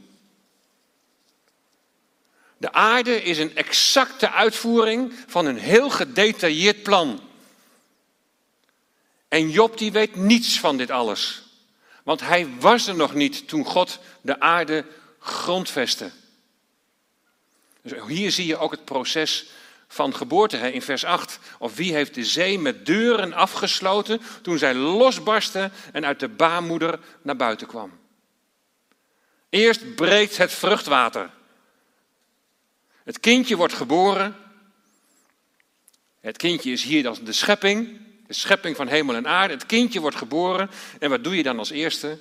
De 2.57 2.71
aarde 2.71 3.23
is 3.23 3.38
een 3.38 3.55
exacte 3.55 4.32
uitvoering 4.32 5.13
van 5.28 5.45
een 5.45 5.57
heel 5.57 5.89
gedetailleerd 5.89 6.84
plan. 6.84 7.21
En 9.28 9.49
Job 9.49 9.78
die 9.78 9.91
weet 9.91 10.15
niets 10.15 10.59
van 10.59 10.78
dit 10.78 10.91
alles. 10.91 11.43
Want 12.03 12.21
hij 12.21 12.47
was 12.59 12.88
er 12.88 12.95
nog 12.95 13.13
niet 13.13 13.47
toen 13.47 13.65
God 13.65 13.99
de 14.21 14.39
aarde 14.39 14.86
grondvestte. 15.28 16.11
Dus 17.82 18.07
hier 18.07 18.32
zie 18.32 18.45
je 18.45 18.57
ook 18.57 18.71
het 18.71 18.86
proces 18.86 19.45
van 19.88 20.15
geboorte 20.15 20.57
in 20.57 20.82
vers 20.82 21.05
8. 21.05 21.39
Of 21.59 21.75
wie 21.75 21.93
heeft 21.93 22.13
de 22.13 22.25
zee 22.25 22.59
met 22.59 22.86
deuren 22.86 23.34
afgesloten 23.34 24.21
toen 24.41 24.57
zij 24.57 24.73
losbarstte 24.73 25.71
en 25.91 26.05
uit 26.05 26.19
de 26.19 26.28
baarmoeder 26.28 26.99
naar 27.21 27.36
buiten 27.36 27.67
kwam. 27.67 27.99
Eerst 29.49 29.95
breekt 29.95 30.38
het 30.38 30.51
vruchtwater. 30.51 31.30
Het 33.03 33.19
kindje 33.19 33.55
wordt 33.55 33.73
geboren. 33.73 34.36
Het 36.19 36.38
kindje 36.38 36.71
is 36.71 36.84
hier 36.84 37.07
als 37.07 37.23
de 37.23 37.34
schepping, 37.34 38.01
de 38.28 38.34
schepping 38.34 38.75
van 38.75 38.88
hemel 38.88 39.15
en 39.15 39.28
aarde. 39.28 39.53
Het 39.53 39.65
kindje 39.65 39.99
wordt 39.99 40.17
geboren. 40.17 40.69
En 40.99 41.09
wat 41.09 41.23
doe 41.23 41.36
je 41.36 41.43
dan 41.43 41.59
als 41.59 41.69
eerste? 41.69 42.19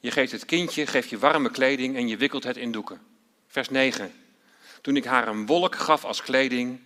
Je 0.00 0.10
geeft 0.10 0.32
het 0.32 0.44
kindje, 0.44 0.86
geeft 0.86 1.10
je 1.10 1.18
warme 1.18 1.50
kleding 1.50 1.96
en 1.96 2.08
je 2.08 2.16
wikkelt 2.16 2.44
het 2.44 2.56
in 2.56 2.72
doeken. 2.72 3.00
Vers 3.46 3.68
9. 3.68 4.12
Toen 4.80 4.96
ik 4.96 5.04
haar 5.04 5.28
een 5.28 5.46
wolk 5.46 5.76
gaf 5.76 6.04
als 6.04 6.22
kleding 6.22 6.80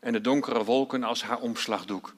en 0.00 0.12
de 0.12 0.20
donkere 0.20 0.64
wolken 0.64 1.02
als 1.02 1.22
haar 1.22 1.38
omslagdoek. 1.38 2.14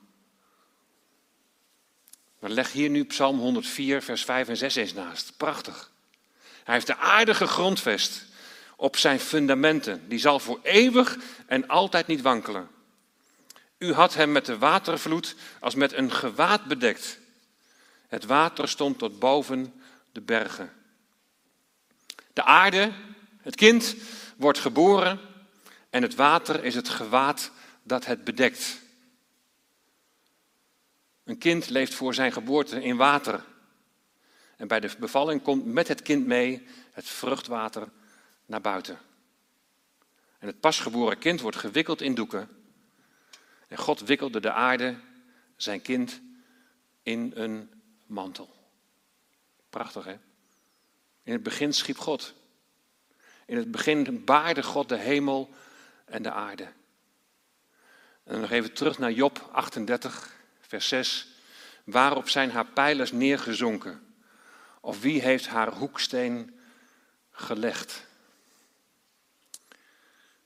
We 2.38 2.48
leg 2.48 2.72
hier 2.72 2.90
nu 2.90 3.04
Psalm 3.04 3.38
104, 3.38 4.02
vers 4.02 4.24
5 4.24 4.48
en 4.48 4.56
6 4.56 4.74
eens 4.74 4.92
naast. 4.92 5.36
Prachtig. 5.36 5.90
Hij 6.64 6.74
heeft 6.74 6.86
de 6.86 6.96
aarde 6.96 7.34
gegrondvest 7.34 8.24
op 8.76 8.96
zijn 8.96 9.20
fundamenten. 9.20 10.08
Die 10.08 10.18
zal 10.18 10.38
voor 10.38 10.60
eeuwig 10.62 11.18
en 11.46 11.68
altijd 11.68 12.06
niet 12.06 12.22
wankelen. 12.22 12.68
U 13.78 13.92
had 13.92 14.14
hem 14.14 14.32
met 14.32 14.46
de 14.46 14.58
watervloed 14.58 15.34
als 15.60 15.74
met 15.74 15.92
een 15.92 16.12
gewaad 16.12 16.64
bedekt. 16.64 17.18
Het 18.08 18.24
water 18.24 18.68
stond 18.68 18.98
tot 18.98 19.18
boven 19.18 19.74
de 20.16 20.22
bergen. 20.22 20.72
De 22.32 22.44
aarde, 22.44 22.92
het 23.40 23.54
kind, 23.54 23.96
wordt 24.36 24.58
geboren 24.58 25.20
en 25.90 26.02
het 26.02 26.14
water 26.14 26.64
is 26.64 26.74
het 26.74 26.88
gewaad 26.88 27.50
dat 27.82 28.04
het 28.04 28.24
bedekt. 28.24 28.80
Een 31.24 31.38
kind 31.38 31.68
leeft 31.68 31.94
voor 31.94 32.14
zijn 32.14 32.32
geboorte 32.32 32.82
in 32.82 32.96
water. 32.96 33.44
En 34.56 34.68
bij 34.68 34.80
de 34.80 34.90
bevalling 34.98 35.42
komt 35.42 35.64
met 35.64 35.88
het 35.88 36.02
kind 36.02 36.26
mee 36.26 36.66
het 36.92 37.08
vruchtwater 37.08 37.88
naar 38.46 38.60
buiten. 38.60 38.98
En 40.38 40.46
het 40.46 40.60
pasgeboren 40.60 41.18
kind 41.18 41.40
wordt 41.40 41.56
gewikkeld 41.56 42.00
in 42.00 42.14
doeken. 42.14 42.48
En 43.68 43.76
God 43.78 44.00
wikkelde 44.00 44.40
de 44.40 44.52
aarde, 44.52 44.96
zijn 45.56 45.82
kind, 45.82 46.20
in 47.02 47.32
een 47.34 47.70
mantel. 48.06 48.55
Prachtig, 49.76 50.04
hè? 50.04 50.18
In 51.22 51.32
het 51.32 51.42
begin 51.42 51.72
schiep 51.72 51.98
God. 51.98 52.34
In 53.46 53.56
het 53.56 53.70
begin 53.70 54.24
baarde 54.24 54.62
God 54.62 54.88
de 54.88 54.96
hemel 54.96 55.54
en 56.04 56.22
de 56.22 56.30
aarde. 56.30 56.64
En 58.24 58.32
dan 58.32 58.40
nog 58.40 58.50
even 58.50 58.72
terug 58.72 58.98
naar 58.98 59.12
Job 59.12 59.48
38, 59.52 60.36
vers 60.60 60.88
6. 60.88 61.28
Waarop 61.84 62.28
zijn 62.28 62.50
haar 62.50 62.66
pijlers 62.66 63.12
neergezonken? 63.12 64.14
Of 64.80 65.00
wie 65.00 65.20
heeft 65.20 65.46
haar 65.46 65.72
hoeksteen 65.72 66.60
gelegd? 67.30 68.06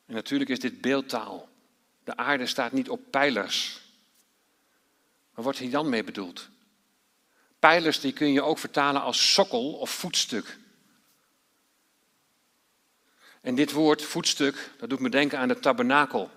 En 0.07 0.14
natuurlijk 0.14 0.51
is 0.51 0.61
dit 0.61 0.81
beeldtaal. 0.81 1.49
De 2.05 2.16
aarde 2.16 2.47
staat 2.47 2.72
niet 2.72 2.89
op 2.89 3.11
pijlers. 3.11 3.81
Maar 5.35 5.45
wordt 5.45 5.59
hier 5.59 5.70
dan 5.70 5.89
mee 5.89 6.05
bedoeld? 6.05 6.49
Pijlers 7.61 8.01
die 8.01 8.13
kun 8.13 8.33
je 8.33 8.43
ook 8.43 8.59
vertalen 8.59 9.03
als 9.03 9.33
sokkel 9.33 9.73
of 9.73 9.91
voetstuk. 9.91 10.59
En 13.41 13.55
dit 13.55 13.73
woord 13.73 14.03
voetstuk, 14.03 14.71
dat 14.79 14.91
doet 14.91 15.01
me 15.01 15.09
denken 15.09 15.39
aan 15.39 15.49
de 15.49 15.59
tabernakel. 15.59 16.31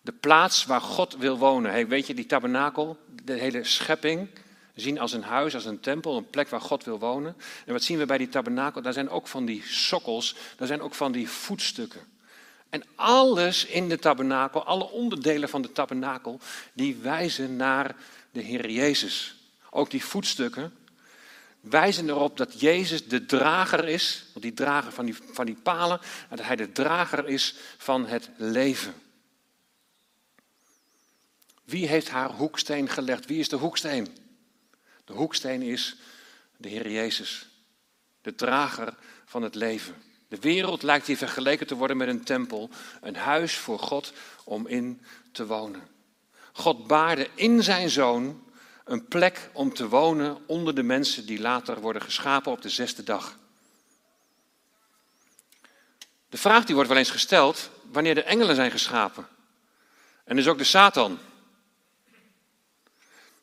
De 0.00 0.12
plaats 0.12 0.64
waar 0.64 0.80
God 0.80 1.16
wil 1.16 1.38
wonen. 1.38 1.88
Weet 1.88 2.06
je, 2.06 2.14
die 2.14 2.26
tabernakel, 2.26 2.98
de 3.22 3.32
hele 3.32 3.64
schepping, 3.64 4.28
zien 4.74 4.98
als 4.98 5.12
een 5.12 5.22
huis, 5.22 5.54
als 5.54 5.64
een 5.64 5.80
tempel, 5.80 6.16
een 6.16 6.30
plek 6.30 6.48
waar 6.48 6.60
God 6.60 6.84
wil 6.84 6.98
wonen. 6.98 7.36
En 7.66 7.72
wat 7.72 7.82
zien 7.82 7.98
we 7.98 8.06
bij 8.06 8.18
die 8.18 8.28
tabernakel? 8.28 8.82
Daar 8.82 8.92
zijn 8.92 9.10
ook 9.10 9.28
van 9.28 9.44
die 9.44 9.62
sokkels, 9.66 10.36
daar 10.56 10.66
zijn 10.66 10.80
ook 10.80 10.94
van 10.94 11.12
die 11.12 11.28
voetstukken. 11.28 12.00
En 12.68 12.82
alles 12.94 13.66
in 13.66 13.88
de 13.88 13.98
tabernakel, 13.98 14.64
alle 14.64 14.90
onderdelen 14.90 15.48
van 15.48 15.62
de 15.62 15.72
tabernakel, 15.72 16.40
die 16.72 16.96
wijzen 16.96 17.56
naar 17.56 17.96
de 18.30 18.40
Heer 18.40 18.70
Jezus. 18.70 19.39
Ook 19.70 19.90
die 19.90 20.04
voetstukken 20.04 20.74
wijzen 21.60 22.08
erop 22.08 22.36
dat 22.36 22.60
Jezus 22.60 23.08
de 23.08 23.26
drager 23.26 23.88
is, 23.88 24.24
die 24.34 24.54
drager 24.54 24.92
van 24.92 25.04
die, 25.04 25.16
van 25.32 25.46
die 25.46 25.58
palen, 25.62 26.00
en 26.28 26.36
dat 26.36 26.46
hij 26.46 26.56
de 26.56 26.72
drager 26.72 27.28
is 27.28 27.54
van 27.76 28.06
het 28.06 28.30
leven. 28.36 28.94
Wie 31.64 31.86
heeft 31.86 32.08
haar 32.08 32.30
hoeksteen 32.30 32.88
gelegd? 32.88 33.26
Wie 33.26 33.38
is 33.38 33.48
de 33.48 33.56
hoeksteen? 33.56 34.08
De 35.04 35.12
hoeksteen 35.12 35.62
is 35.62 35.96
de 36.56 36.68
Heer 36.68 36.90
Jezus, 36.90 37.48
de 38.22 38.34
drager 38.34 38.94
van 39.24 39.42
het 39.42 39.54
leven. 39.54 39.94
De 40.28 40.38
wereld 40.38 40.82
lijkt 40.82 41.06
hier 41.06 41.16
vergeleken 41.16 41.66
te 41.66 41.74
worden 41.74 41.96
met 41.96 42.08
een 42.08 42.24
tempel, 42.24 42.70
een 43.00 43.16
huis 43.16 43.56
voor 43.56 43.78
God 43.78 44.12
om 44.44 44.66
in 44.66 45.00
te 45.32 45.46
wonen. 45.46 45.82
God 46.52 46.86
baarde 46.86 47.28
in 47.34 47.62
zijn 47.62 47.90
zoon 47.90 48.49
een 48.90 49.08
plek 49.08 49.50
om 49.52 49.74
te 49.74 49.88
wonen 49.88 50.38
onder 50.46 50.74
de 50.74 50.82
mensen 50.82 51.26
die 51.26 51.40
later 51.40 51.80
worden 51.80 52.02
geschapen 52.02 52.52
op 52.52 52.62
de 52.62 52.68
zesde 52.68 53.02
dag. 53.02 53.36
De 56.28 56.36
vraag 56.36 56.64
die 56.64 56.74
wordt 56.74 56.90
wel 56.90 56.98
eens 56.98 57.10
gesteld, 57.10 57.70
wanneer 57.90 58.14
de 58.14 58.22
engelen 58.22 58.54
zijn 58.54 58.70
geschapen. 58.70 59.26
En 60.24 60.36
dus 60.36 60.48
ook 60.48 60.58
de 60.58 60.64
Satan. 60.64 61.18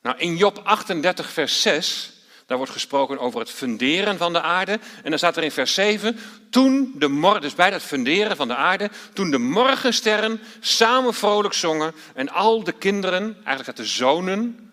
Nou, 0.02 0.18
in 0.18 0.38
Job 0.38 0.62
38, 0.64 1.30
vers 1.30 1.62
6 1.62 2.12
daar 2.46 2.58
wordt 2.58 2.72
gesproken 2.72 3.20
over 3.20 3.40
het 3.40 3.52
funderen 3.52 4.18
van 4.18 4.34
de 4.34 4.42
aarde. 4.42 4.80
En 5.04 5.10
dan 5.10 5.18
staat 5.18 5.38
er 5.38 5.44
in 5.44 5.52
vers 5.52 5.74
7, 5.74 6.20
toen 6.50 6.94
de 6.96 7.08
morgen, 7.08 7.42
dus 7.42 7.56
bij 7.56 7.70
dat 7.70 7.82
funderen 7.82 8.38
van 8.38 8.48
de 8.48 8.56
aarde, 8.56 8.90
toen 9.14 9.32
de 9.32 9.38
morgensterren 9.38 10.42
samen 10.60 11.14
vrolijk 11.14 11.54
zongen 11.54 11.94
en 12.14 12.30
al 12.30 12.64
de 12.64 12.72
kinderen, 12.72 13.34
eigenlijk 13.34 13.66
dat 13.66 13.78
de 13.78 13.86
zonen, 13.86 14.67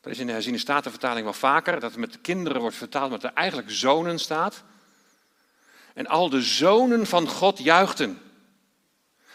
dat 0.00 0.12
is 0.12 0.18
in 0.18 0.26
de 0.26 0.32
herziene 0.32 0.58
statenvertaling 0.58 1.24
wel 1.24 1.32
vaker, 1.34 1.72
dat 1.72 1.90
het 1.90 2.00
met 2.00 2.12
de 2.12 2.18
kinderen 2.18 2.60
wordt 2.60 2.76
vertaald, 2.76 3.10
maar 3.10 3.18
dat 3.18 3.30
er 3.30 3.36
eigenlijk 3.36 3.70
zonen 3.70 4.18
staat. 4.18 4.62
En 5.94 6.06
al 6.06 6.30
de 6.30 6.42
zonen 6.42 7.06
van 7.06 7.28
God 7.28 7.58
juichten. 7.58 8.22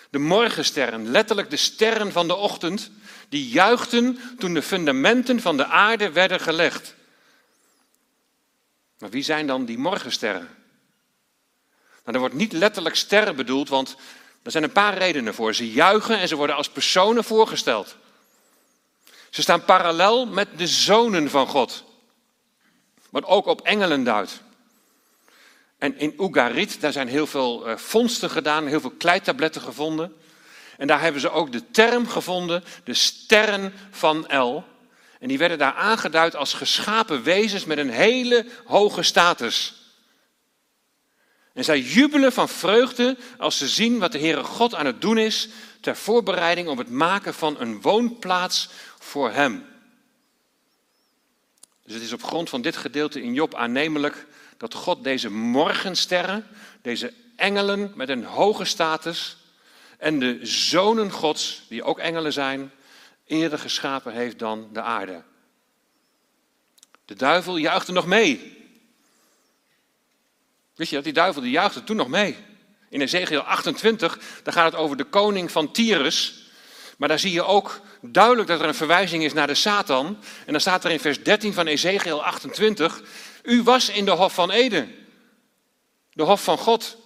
De 0.09 0.20
morgensterren, 0.20 1.07
letterlijk 1.07 1.49
de 1.49 1.55
sterren 1.55 2.11
van 2.11 2.28
de 2.28 2.36
ochtend, 2.36 2.91
die 3.30 3.49
juichten 3.49 4.20
toen 4.38 4.53
de 4.53 4.61
fundamenten 4.61 5.41
van 5.41 5.57
de 5.57 5.66
aarde 5.66 6.11
werden 6.11 6.39
gelegd. 6.39 6.95
Maar 8.99 9.09
wie 9.09 9.24
zijn 9.24 9.47
dan 9.47 9.66
die 9.66 9.78
morgensterren? 9.78 10.49
Nou, 12.03 12.18
er 12.18 12.20
wordt 12.20 12.36
niet 12.36 12.53
letterlijk 12.53 12.95
sterren 12.95 13.36
bedoeld, 13.36 13.70
want 13.70 13.95
er 14.43 14.51
zijn 14.51 14.63
een 14.63 14.72
paar 14.72 14.97
redenen 14.97 15.34
voor. 15.34 15.53
Ze 15.53 15.72
juichen 15.72 16.20
en 16.20 16.28
ze 16.28 16.36
worden 16.36 16.55
als 16.55 16.70
personen 16.70 17.24
voorgesteld. 17.24 17.95
Ze 19.36 19.41
staan 19.41 19.65
parallel 19.65 20.25
met 20.25 20.47
de 20.57 20.67
zonen 20.67 21.29
van 21.29 21.47
God, 21.47 21.83
wat 23.09 23.25
ook 23.25 23.45
op 23.45 23.61
engelen 23.61 24.03
duidt. 24.03 24.41
En 25.77 25.99
in 25.99 26.13
Ugarit, 26.19 26.81
daar 26.81 26.91
zijn 26.91 27.07
heel 27.07 27.27
veel 27.27 27.69
uh, 27.69 27.77
vondsten 27.77 28.29
gedaan, 28.29 28.67
heel 28.67 28.81
veel 28.81 28.93
kleitabletten 28.97 29.61
gevonden. 29.61 30.15
En 30.77 30.88
daar 30.88 31.01
hebben 31.01 31.21
ze 31.21 31.29
ook 31.29 31.51
de 31.51 31.71
term 31.71 32.07
gevonden, 32.07 32.63
de 32.83 32.93
sterren 32.93 33.73
van 33.91 34.27
El. 34.27 34.63
En 35.19 35.27
die 35.27 35.38
werden 35.38 35.57
daar 35.57 35.73
aangeduid 35.73 36.36
als 36.36 36.53
geschapen 36.53 37.23
wezens 37.23 37.65
met 37.65 37.77
een 37.77 37.89
hele 37.89 38.45
hoge 38.65 39.03
status. 39.03 39.73
En 41.53 41.63
zij 41.63 41.79
jubelen 41.79 42.33
van 42.33 42.49
vreugde 42.49 43.17
als 43.38 43.57
ze 43.57 43.67
zien 43.67 43.99
wat 43.99 44.11
de 44.11 44.19
Heere 44.19 44.43
God 44.43 44.75
aan 44.75 44.86
het 44.86 45.01
doen 45.01 45.17
is 45.17 45.49
ter 45.81 45.95
voorbereiding 45.95 46.67
om 46.67 46.77
het 46.77 46.89
maken 46.89 47.33
van 47.33 47.55
een 47.59 47.81
woonplaats 47.81 48.69
voor 49.05 49.31
Hem. 49.31 49.65
Dus 51.83 51.93
het 51.93 52.03
is 52.03 52.13
op 52.13 52.23
grond 52.23 52.49
van 52.49 52.61
dit 52.61 52.77
gedeelte 52.77 53.21
in 53.21 53.33
Job 53.33 53.55
aannemelijk 53.55 54.25
dat 54.57 54.73
God 54.73 55.03
deze 55.03 55.29
morgensterren, 55.29 56.47
deze 56.81 57.13
engelen 57.35 57.91
met 57.95 58.09
een 58.09 58.23
hoge 58.23 58.65
status 58.65 59.37
en 59.97 60.19
de 60.19 60.39
zonen 60.45 61.11
Gods, 61.11 61.65
die 61.69 61.83
ook 61.83 61.99
engelen 61.99 62.33
zijn, 62.33 62.71
eerder 63.25 63.59
geschapen 63.59 64.13
heeft 64.13 64.39
dan 64.39 64.69
de 64.73 64.81
aarde. 64.81 65.23
De 67.05 67.15
duivel 67.15 67.57
juichte 67.57 67.91
nog 67.91 68.05
mee. 68.05 68.53
Weet 70.75 70.89
je 70.89 70.95
dat? 70.95 71.03
Die 71.03 71.13
duivel 71.13 71.41
die 71.41 71.51
juichte 71.51 71.83
toen 71.83 71.95
nog 71.95 72.07
mee. 72.07 72.37
In 72.89 73.01
Ezekiel 73.01 73.41
28, 73.41 74.19
daar 74.43 74.53
gaat 74.53 74.71
het 74.71 74.81
over 74.81 74.97
de 74.97 75.03
koning 75.03 75.51
van 75.51 75.71
Tyrus. 75.71 76.43
Maar 76.97 77.07
daar 77.07 77.19
zie 77.19 77.31
je 77.31 77.43
ook 77.43 77.81
duidelijk 78.13 78.47
dat 78.47 78.59
er 78.59 78.67
een 78.67 78.75
verwijzing 78.75 79.23
is 79.23 79.33
naar 79.33 79.47
de 79.47 79.55
Satan. 79.55 80.05
En 80.45 80.51
dan 80.51 80.61
staat 80.61 80.83
er 80.83 80.91
in 80.91 80.99
vers 80.99 81.23
13 81.23 81.53
van 81.53 81.67
Ezekiel 81.67 82.23
28. 82.23 83.01
U 83.43 83.63
was 83.63 83.89
in 83.89 84.05
de 84.05 84.11
hof 84.11 84.33
van 84.33 84.51
Eden. 84.51 84.95
De 86.13 86.23
hof 86.23 86.43
van 86.43 86.57
God. 86.57 86.97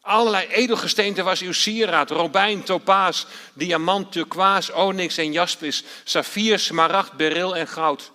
Allerlei 0.00 0.46
edelgesteente 0.46 1.22
was 1.22 1.40
uw 1.40 1.52
sieraad. 1.52 2.10
Robijn, 2.10 2.62
topaas, 2.62 3.26
diamant, 3.52 4.12
turquoise, 4.12 4.74
onyx 4.74 5.16
en 5.16 5.32
jaspis. 5.32 5.84
Saffier, 6.04 6.58
smaragd, 6.58 7.12
beryl 7.12 7.56
en 7.56 7.68
goud. 7.68 8.10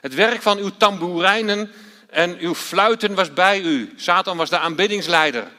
Het 0.00 0.14
werk 0.14 0.42
van 0.42 0.58
uw 0.58 0.70
tamboerijnen 0.76 1.72
en 2.10 2.38
uw 2.38 2.54
fluiten 2.54 3.14
was 3.14 3.32
bij 3.32 3.60
u. 3.60 3.92
Satan 3.96 4.36
was 4.36 4.50
de 4.50 4.58
aanbiddingsleider. 4.58 5.50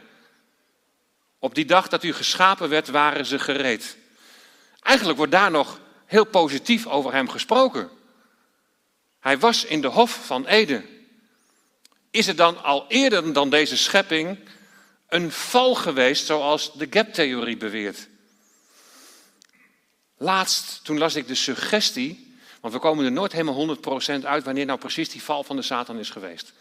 Op 1.40 1.56
die 1.56 1.66
dag 1.66 1.88
dat 1.88 2.04
u 2.04 2.14
geschapen 2.14 2.70
werd, 2.70 2.88
waren 2.88 3.26
ze 3.26 3.40
gereed. 3.40 3.98
Eigenlijk 4.80 5.18
wordt 5.18 5.32
daar 5.32 5.52
nog 5.52 5.80
heel 6.14 6.26
positief 6.26 6.88
over 6.88 7.14
hem 7.14 7.30
gesproken. 7.30 7.90
Hij 9.20 9.38
was 9.40 9.66
in 9.66 9.82
de 9.82 9.88
hof 9.88 10.26
van 10.26 10.46
Eden. 10.46 10.86
Is 12.12 12.28
het 12.28 12.38
dan 12.38 12.64
al 12.64 12.86
eerder 12.88 13.34
dan 13.34 13.50
deze 13.50 13.78
schepping 13.78 14.40
een 15.08 15.32
val 15.32 15.76
geweest, 15.76 16.26
zoals 16.26 16.74
de 16.74 16.88
gap-theorie 16.90 17.58
beweert? 17.58 18.08
Laatst, 20.18 20.84
toen 20.84 20.98
las 20.98 21.16
ik 21.16 21.28
de 21.28 21.36
suggestie, 21.36 22.38
want 22.62 22.74
we 22.74 22.80
komen 22.80 23.06
er 23.06 23.12
nooit 23.12 23.32
helemaal 23.32 23.78
100% 24.22 24.24
uit 24.24 24.44
wanneer 24.44 24.66
nou 24.66 24.80
precies 24.80 25.10
die 25.10 25.24
val 25.24 25.44
van 25.44 25.56
de 25.56 25.62
Satan 25.62 26.00
is 26.00 26.10
geweest. 26.10 26.54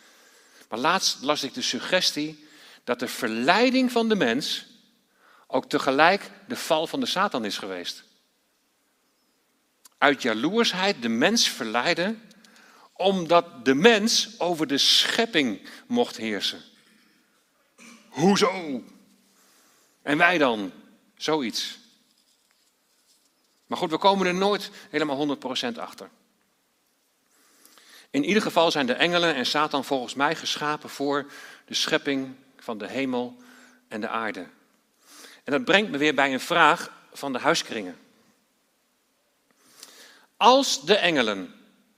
Maar 0.68 0.78
laatst 0.78 1.22
las 1.22 1.42
ik 1.42 1.54
de 1.54 1.62
suggestie 1.62 2.46
dat 2.84 2.98
de 2.98 3.08
verleiding 3.08 3.92
van 3.92 4.08
de 4.08 4.16
mens 4.16 4.66
ook 5.46 5.68
tegelijk 5.68 6.30
de 6.48 6.56
val 6.56 6.86
van 6.86 7.00
de 7.00 7.06
Satan 7.06 7.44
is 7.44 7.58
geweest. 7.58 8.04
Uit 10.02 10.22
jaloersheid 10.22 11.02
de 11.02 11.08
mens 11.08 11.48
verleiden, 11.48 12.22
omdat 12.92 13.64
de 13.64 13.74
mens 13.74 14.40
over 14.40 14.66
de 14.66 14.78
schepping 14.78 15.68
mocht 15.86 16.16
heersen. 16.16 16.62
Hoezo? 18.08 18.82
En 20.02 20.18
wij 20.18 20.38
dan? 20.38 20.72
Zoiets. 21.16 21.78
Maar 23.66 23.78
goed, 23.78 23.90
we 23.90 23.98
komen 23.98 24.26
er 24.26 24.34
nooit 24.34 24.70
helemaal 24.90 25.36
100% 25.36 25.78
achter. 25.78 26.08
In 28.10 28.24
ieder 28.24 28.42
geval 28.42 28.70
zijn 28.70 28.86
de 28.86 28.94
engelen 28.94 29.34
en 29.34 29.46
Satan 29.46 29.84
volgens 29.84 30.14
mij 30.14 30.36
geschapen 30.36 30.90
voor 30.90 31.30
de 31.66 31.74
schepping 31.74 32.34
van 32.58 32.78
de 32.78 32.88
hemel 32.88 33.36
en 33.88 34.00
de 34.00 34.08
aarde. 34.08 34.46
En 35.44 35.52
dat 35.52 35.64
brengt 35.64 35.90
me 35.90 35.98
weer 35.98 36.14
bij 36.14 36.32
een 36.32 36.40
vraag 36.40 36.92
van 37.12 37.32
de 37.32 37.38
huiskringen. 37.38 37.96
Als 40.42 40.84
de 40.84 40.96
engelen 40.96 41.54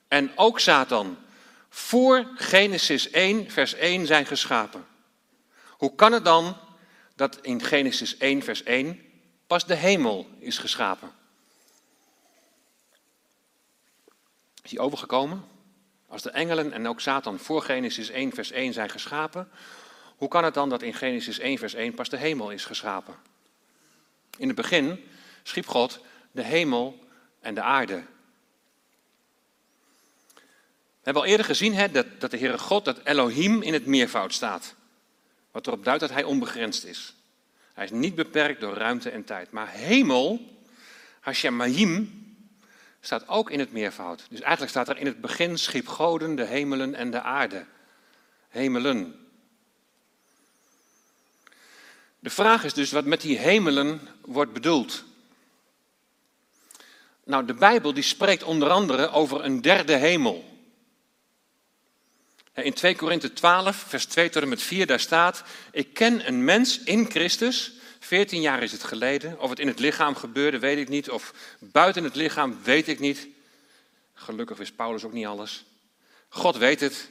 en 0.09 0.33
ook 0.37 0.61
Satan 0.61 1.19
voor 1.69 2.31
Genesis 2.35 3.11
1, 3.11 3.51
vers 3.51 3.75
1 3.75 4.07
zijn 4.07 4.27
geschapen, 4.27 4.87
hoe 5.69 5.95
kan 5.95 6.13
het 6.13 6.25
dan 6.25 6.57
dat 7.17 7.39
in 7.41 7.63
Genesis 7.63 8.17
1, 8.17 8.43
vers 8.43 8.63
1 8.63 9.01
pas 9.47 9.67
de 9.67 9.75
hemel 9.75 10.27
is 10.39 10.59
geschapen? 10.59 11.13
Is 14.63 14.71
die 14.71 14.81
overgekomen? 14.81 15.45
Als 16.09 16.23
de 16.23 16.31
engelen 16.31 16.73
en 16.73 16.89
ook 16.89 17.01
Satan 17.01 17.39
voor 17.39 17.63
Genesis 17.63 18.09
1, 18.09 18.33
vers 18.33 18.51
1 18.51 18.73
zijn 18.73 18.91
geschapen, 18.91 19.49
hoe 20.17 20.29
kan 20.29 20.45
het 20.45 20.55
dan 20.55 20.69
dat 20.69 20.83
in 20.83 20.95
Genesis 20.95 21.39
1, 21.39 21.59
vers 21.59 21.75
1 21.75 21.95
pas 21.95 22.09
de 22.09 22.17
hemel 22.17 22.51
is 22.51 22.65
geschapen? 22.65 23.15
In 24.37 24.47
het 24.47 24.57
begin 24.57 25.05
schiep 25.43 25.67
God 25.67 26.01
de 26.31 26.43
hemel 26.43 26.99
en 27.41 27.55
de 27.55 27.63
aarde. 27.63 28.13
We 31.05 31.11
hebben 31.11 31.23
al 31.23 31.29
eerder 31.29 31.47
gezien 31.47 31.75
hè, 31.75 31.91
dat, 31.91 32.07
dat 32.19 32.31
de 32.31 32.39
Heere 32.39 32.59
God, 32.59 32.85
dat 32.85 33.01
Elohim 33.05 33.63
in 33.63 33.73
het 33.73 33.87
meervoud 33.87 34.33
staat. 34.33 34.75
Wat 35.51 35.67
erop 35.67 35.85
duidt 35.85 36.01
dat 36.01 36.11
hij 36.11 36.25
onbegrensd 36.25 36.85
is. 36.85 37.15
Hij 37.73 37.85
is 37.85 37.91
niet 37.91 38.15
beperkt 38.15 38.61
door 38.61 38.75
ruimte 38.75 39.11
en 39.11 39.25
tijd. 39.25 39.51
Maar 39.51 39.71
hemel, 39.71 40.41
Hashemayim, 41.21 42.23
staat 43.01 43.29
ook 43.29 43.51
in 43.51 43.59
het 43.59 43.73
meervoud. 43.73 44.27
Dus 44.31 44.41
eigenlijk 44.41 44.71
staat 44.71 44.89
er 44.89 44.99
in 44.99 45.07
het 45.07 45.21
begin 45.21 45.59
schiep 45.59 45.89
goden 45.89 46.35
de 46.35 46.45
hemelen 46.45 46.95
en 46.95 47.11
de 47.11 47.21
aarde. 47.21 47.65
Hemelen. 48.49 49.29
De 52.19 52.31
vraag 52.31 52.65
is 52.65 52.75
dus 52.75 52.93
wat 52.93 53.05
met 53.05 53.21
die 53.21 53.39
hemelen 53.39 54.01
wordt 54.21 54.53
bedoeld. 54.53 55.05
Nou, 57.25 57.45
de 57.45 57.55
Bijbel 57.55 57.95
die 57.95 58.03
spreekt 58.03 58.43
onder 58.43 58.71
andere 58.71 59.11
over 59.11 59.45
een 59.45 59.61
derde 59.61 59.97
hemel. 59.97 60.54
In 62.55 62.73
2 62.73 62.97
Korinthe 62.97 63.33
12, 63.33 63.77
vers 63.77 64.05
2 64.05 64.29
tot 64.29 64.43
en 64.43 64.49
met 64.49 64.63
4, 64.63 64.87
daar 64.87 65.01
staat: 65.01 65.43
Ik 65.73 65.95
ken 65.95 66.27
een 66.27 66.45
mens 66.45 66.83
in 66.83 67.11
Christus 67.11 67.73
14 68.05 68.41
jaar 68.41 68.63
is 68.63 68.73
het 68.73 68.85
geleden. 68.85 69.41
Of 69.41 69.51
het 69.51 69.59
in 69.59 69.67
het 69.67 69.79
lichaam 69.79 70.15
gebeurde, 70.15 70.59
weet 70.59 70.79
ik 70.79 70.89
niet. 70.89 71.11
Of 71.11 71.35
buiten 71.59 72.05
het 72.05 72.15
lichaam, 72.15 72.59
weet 72.63 72.89
ik 72.89 73.01
niet. 73.01 73.29
Gelukkig 74.15 74.57
wist 74.57 74.77
Paulus 74.77 75.05
ook 75.05 75.13
niet 75.13 75.27
alles. 75.27 75.65
God 76.29 76.57
weet 76.57 76.81
het. 76.81 77.09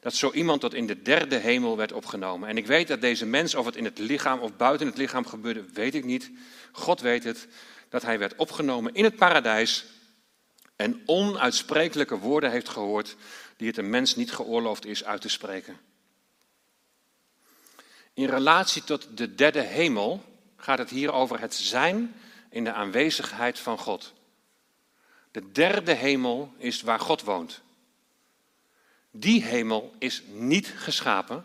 Dat 0.00 0.14
zo 0.14 0.32
iemand 0.32 0.60
tot 0.60 0.74
in 0.74 0.86
de 0.86 1.02
derde 1.02 1.36
hemel 1.36 1.76
werd 1.76 1.92
opgenomen. 1.92 2.48
En 2.48 2.56
ik 2.56 2.66
weet 2.66 2.88
dat 2.88 3.00
deze 3.00 3.26
mens, 3.26 3.54
of 3.54 3.66
het 3.66 3.76
in 3.76 3.84
het 3.84 3.98
lichaam 3.98 4.38
of 4.38 4.56
buiten 4.56 4.86
het 4.86 4.96
lichaam 4.96 5.26
gebeurde, 5.26 5.64
weet 5.72 5.94
ik 5.94 6.04
niet. 6.04 6.30
God 6.72 7.00
weet 7.00 7.24
het. 7.24 7.46
Dat 7.88 8.02
hij 8.02 8.18
werd 8.18 8.36
opgenomen 8.36 8.94
in 8.94 9.04
het 9.04 9.16
paradijs. 9.16 9.84
En 10.76 11.02
onuitsprekelijke 11.06 12.18
woorden 12.18 12.50
heeft 12.50 12.68
gehoord 12.68 13.16
die 13.58 13.68
het 13.68 13.76
een 13.76 13.90
mens 13.90 14.16
niet 14.16 14.32
geoorloofd 14.32 14.84
is 14.84 15.04
uit 15.04 15.20
te 15.20 15.28
spreken. 15.28 15.80
In 18.12 18.28
relatie 18.28 18.84
tot 18.84 19.16
de 19.16 19.34
derde 19.34 19.60
hemel 19.60 20.24
gaat 20.56 20.78
het 20.78 20.90
hier 20.90 21.12
over 21.12 21.40
het 21.40 21.54
zijn 21.54 22.14
in 22.50 22.64
de 22.64 22.72
aanwezigheid 22.72 23.58
van 23.58 23.78
God. 23.78 24.12
De 25.30 25.52
derde 25.52 25.92
hemel 25.92 26.52
is 26.56 26.82
waar 26.82 27.00
God 27.00 27.22
woont. 27.22 27.60
Die 29.10 29.44
hemel 29.44 29.94
is 29.98 30.22
niet 30.26 30.66
geschapen 30.76 31.44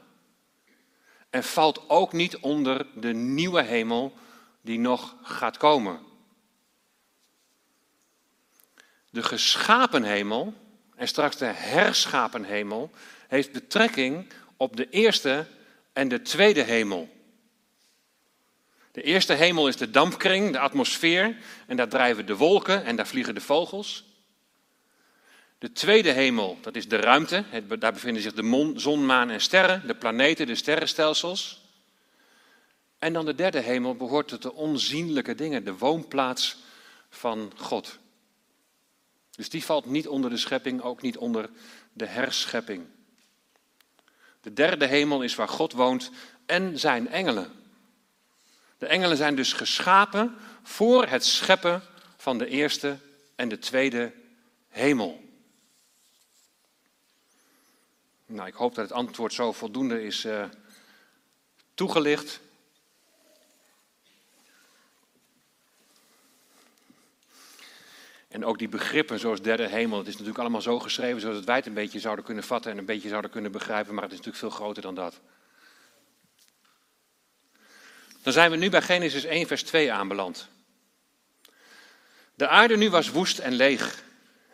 en 1.30 1.44
valt 1.44 1.90
ook 1.90 2.14
niet 2.14 2.38
onder 2.38 2.88
de 2.96 3.14
nieuwe 3.14 3.62
hemel 3.62 4.14
die 4.62 4.80
nog 4.80 5.16
gaat 5.22 5.58
komen. 5.58 6.00
De 9.10 9.24
geschapen 9.24 10.04
hemel 10.04 10.54
en 11.04 11.10
straks 11.10 11.38
de 11.38 11.46
herschapen 11.46 12.44
hemel 12.44 12.92
heeft 13.28 13.52
betrekking 13.52 14.28
op 14.58 14.76
de 14.78 14.90
eerste 14.90 15.46
en 15.94 16.08
de 16.08 16.22
tweede 16.22 16.62
hemel. 16.62 17.10
De 18.92 19.02
eerste 19.02 19.34
hemel 19.34 19.68
is 19.68 19.76
de 19.76 19.90
dampkring, 19.90 20.52
de 20.52 20.60
atmosfeer, 20.60 21.38
en 21.68 21.78
daar 21.78 21.88
drijven 21.88 22.26
de 22.26 22.36
wolken 22.36 22.84
en 22.84 22.96
daar 22.96 23.08
vliegen 23.08 23.36
de 23.36 23.42
vogels. 23.42 24.06
De 25.58 25.72
tweede 25.72 26.12
hemel, 26.12 26.58
dat 26.62 26.76
is 26.76 26.88
de 26.88 26.98
ruimte, 26.98 27.44
daar 27.80 27.94
bevinden 27.94 28.22
zich 28.22 28.34
de 28.34 28.74
zon, 28.76 29.06
maan 29.06 29.30
en 29.30 29.42
sterren, 29.42 29.88
de 29.88 29.96
planeten, 29.96 30.48
de 30.48 30.56
sterrenstelsels. 30.56 31.62
En 33.00 33.14
dan 33.14 33.26
de 33.26 33.36
derde 33.36 33.60
hemel 33.60 33.96
behoort 33.96 34.28
tot 34.28 34.42
de 34.42 34.54
onzienlijke 34.54 35.36
dingen, 35.36 35.64
de 35.64 35.78
woonplaats 35.78 36.58
van 37.10 37.52
God. 37.56 38.02
Dus 39.36 39.50
die 39.50 39.66
valt 39.66 39.86
niet 39.86 40.08
onder 40.08 40.30
de 40.30 40.38
schepping, 40.38 40.82
ook 40.82 41.02
niet 41.02 41.18
onder 41.18 41.50
de 41.94 42.06
herschepping. 42.06 42.86
De 44.42 44.54
derde 44.54 44.86
hemel 44.86 45.22
is 45.22 45.36
waar 45.36 45.48
God 45.48 45.74
woont 45.74 46.12
en 46.46 46.80
zijn 46.80 47.08
engelen. 47.08 47.52
De 48.78 48.86
engelen 48.88 49.18
zijn 49.18 49.36
dus 49.36 49.54
geschapen 49.54 50.36
voor 50.64 51.06
het 51.06 51.26
scheppen 51.26 51.82
van 52.18 52.38
de 52.38 52.48
eerste 52.48 52.98
en 53.36 53.50
de 53.50 53.60
tweede 53.60 54.14
hemel. 54.70 55.22
Nou, 58.26 58.48
ik 58.48 58.54
hoop 58.54 58.76
dat 58.76 58.84
het 58.84 58.98
antwoord 58.98 59.34
zo 59.34 59.52
voldoende 59.52 60.04
is 60.04 60.26
uh, 60.26 60.46
toegelicht. 61.74 62.40
En 68.34 68.46
ook 68.46 68.58
die 68.58 68.70
begrippen 68.70 69.20
zoals 69.20 69.42
derde 69.42 69.68
hemel, 69.68 69.98
het 69.98 70.08
is 70.08 70.14
natuurlijk 70.14 70.40
allemaal 70.40 70.62
zo 70.62 70.80
geschreven 70.80 71.22
zodat 71.22 71.44
wij 71.44 71.56
het 71.56 71.66
een 71.66 71.74
beetje 71.74 72.00
zouden 72.00 72.26
kunnen 72.26 72.44
vatten 72.44 72.72
en 72.72 72.78
een 72.78 72.86
beetje 72.86 73.10
zouden 73.10 73.32
kunnen 73.32 73.52
begrijpen, 73.52 73.94
maar 73.94 74.04
het 74.04 74.12
is 74.12 74.18
natuurlijk 74.18 74.44
veel 74.44 74.58
groter 74.58 74.82
dan 74.82 74.96
dat. 74.96 75.20
Dan 78.22 78.34
zijn 78.34 78.52
we 78.52 78.58
nu 78.58 78.70
bij 78.70 78.82
Genesis 78.82 79.24
1, 79.24 79.48
vers 79.48 79.64
2 79.64 79.92
aanbeland. 79.92 80.48
De 82.36 82.48
aarde 82.48 82.78
nu 82.78 82.90
was 82.90 83.10
woest 83.10 83.40
en 83.40 83.54
leeg. 83.54 84.04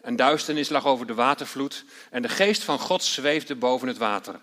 En 0.02 0.16
duisternis 0.16 0.70
lag 0.70 0.86
over 0.86 1.06
de 1.06 1.14
watervloed 1.14 1.86
en 2.10 2.22
de 2.22 2.30
geest 2.30 2.64
van 2.64 2.80
God 2.80 3.04
zweefde 3.04 3.56
boven 3.56 3.88
het 3.88 3.98
water. 3.98 4.40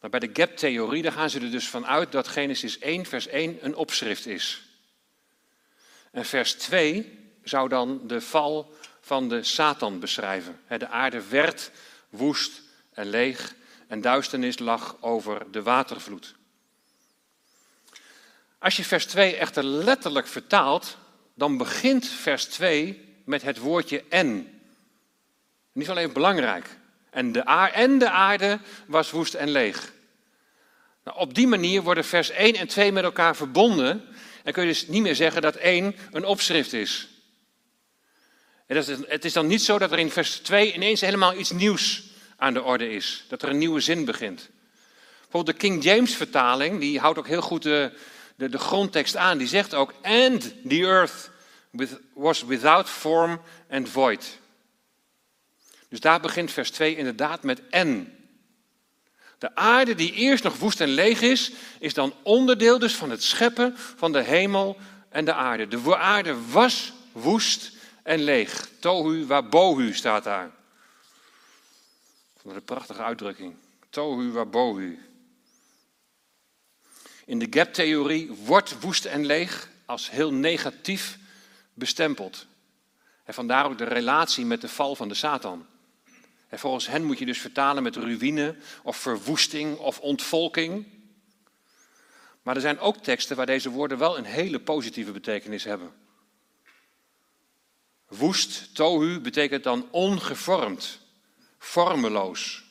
Maar 0.00 0.10
bij 0.10 0.20
de 0.20 0.30
gap-theorie 0.32 1.10
gaan 1.10 1.30
ze 1.30 1.40
er 1.40 1.50
dus 1.50 1.68
vanuit 1.68 2.12
dat 2.12 2.28
Genesis 2.28 2.78
1, 2.78 3.06
vers 3.06 3.26
1 3.26 3.58
een 3.60 3.76
opschrift 3.76 4.26
is. 4.26 4.65
En 6.16 6.24
vers 6.24 6.52
2 6.52 7.18
zou 7.42 7.68
dan 7.68 8.00
de 8.06 8.20
val 8.20 8.74
van 9.00 9.28
de 9.28 9.42
Satan 9.42 10.00
beschrijven. 10.00 10.60
De 10.78 10.88
aarde 10.88 11.28
werd 11.28 11.70
woest 12.08 12.62
en 12.92 13.06
leeg 13.06 13.54
en 13.86 14.00
duisternis 14.00 14.58
lag 14.58 14.96
over 15.00 15.50
de 15.50 15.62
watervloed. 15.62 16.34
Als 18.58 18.76
je 18.76 18.84
vers 18.84 19.06
2 19.06 19.36
echter 19.36 19.64
letterlijk 19.64 20.26
vertaalt, 20.26 20.96
dan 21.34 21.56
begint 21.56 22.06
vers 22.06 22.44
2 22.44 23.14
met 23.24 23.42
het 23.42 23.58
woordje 23.58 24.04
en. 24.08 24.60
Niet 25.72 25.90
alleen 25.90 26.12
belangrijk. 26.12 26.76
En 27.10 27.32
de, 27.32 27.40
en 27.72 27.98
de 27.98 28.10
aarde 28.10 28.58
was 28.86 29.10
woest 29.10 29.34
en 29.34 29.48
leeg. 29.48 29.92
Nou, 31.04 31.18
op 31.18 31.34
die 31.34 31.46
manier 31.46 31.82
worden 31.82 32.04
vers 32.04 32.30
1 32.30 32.54
en 32.54 32.68
2 32.68 32.92
met 32.92 33.04
elkaar 33.04 33.36
verbonden 33.36 34.08
dan 34.46 34.54
kun 34.54 34.64
je 34.64 34.72
dus 34.72 34.86
niet 34.86 35.02
meer 35.02 35.14
zeggen 35.14 35.42
dat 35.42 35.56
één 35.56 35.96
een 36.12 36.24
opschrift 36.24 36.72
is. 36.72 37.08
Het 38.66 39.24
is 39.24 39.32
dan 39.32 39.46
niet 39.46 39.62
zo 39.62 39.78
dat 39.78 39.92
er 39.92 39.98
in 39.98 40.10
vers 40.10 40.36
2 40.36 40.74
ineens 40.74 41.00
helemaal 41.00 41.34
iets 41.34 41.50
nieuws 41.50 42.02
aan 42.36 42.54
de 42.54 42.62
orde 42.62 42.90
is. 42.90 43.24
Dat 43.28 43.42
er 43.42 43.48
een 43.48 43.58
nieuwe 43.58 43.80
zin 43.80 44.04
begint. 44.04 44.48
Bijvoorbeeld 45.20 45.60
de 45.60 45.66
King 45.66 45.84
James 45.84 46.14
vertaling, 46.14 46.80
die 46.80 46.98
houdt 46.98 47.18
ook 47.18 47.26
heel 47.26 47.40
goed 47.40 47.62
de, 47.62 47.92
de, 48.36 48.48
de 48.48 48.58
grondtekst 48.58 49.16
aan. 49.16 49.38
Die 49.38 49.46
zegt 49.46 49.74
ook, 49.74 49.94
and 50.02 50.54
the 50.68 50.80
earth 50.80 51.30
was 52.14 52.42
without 52.42 52.88
form 52.88 53.40
and 53.70 53.88
void. 53.88 54.38
Dus 55.88 56.00
daar 56.00 56.20
begint 56.20 56.52
vers 56.52 56.70
2 56.70 56.96
inderdaad 56.96 57.42
met 57.42 57.68
en. 57.70 58.15
De 59.38 59.54
aarde 59.54 59.94
die 59.94 60.12
eerst 60.12 60.44
nog 60.44 60.58
woest 60.58 60.80
en 60.80 60.88
leeg 60.88 61.20
is, 61.20 61.52
is 61.78 61.94
dan 61.94 62.14
onderdeel 62.22 62.78
dus 62.78 62.94
van 62.94 63.10
het 63.10 63.22
scheppen 63.22 63.74
van 63.76 64.12
de 64.12 64.22
hemel 64.22 64.76
en 65.08 65.24
de 65.24 65.32
aarde. 65.32 65.68
De 65.68 65.96
aarde 65.96 66.48
was 66.50 66.92
woest 67.12 67.72
en 68.02 68.20
leeg. 68.20 68.68
Tohu 68.80 69.26
wabohu 69.26 69.94
staat 69.94 70.24
daar. 70.24 70.50
Wat 72.42 72.54
een 72.54 72.64
prachtige 72.64 73.02
uitdrukking. 73.02 73.54
Tohu 73.90 74.30
wabohu. 74.30 74.98
In 77.24 77.38
de 77.38 77.46
gap-theorie 77.50 78.32
wordt 78.44 78.80
woest 78.80 79.04
en 79.04 79.26
leeg 79.26 79.68
als 79.84 80.10
heel 80.10 80.32
negatief 80.32 81.18
bestempeld. 81.74 82.46
En 83.24 83.34
vandaar 83.34 83.66
ook 83.66 83.78
de 83.78 83.84
relatie 83.84 84.44
met 84.44 84.60
de 84.60 84.68
val 84.68 84.96
van 84.96 85.08
de 85.08 85.14
Satan. 85.14 85.66
En 86.48 86.58
volgens 86.58 86.86
hen 86.86 87.04
moet 87.04 87.18
je 87.18 87.26
dus 87.26 87.40
vertalen 87.40 87.82
met 87.82 87.96
ruïne 87.96 88.56
of 88.82 88.96
verwoesting 88.96 89.78
of 89.78 90.00
ontvolking. 90.00 90.86
Maar 92.42 92.54
er 92.54 92.60
zijn 92.60 92.78
ook 92.78 92.96
teksten 92.96 93.36
waar 93.36 93.46
deze 93.46 93.70
woorden 93.70 93.98
wel 93.98 94.18
een 94.18 94.24
hele 94.24 94.60
positieve 94.60 95.12
betekenis 95.12 95.64
hebben. 95.64 95.92
Woest, 98.08 98.74
tohu, 98.74 99.20
betekent 99.20 99.62
dan 99.64 99.88
ongevormd, 99.90 101.00
vormeloos. 101.58 102.64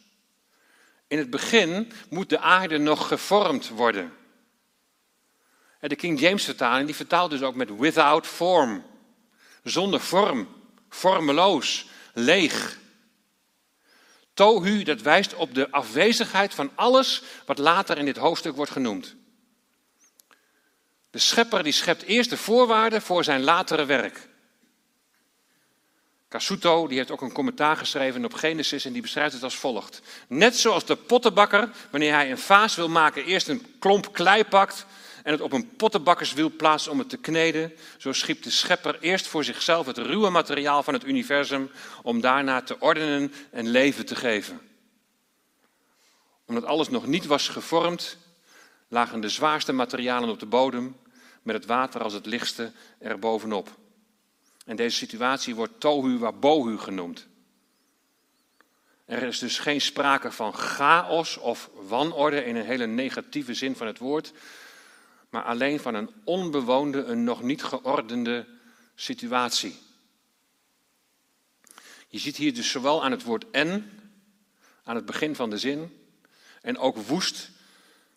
In 1.08 1.18
het 1.18 1.30
begin 1.30 1.92
moet 2.10 2.30
de 2.30 2.40
aarde 2.40 2.78
nog 2.78 3.08
gevormd 3.08 3.70
worden. 3.70 4.14
De 5.80 5.96
King 5.96 6.20
James 6.20 6.44
vertaling 6.44 6.86
die 6.86 6.96
vertaalt 6.96 7.32
dus 7.32 7.42
ook 7.42 7.56
met 7.56 7.78
without 7.78 8.28
form. 8.28 8.84
Zonder 9.64 10.00
vorm, 10.00 10.48
vormeloos, 10.90 11.86
leeg. 12.14 12.84
Tohu, 14.36 14.84
dat 14.84 15.02
wijst 15.02 15.34
op 15.34 15.54
de 15.54 15.72
afwezigheid 15.72 16.54
van 16.54 16.72
alles 16.76 17.22
wat 17.46 17.58
later 17.58 17.98
in 17.98 18.06
dit 18.06 18.18
hoofdstuk 18.18 18.56
wordt 18.56 18.72
genoemd. 18.72 19.16
De 21.10 21.20
schepper 21.20 21.64
die 21.64 21.74
schept 21.74 22.02
eerst 22.02 22.30
de 22.30 22.38
voorwaarden 22.38 23.02
voor 23.02 23.24
zijn 23.24 23.44
latere 23.44 23.86
werk. 23.86 24.28
Casuto 26.30 26.88
die 26.88 26.98
heeft 26.98 27.12
ook 27.12 27.22
een 27.22 27.32
commentaar 27.32 27.78
geschreven 27.78 28.26
op 28.26 28.34
Genesis 28.34 28.86
en 28.86 28.94
die 28.94 29.02
beschrijft 29.02 29.34
het 29.34 29.44
als 29.44 29.56
volgt. 29.56 30.02
Net 30.28 30.58
zoals 30.58 30.86
de 30.86 30.96
pottenbakker, 30.96 31.70
wanneer 31.90 32.14
hij 32.14 32.32
een 32.32 32.38
vaas 32.38 32.76
wil 32.76 32.90
maken, 32.90 33.26
eerst 33.26 33.48
een 33.48 33.76
klomp 33.80 34.14
klei 34.14 34.44
pakt 34.44 34.86
en 35.26 35.32
het 35.32 35.42
op 35.42 35.52
een 35.52 35.76
pottenbakkerswiel 35.76 36.52
plaatst 36.56 36.88
om 36.88 37.00
het 37.00 37.10
te 37.10 37.18
kneden, 37.18 37.74
zo 37.98 38.14
schiep 38.14 38.44
de 38.44 38.50
schepper 38.50 38.98
eerst 39.00 39.28
voor 39.28 39.44
zichzelf 39.44 39.86
het 39.86 39.98
ruwe 39.98 40.30
materiaal 40.30 40.84
van 40.84 40.94
het 40.94 41.06
universum 41.06 41.72
om 42.04 42.22
daarna 42.22 42.62
te 42.62 42.80
ordenen 42.80 43.34
en 43.52 43.68
leven 43.68 44.06
te 44.06 44.16
geven. 44.16 44.62
Omdat 46.46 46.64
alles 46.64 46.90
nog 46.90 47.08
niet 47.08 47.26
was 47.26 47.48
gevormd, 47.48 48.18
lagen 48.88 49.22
de 49.22 49.30
zwaarste 49.30 49.74
materialen 49.74 50.30
op 50.30 50.40
de 50.40 50.46
bodem, 50.46 50.96
met 51.42 51.56
het 51.56 51.66
water 51.66 52.04
als 52.04 52.14
het 52.14 52.26
lichtste 52.26 52.72
erbovenop. 53.00 53.70
En 54.66 54.76
deze 54.76 54.98
situatie 54.98 55.56
wordt 55.56 55.80
tohu 55.80 56.18
wabohu 56.18 56.78
genoemd. 56.78 57.28
Er 59.06 59.24
is 59.24 59.40
dus 59.40 59.60
geen 59.60 59.82
sprake 59.82 60.32
van 60.32 60.54
chaos 60.54 61.38
of 61.38 61.70
wanorde 61.74 62.46
in 62.46 62.56
een 62.56 62.66
hele 62.66 62.88
negatieve 62.88 63.54
zin 63.54 63.76
van 63.76 63.88
het 63.88 63.98
woord, 63.98 64.34
maar 65.36 65.44
alleen 65.44 65.80
van 65.80 65.94
een 65.94 66.10
onbewoonde, 66.24 67.04
een 67.04 67.24
nog 67.24 67.42
niet 67.42 67.64
geordende 67.64 68.48
situatie. 68.96 69.76
Je 72.08 72.20
ziet 72.20 72.38
hier 72.38 72.54
dus 72.54 72.72
zowel 72.72 73.04
aan 73.04 73.12
het 73.12 73.24
woord 73.24 73.46
en, 73.52 73.92
aan 74.84 74.96
het 74.96 75.06
begin 75.06 75.36
van 75.36 75.50
de 75.50 75.58
zin, 75.58 76.08
en 76.62 76.78
ook 76.78 76.98
woest 76.98 77.52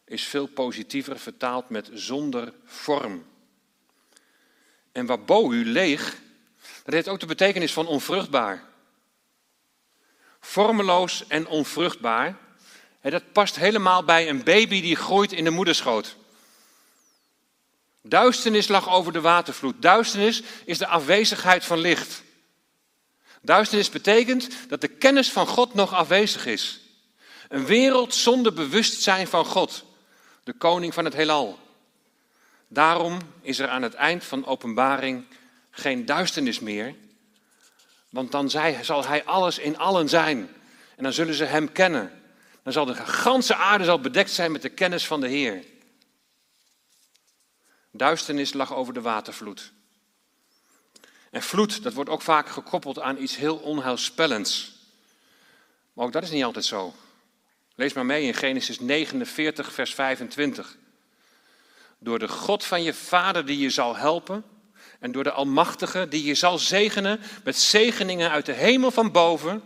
is 0.05 0.25
veel 0.25 0.47
positiever 0.47 1.19
vertaald 1.19 1.69
met 1.69 1.91
zonder 1.93 2.53
vorm. 2.65 3.27
En 4.93 5.07
wabohu, 5.07 5.65
leeg, 5.65 6.19
dat 6.85 6.95
heeft 6.95 7.09
ook 7.09 7.21
de 7.21 7.27
betekenis 7.27 7.73
van 7.73 7.87
onvruchtbaar. 7.87 8.65
Vormeloos 10.41 11.27
en 11.27 11.47
onvruchtbaar. 11.47 12.39
Dat 13.03 13.33
past 13.33 13.57
helemaal 13.57 14.05
bij 14.05 14.29
een 14.29 14.45
baby 14.45 14.81
die 14.81 14.97
groeit 14.97 15.33
in 15.33 15.45
de 15.45 15.51
moederschoot. 15.51 16.17
Duisternis 18.03 18.69
lag 18.69 18.91
over 18.91 19.13
de 19.13 19.21
watervloed. 19.21 19.83
Duisternis 19.83 20.43
is 20.65 20.79
de 20.79 20.87
afwezigheid 20.87 21.65
van 21.65 21.79
licht. 21.79 22.23
Duisternis 23.43 23.91
betekent 23.91 24.49
dat 24.69 24.81
de 24.81 24.89
kennis 24.89 25.33
van 25.33 25.47
God 25.47 25.75
nog 25.75 25.95
afwezig 25.95 26.47
is. 26.47 26.81
Een 27.49 27.67
wereld 27.67 28.15
zonder 28.15 28.53
bewustzijn 28.53 29.27
van 29.27 29.45
God, 29.45 29.85
de 30.45 30.53
koning 30.53 30.95
van 30.95 31.05
het 31.05 31.15
heelal. 31.15 31.59
Daarom 32.69 33.19
is 33.41 33.59
er 33.59 33.69
aan 33.69 33.83
het 33.83 33.95
eind 33.95 34.25
van 34.25 34.47
openbaring 34.47 35.25
geen 35.71 36.07
duisternis 36.07 36.61
meer, 36.61 36.95
want 38.11 38.33
dan 38.33 38.51
zal 38.83 39.07
hij 39.07 39.25
alles 39.25 39.59
in 39.59 39.79
allen 39.79 40.09
zijn. 40.09 40.49
En 40.97 41.03
dan 41.03 41.13
zullen 41.13 41.35
ze 41.35 41.45
hem 41.45 41.73
kennen. 41.73 42.23
Dan 42.63 42.73
zal 42.73 42.85
de 42.85 42.95
ganse 42.95 43.55
aarde 43.55 43.85
zal 43.85 44.01
bedekt 44.01 44.31
zijn 44.31 44.53
met 44.53 44.63
de 44.63 44.69
kennis 44.69 45.07
van 45.07 45.21
de 45.21 45.29
Heer. 45.29 45.65
Duisternis 47.91 48.53
lag 48.53 48.75
over 48.75 48.95
de 48.95 49.01
watervloed. 49.01 49.73
En 51.31 51.43
vloed, 51.43 51.83
dat 51.83 51.93
wordt 51.93 52.11
ook 52.11 52.23
vaak 52.23 52.49
gekoppeld 52.49 53.01
aan 53.01 53.23
iets 53.23 53.37
heel 53.37 53.57
onheilspellends. 53.57 54.77
Maar 55.93 56.07
ook 56.07 56.13
dat 56.13 56.23
is 56.23 56.31
niet 56.31 56.45
altijd 56.45 56.65
zo. 56.65 56.95
Lees 57.75 57.93
maar 57.93 58.07
mee 58.07 58.25
in 58.25 58.35
Genesis 58.35 58.81
49, 58.81 59.73
vers 59.73 59.95
25. 59.95 60.77
Door 61.99 62.19
de 62.19 62.29
God 62.29 62.65
van 62.65 62.83
je 62.83 62.95
vader 62.95 63.47
die 63.47 63.59
je 63.59 63.71
zal 63.71 63.97
helpen, 63.97 64.45
en 64.99 65.13
door 65.13 65.25
de 65.25 65.33
Almachtige 65.33 66.09
die 66.09 66.25
je 66.25 66.35
zal 66.35 66.59
zegenen 66.59 67.21
met 67.45 67.57
zegeningen 67.57 68.31
uit 68.31 68.47
de 68.47 68.53
hemel 68.53 68.91
van 68.91 69.13
boven 69.13 69.63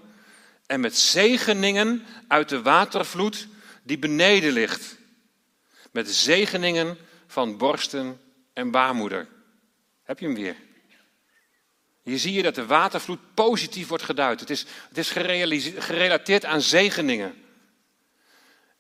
en 0.67 0.81
met 0.81 0.99
zegeningen 0.99 2.07
uit 2.29 2.49
de 2.49 2.63
watervloed 2.63 3.47
die 3.83 3.99
beneden 3.99 4.53
ligt. 4.53 4.97
Met 5.91 6.11
zegeningen 6.11 6.99
van 7.33 7.57
borsten 7.57 8.21
en 8.53 8.71
baarmoeder. 8.71 9.29
Heb 10.03 10.19
je 10.19 10.27
hem 10.27 10.35
weer? 10.35 10.57
Hier 12.03 12.19
zie 12.19 12.33
je 12.33 12.43
dat 12.43 12.55
de 12.55 12.67
watervloed 12.67 13.35
positief 13.35 13.89
wordt 13.89 14.05
geduid. 14.05 14.41
Het 14.41 14.51
is, 14.51 14.67
het 14.89 14.99
is 14.99 15.11
gerelateerd 15.79 16.45
aan 16.45 16.61
zegeningen. 16.61 17.35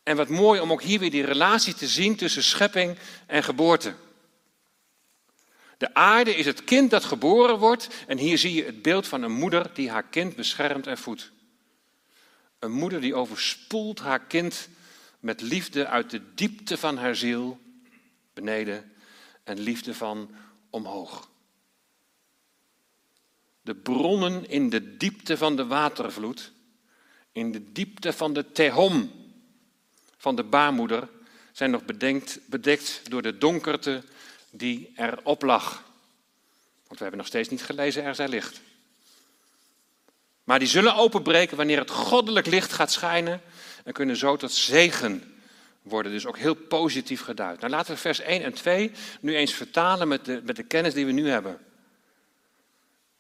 En 0.03 0.17
wat 0.17 0.29
mooi 0.29 0.61
om 0.61 0.73
ook 0.73 0.83
hier 0.83 0.99
weer 0.99 1.11
die 1.11 1.25
relatie 1.25 1.75
te 1.75 1.89
zien 1.89 2.17
tussen 2.17 2.43
schepping 2.43 2.99
en 3.27 3.43
geboorte. 3.43 3.95
De 5.79 5.95
aarde 5.95 6.35
is 6.35 6.47
het 6.47 6.65
kind 6.65 6.91
dat 6.91 7.05
geboren 7.05 7.59
wordt 7.59 7.89
en 8.07 8.19
hier 8.19 8.39
zie 8.39 8.55
je 8.55 8.65
het 8.65 8.83
beeld 8.83 9.07
van 9.07 9.23
een 9.23 9.33
moeder 9.33 9.71
die 9.75 9.91
haar 9.91 10.05
kind 10.05 10.37
beschermt 10.37 10.87
en 10.87 10.99
voedt. 10.99 11.31
Een 12.59 12.73
moeder 12.73 13.01
die 13.01 13.15
overspoelt 13.15 13.99
haar 14.01 14.21
kind 14.21 14.69
met 15.21 15.41
liefde 15.41 15.87
uit 15.87 16.11
de 16.11 16.35
diepte 16.35 16.77
van 16.77 16.97
haar 16.97 17.17
ziel, 17.17 17.61
en 19.45 19.59
liefde 19.59 19.95
van 19.95 20.30
omhoog. 20.70 21.30
De 23.62 23.74
bronnen 23.74 24.49
in 24.49 24.70
de 24.70 24.97
diepte 24.97 25.36
van 25.36 25.57
de 25.57 25.66
watervloed, 25.66 26.53
in 27.32 27.53
de 27.53 27.72
diepte 27.72 28.12
van 28.12 28.32
de 28.32 28.53
tehom 28.53 29.11
van 30.16 30.36
de 30.36 30.45
baarmoeder, 30.45 31.09
zijn 31.53 31.70
nog 31.70 31.84
bedenkt, 31.84 32.40
bedekt 32.47 33.11
door 33.11 33.22
de 33.22 33.38
donkerte 33.38 34.05
die 34.51 34.93
erop 34.97 35.43
lag. 35.43 35.82
Want 36.76 36.99
we 36.99 37.01
hebben 37.01 37.18
nog 37.18 37.26
steeds 37.26 37.49
niet 37.49 37.62
gelezen, 37.62 38.05
er 38.05 38.14
zij 38.14 38.28
licht. 38.28 38.61
Maar 40.45 40.59
die 40.59 40.68
zullen 40.68 40.95
openbreken 40.95 41.57
wanneer 41.57 41.78
het 41.78 41.90
goddelijk 41.90 42.47
licht 42.47 42.72
gaat 42.72 42.93
schijnen 42.93 43.40
en 43.84 43.93
kunnen 43.93 44.16
zo 44.16 44.36
tot 44.36 44.53
zegen 44.53 45.32
worden. 45.83 46.12
Dus 46.12 46.26
ook 46.26 46.39
heel 46.39 46.55
positief 46.55 47.20
geduid. 47.20 47.61
Nou 47.61 47.72
laten 47.72 47.95
we 47.95 48.01
vers 48.01 48.20
1 48.20 48.43
en 48.43 48.53
2 48.53 48.93
nu 49.20 49.37
eens 49.37 49.55
vertalen 49.55 50.09
met 50.09 50.24
de, 50.24 50.41
met 50.45 50.57
de 50.57 50.62
kennis 50.62 50.95
die 50.95 51.07
we 51.07 51.12
nu 51.12 51.28
hebben. 51.28 51.59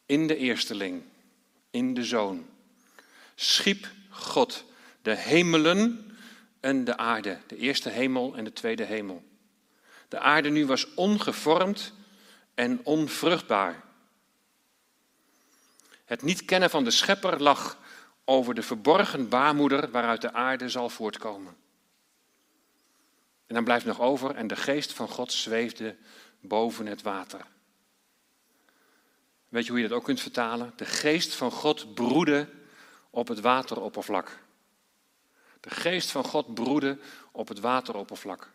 In 0.06 0.26
de 0.26 0.36
eersteling, 0.36 1.02
in 1.70 1.94
de 1.94 2.04
zoon, 2.04 2.46
schiep 3.34 3.88
God 4.08 4.64
de 5.02 5.14
hemelen 5.14 6.10
en 6.60 6.84
de 6.84 6.96
aarde. 6.96 7.38
De 7.46 7.56
eerste 7.56 7.88
hemel 7.88 8.36
en 8.36 8.44
de 8.44 8.52
tweede 8.52 8.84
hemel. 8.84 9.22
De 10.08 10.18
aarde 10.18 10.50
nu 10.50 10.66
was 10.66 10.94
ongevormd 10.94 11.92
en 12.54 12.80
onvruchtbaar. 12.84 13.82
Het 16.04 16.22
niet 16.22 16.44
kennen 16.44 16.70
van 16.70 16.84
de 16.84 16.90
schepper 16.90 17.42
lag 17.42 17.78
over 18.24 18.54
de 18.54 18.62
verborgen 18.62 19.28
baarmoeder 19.28 19.90
waaruit 19.90 20.20
de 20.20 20.32
aarde 20.32 20.68
zal 20.68 20.88
voortkomen. 20.88 21.56
En 23.52 23.58
dan 23.58 23.66
blijft 23.66 23.86
nog 23.86 24.00
over, 24.00 24.34
en 24.34 24.46
de 24.46 24.56
geest 24.56 24.92
van 24.92 25.08
God 25.08 25.32
zweefde 25.32 25.96
boven 26.40 26.86
het 26.86 27.02
water. 27.02 27.40
Weet 29.48 29.64
je 29.64 29.70
hoe 29.70 29.80
je 29.80 29.88
dat 29.88 29.96
ook 29.96 30.04
kunt 30.04 30.20
vertalen? 30.20 30.72
De 30.76 30.84
geest 30.84 31.34
van 31.34 31.50
God 31.50 31.94
broedde 31.94 32.48
op 33.10 33.28
het 33.28 33.40
wateroppervlak. 33.40 34.38
De 35.60 35.70
geest 35.70 36.10
van 36.10 36.24
God 36.24 36.54
broedde 36.54 36.98
op 37.32 37.48
het 37.48 37.60
wateroppervlak. 37.60 38.50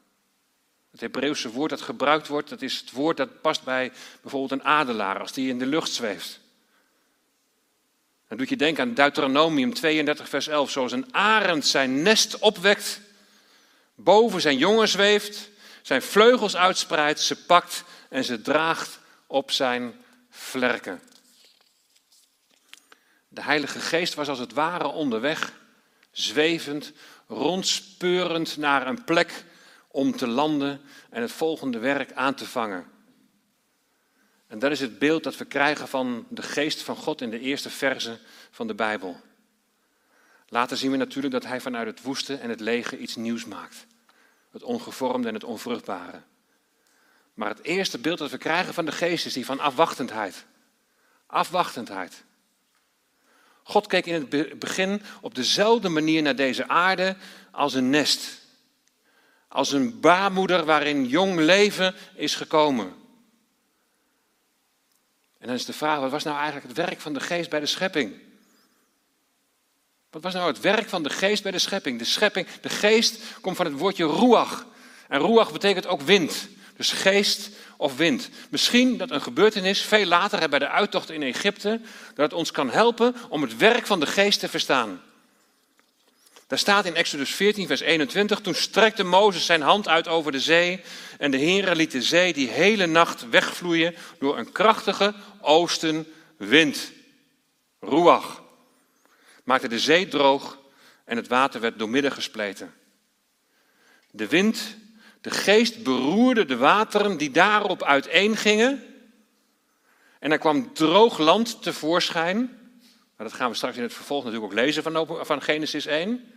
Het 0.92 1.00
Hebreeuwse 1.00 1.52
woord 1.52 1.70
dat 1.70 1.82
gebruikt 1.82 2.28
wordt, 2.28 2.50
dat 2.50 2.62
is 2.62 2.80
het 2.80 2.92
woord 2.92 3.18
dat 3.18 3.42
past 3.42 3.64
bij 3.64 3.92
bijvoorbeeld 4.22 4.60
een 4.62 4.68
adelaar 4.68 5.20
als 5.20 5.34
die 5.34 5.50
in 5.50 5.60
de 5.60 5.66
lucht 5.66 5.92
zweeft. 5.92 6.40
Dan 8.28 8.38
doet 8.38 8.50
je 8.50 8.58
denken 8.58 8.84
aan 8.84 8.94
Deuteronomium 8.94 9.74
32, 9.74 10.30
vers 10.30 10.48
11. 10.48 10.72
Zoals 10.72 10.92
een 10.92 11.14
arend 11.14 11.66
zijn 11.66 12.02
nest 12.02 12.40
opwekt, 12.40 13.06
boven 14.00 14.42
zijn 14.42 14.58
jongen 14.58 14.88
zweeft, 14.88 15.50
zijn 15.82 16.02
vleugels 16.02 16.56
uitspreidt, 16.56 17.20
ze 17.20 17.46
pakt 17.46 17.84
en 18.10 18.24
ze 18.24 18.42
draagt 18.42 19.00
op 19.28 19.52
zijn 19.52 19.94
vlerken. 20.30 21.02
De 23.28 23.42
Heilige 23.42 23.80
Geest 23.80 24.14
was 24.14 24.28
als 24.28 24.40
het 24.40 24.54
ware 24.54 24.88
onderweg, 24.88 25.54
zwevend, 26.12 26.92
rondspeurend 27.28 28.58
naar 28.58 28.88
een 28.88 29.04
plek 29.04 29.44
om 29.88 30.18
te 30.18 30.28
landen 30.28 30.82
en 31.10 31.22
het 31.22 31.32
volgende 31.32 31.80
werk 31.80 32.14
aan 32.14 32.36
te 32.36 32.46
vangen. 32.46 32.86
En 34.48 34.60
dat 34.60 34.72
is 34.72 34.80
het 34.80 35.00
beeld 35.00 35.24
dat 35.24 35.38
we 35.38 35.46
krijgen 35.46 35.88
van 35.88 36.26
de 36.30 36.42
geest 36.42 36.82
van 36.82 36.96
God 36.96 37.22
in 37.22 37.30
de 37.30 37.40
eerste 37.40 37.70
verse 37.70 38.20
van 38.52 38.68
de 38.68 38.76
Bijbel. 38.76 39.22
Later 40.50 40.78
zien 40.78 40.92
we 40.92 40.98
natuurlijk 40.98 41.34
dat 41.34 41.46
hij 41.46 41.62
vanuit 41.62 41.88
het 41.88 42.02
woeste 42.02 42.36
en 42.36 42.50
het 42.50 42.60
lege 42.60 42.98
iets 42.98 43.16
nieuws 43.16 43.46
maakt. 43.46 43.86
Het 44.52 44.64
ongevormde 44.64 45.28
en 45.28 45.34
het 45.34 45.44
onvruchtbare. 45.44 46.22
Maar 47.34 47.50
het 47.50 47.64
eerste 47.64 47.98
beeld 47.98 48.18
dat 48.18 48.32
we 48.32 48.38
krijgen 48.38 48.74
van 48.74 48.86
de 48.86 48.92
geest 48.92 49.26
is 49.26 49.34
die 49.34 49.46
van 49.46 49.60
afwachtendheid. 49.60 50.46
Afwachtendheid. 51.26 52.24
God 53.64 53.88
keek 53.88 54.06
in 54.06 54.14
het 54.14 54.60
begin 54.60 55.02
op 55.22 55.36
dezelfde 55.36 55.90
manier 55.90 56.22
naar 56.22 56.36
deze 56.36 56.68
aarde 56.68 57.16
als 57.52 57.74
een 57.74 57.90
nest. 57.90 58.46
Als 59.48 59.72
een 59.72 60.00
baarmoeder 60.00 60.66
waarin 60.66 61.06
jong 61.06 61.40
leven 61.40 61.96
is 62.16 62.36
gekomen. 62.36 62.96
En 65.38 65.48
dan 65.48 65.56
is 65.56 65.66
de 65.66 65.74
vraag, 65.74 66.00
wat 66.00 66.12
was 66.12 66.24
nou 66.24 66.36
eigenlijk 66.36 66.68
het 66.68 66.78
werk 66.78 67.02
van 67.02 67.14
de 67.14 67.20
geest 67.20 67.50
bij 67.50 67.60
de 67.60 67.66
schepping? 67.66 68.27
Wat 70.10 70.24
was 70.24 70.34
nou 70.34 70.48
het 70.48 70.60
werk 70.60 70.90
van 70.90 71.04
de 71.04 71.10
geest 71.10 71.44
bij 71.44 71.52
de 71.52 71.60
schepping? 71.60 72.00
De 72.00 72.06
schepping, 72.06 72.48
de 72.62 72.70
geest 72.70 73.20
komt 73.42 73.56
van 73.56 73.66
het 73.66 73.78
woordje 73.78 74.06
ruach. 74.06 74.66
En 75.08 75.20
ruach 75.20 75.52
betekent 75.52 75.88
ook 75.88 76.02
wind. 76.02 76.48
Dus 76.78 76.92
geest 76.92 77.50
of 77.78 77.98
wind. 77.98 78.30
Misschien 78.50 78.98
dat 78.98 79.12
een 79.12 79.22
gebeurtenis 79.22 79.82
veel 79.82 80.06
later 80.06 80.50
bij 80.50 80.60
de 80.60 80.70
uittocht 80.70 81.10
in 81.10 81.24
Egypte, 81.24 81.82
dat 82.16 82.26
het 82.26 82.34
ons 82.34 82.52
kan 82.52 82.70
helpen 82.70 83.16
om 83.30 83.42
het 83.42 83.58
werk 83.58 83.88
van 83.88 84.00
de 84.00 84.06
geest 84.06 84.40
te 84.40 84.50
verstaan. 84.50 85.02
Daar 86.48 86.60
staat 86.60 86.86
in 86.86 86.96
Exodus 86.96 87.32
14, 87.32 87.68
vers 87.68 87.80
21, 87.80 88.40
toen 88.40 88.56
strekte 88.56 89.04
Mozes 89.04 89.46
zijn 89.46 89.62
hand 89.62 89.88
uit 89.88 90.08
over 90.08 90.32
de 90.32 90.40
zee 90.40 90.82
en 91.18 91.32
de 91.32 91.38
Heere 91.38 91.76
liet 91.76 91.92
de 91.92 92.02
zee 92.02 92.34
die 92.34 92.50
hele 92.50 92.86
nacht 92.86 93.30
wegvloeien 93.30 93.96
door 94.20 94.38
een 94.38 94.52
krachtige 94.52 95.14
oostenwind. 95.42 96.92
Ruach. 97.80 98.46
Maakte 99.48 99.68
de 99.68 99.80
zee 99.80 100.08
droog 100.08 100.60
en 101.04 101.18
het 101.18 101.28
water 101.28 101.62
werd 101.62 101.80
doormidden 101.80 102.12
gespleten. 102.12 102.74
De 104.12 104.28
wind, 104.28 104.78
de 105.22 105.30
geest 105.30 105.84
beroerde 105.84 106.46
de 106.46 106.58
wateren 106.58 107.18
die 107.18 107.32
daarop 107.32 107.84
uiteengingen. 107.84 108.84
En 110.20 110.32
er 110.32 110.38
kwam 110.38 110.74
droog 110.74 111.18
land 111.18 111.62
tevoorschijn. 111.62 112.38
Maar 113.16 113.28
dat 113.28 113.34
gaan 113.34 113.50
we 113.50 113.56
straks 113.56 113.78
in 113.78 113.84
het 113.84 113.94
vervolg 113.94 114.24
natuurlijk 114.24 114.52
ook 114.52 114.60
lezen 114.60 114.84
van, 114.84 115.26
van 115.26 115.42
Genesis 115.42 115.86
1. 115.86 116.34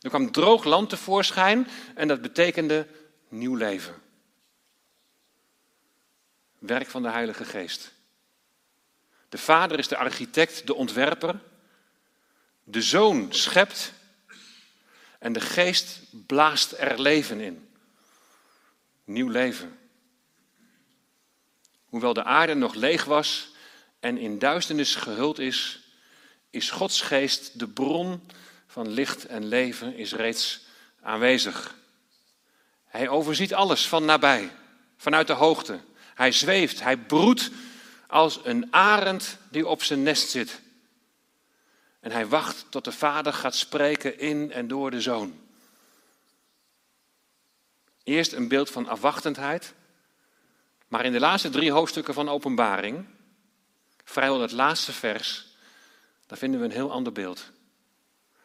Er 0.00 0.08
kwam 0.08 0.32
droog 0.32 0.64
land 0.64 0.88
tevoorschijn 0.88 1.68
en 1.94 2.08
dat 2.08 2.22
betekende 2.22 2.86
nieuw 3.28 3.54
leven. 3.54 3.94
Werk 6.58 6.90
van 6.90 7.02
de 7.02 7.10
Heilige 7.10 7.44
Geest. 7.44 7.92
De 9.28 9.38
Vader 9.38 9.78
is 9.78 9.88
de 9.88 9.96
architect, 9.96 10.66
de 10.66 10.74
ontwerper. 10.74 11.40
De 12.72 12.82
Zoon 12.82 13.26
schept 13.30 13.92
en 15.18 15.32
de 15.32 15.40
Geest 15.40 16.00
blaast 16.26 16.72
er 16.72 17.00
leven 17.00 17.40
in. 17.40 17.68
Nieuw 19.04 19.28
leven. 19.28 19.78
Hoewel 21.84 22.12
de 22.12 22.24
aarde 22.24 22.54
nog 22.54 22.74
leeg 22.74 23.04
was 23.04 23.50
en 24.00 24.18
in 24.18 24.38
duisternis 24.38 24.94
gehuld 24.94 25.38
is, 25.38 25.80
is 26.50 26.70
Gods 26.70 27.00
Geest 27.00 27.58
de 27.58 27.68
bron 27.68 28.28
van 28.66 28.88
licht 28.88 29.26
en 29.26 29.46
leven 29.46 29.96
is 29.96 30.12
reeds 30.12 30.60
aanwezig. 31.02 31.74
Hij 32.84 33.08
overziet 33.08 33.54
alles 33.54 33.88
van 33.88 34.04
nabij, 34.04 34.50
vanuit 34.96 35.26
de 35.26 35.32
hoogte. 35.32 35.80
Hij 36.14 36.32
zweeft, 36.32 36.80
hij 36.80 36.96
broedt 36.96 37.50
als 38.06 38.40
een 38.44 38.72
arend 38.74 39.36
die 39.50 39.66
op 39.66 39.82
zijn 39.82 40.02
nest 40.02 40.30
zit. 40.30 40.60
En 42.02 42.10
hij 42.10 42.26
wacht 42.26 42.64
tot 42.68 42.84
de 42.84 42.92
vader 42.92 43.32
gaat 43.32 43.54
spreken 43.54 44.18
in 44.18 44.52
en 44.52 44.68
door 44.68 44.90
de 44.90 45.00
zoon. 45.00 45.40
Eerst 48.04 48.32
een 48.32 48.48
beeld 48.48 48.70
van 48.70 48.88
afwachtendheid, 48.88 49.74
maar 50.88 51.04
in 51.04 51.12
de 51.12 51.20
laatste 51.20 51.50
drie 51.50 51.72
hoofdstukken 51.72 52.14
van 52.14 52.28
Openbaring, 52.28 53.06
vrijwel 54.04 54.40
het 54.40 54.52
laatste 54.52 54.92
vers, 54.92 55.46
daar 56.26 56.38
vinden 56.38 56.60
we 56.60 56.66
een 56.66 56.72
heel 56.72 56.92
ander 56.92 57.12
beeld. 57.12 57.50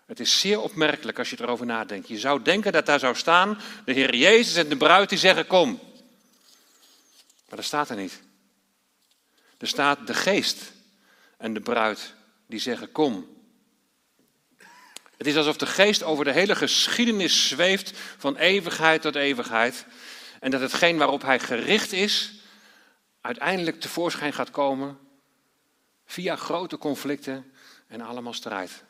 Het 0.06 0.20
is 0.20 0.40
zeer 0.40 0.62
opmerkelijk 0.62 1.20
als 1.20 1.30
je 1.30 1.42
erover 1.42 1.66
nadenkt. 1.66 2.08
Je 2.08 2.20
zou 2.20 2.42
denken 2.42 2.72
dat 2.72 2.86
daar 2.86 3.00
zou 3.00 3.16
staan, 3.16 3.60
de 3.86 3.94
Heer 3.94 4.16
Jezus 4.16 4.56
en 4.56 4.70
de 4.70 4.78
bruid 4.78 5.10
die 5.10 5.18
zeggen 5.18 5.48
kom. 5.48 5.80
Maar 7.48 7.58
dat 7.58 7.66
staat 7.66 7.90
er 7.90 7.96
niet. 7.96 8.22
Er 9.58 9.68
staat 9.68 10.08
de 10.08 10.14
geest 10.14 10.72
en 11.38 11.54
de 11.54 11.62
bruid 11.62 12.14
die 12.46 12.60
zeggen 12.60 12.92
kom. 12.92 13.37
Het 15.18 15.28
is 15.28 15.36
alsof 15.36 15.58
de 15.58 15.66
geest 15.66 16.04
over 16.04 16.26
de 16.26 16.32
hele 16.32 16.56
geschiedenis 16.56 17.48
zweeft 17.48 17.92
van 18.18 18.38
eeuwigheid 18.38 19.02
tot 19.02 19.16
eeuwigheid. 19.16 19.86
En 20.40 20.52
dat 20.52 20.62
hetgeen 20.62 20.98
waarop 20.98 21.22
hij 21.22 21.40
gericht 21.40 21.92
is, 21.92 22.34
uiteindelijk 23.22 23.80
tevoorschijn 23.80 24.34
gaat 24.34 24.52
komen 24.52 24.98
via 26.06 26.36
grote 26.36 26.78
conflicten 26.78 27.52
en 27.88 28.02
allemaal 28.02 28.34
strijd. 28.34 28.84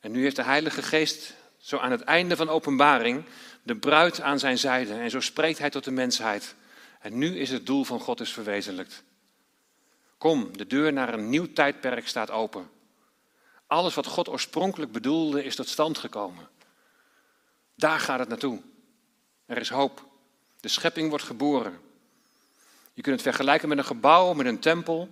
En 0.00 0.10
nu 0.10 0.22
heeft 0.22 0.36
de 0.36 0.42
Heilige 0.42 0.82
Geest 0.82 1.34
zo 1.58 1.78
aan 1.78 1.90
het 1.90 2.00
einde 2.00 2.36
van 2.36 2.48
openbaring 2.48 3.24
de 3.62 3.76
bruid 3.76 4.20
aan 4.20 4.38
zijn 4.38 4.58
zijde. 4.58 4.94
En 4.94 5.10
zo 5.10 5.20
spreekt 5.20 5.58
hij 5.58 5.70
tot 5.70 5.84
de 5.84 5.90
mensheid. 5.90 6.54
En 7.00 7.18
nu 7.18 7.38
is 7.38 7.50
het 7.50 7.66
doel 7.66 7.84
van 7.84 8.00
God 8.00 8.20
is 8.20 8.32
verwezenlijkt. 8.32 9.02
Kom, 10.18 10.56
de 10.56 10.66
deur 10.66 10.92
naar 10.92 11.14
een 11.14 11.28
nieuw 11.28 11.52
tijdperk 11.52 12.08
staat 12.08 12.30
open. 12.30 12.70
Alles 13.74 13.94
wat 13.94 14.06
God 14.06 14.28
oorspronkelijk 14.28 14.92
bedoelde 14.92 15.44
is 15.44 15.56
tot 15.56 15.68
stand 15.68 15.98
gekomen. 15.98 16.48
Daar 17.74 18.00
gaat 18.00 18.18
het 18.18 18.28
naartoe. 18.28 18.62
Er 19.46 19.56
is 19.56 19.68
hoop. 19.68 20.08
De 20.60 20.68
schepping 20.68 21.08
wordt 21.08 21.24
geboren. 21.24 21.80
Je 22.92 23.02
kunt 23.02 23.14
het 23.14 23.22
vergelijken 23.22 23.68
met 23.68 23.78
een 23.78 23.84
gebouw, 23.84 24.32
met 24.32 24.46
een 24.46 24.58
tempel, 24.58 25.08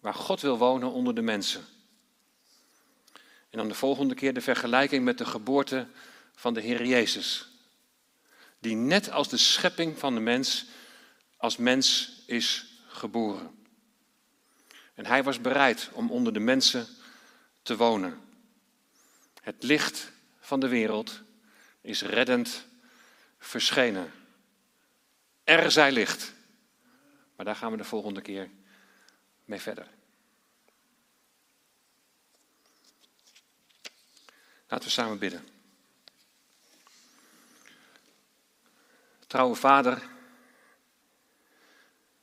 waar 0.00 0.14
God 0.14 0.40
wil 0.40 0.58
wonen 0.58 0.92
onder 0.92 1.14
de 1.14 1.22
mensen. 1.22 1.64
En 3.50 3.58
dan 3.58 3.68
de 3.68 3.74
volgende 3.74 4.14
keer 4.14 4.34
de 4.34 4.40
vergelijking 4.40 5.04
met 5.04 5.18
de 5.18 5.26
geboorte 5.26 5.86
van 6.34 6.54
de 6.54 6.60
Heer 6.60 6.84
Jezus. 6.84 7.48
Die 8.58 8.74
net 8.74 9.10
als 9.10 9.28
de 9.28 9.36
schepping 9.36 9.98
van 9.98 10.14
de 10.14 10.20
mens 10.20 10.66
als 11.36 11.56
mens 11.56 12.12
is 12.26 12.66
geboren. 12.86 13.64
En 14.94 15.06
hij 15.06 15.22
was 15.22 15.40
bereid 15.40 15.90
om 15.92 16.10
onder 16.10 16.32
de 16.32 16.40
mensen 16.40 17.00
te 17.62 17.76
wonen. 17.76 18.20
Het 19.40 19.62
licht 19.62 20.12
van 20.40 20.60
de 20.60 20.68
wereld 20.68 21.20
is 21.80 22.02
reddend 22.02 22.66
verschenen. 23.38 24.12
Er 25.44 25.70
zij 25.70 25.92
licht. 25.92 26.32
Maar 27.36 27.44
daar 27.44 27.56
gaan 27.56 27.70
we 27.70 27.76
de 27.76 27.84
volgende 27.84 28.20
keer 28.20 28.50
mee 29.44 29.60
verder. 29.60 29.88
Laten 34.68 34.86
we 34.86 34.92
samen 34.92 35.18
bidden. 35.18 35.48
Trouwe 39.26 39.54
Vader, 39.54 40.02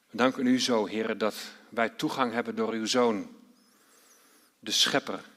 we 0.09 0.17
danken 0.17 0.45
u 0.45 0.59
zo, 0.59 0.85
Heer, 0.85 1.17
dat 1.17 1.35
wij 1.69 1.89
toegang 1.89 2.33
hebben 2.33 2.55
door 2.55 2.71
uw 2.71 2.85
Zoon, 2.85 3.37
de 4.59 4.71
Schepper, 4.71 5.28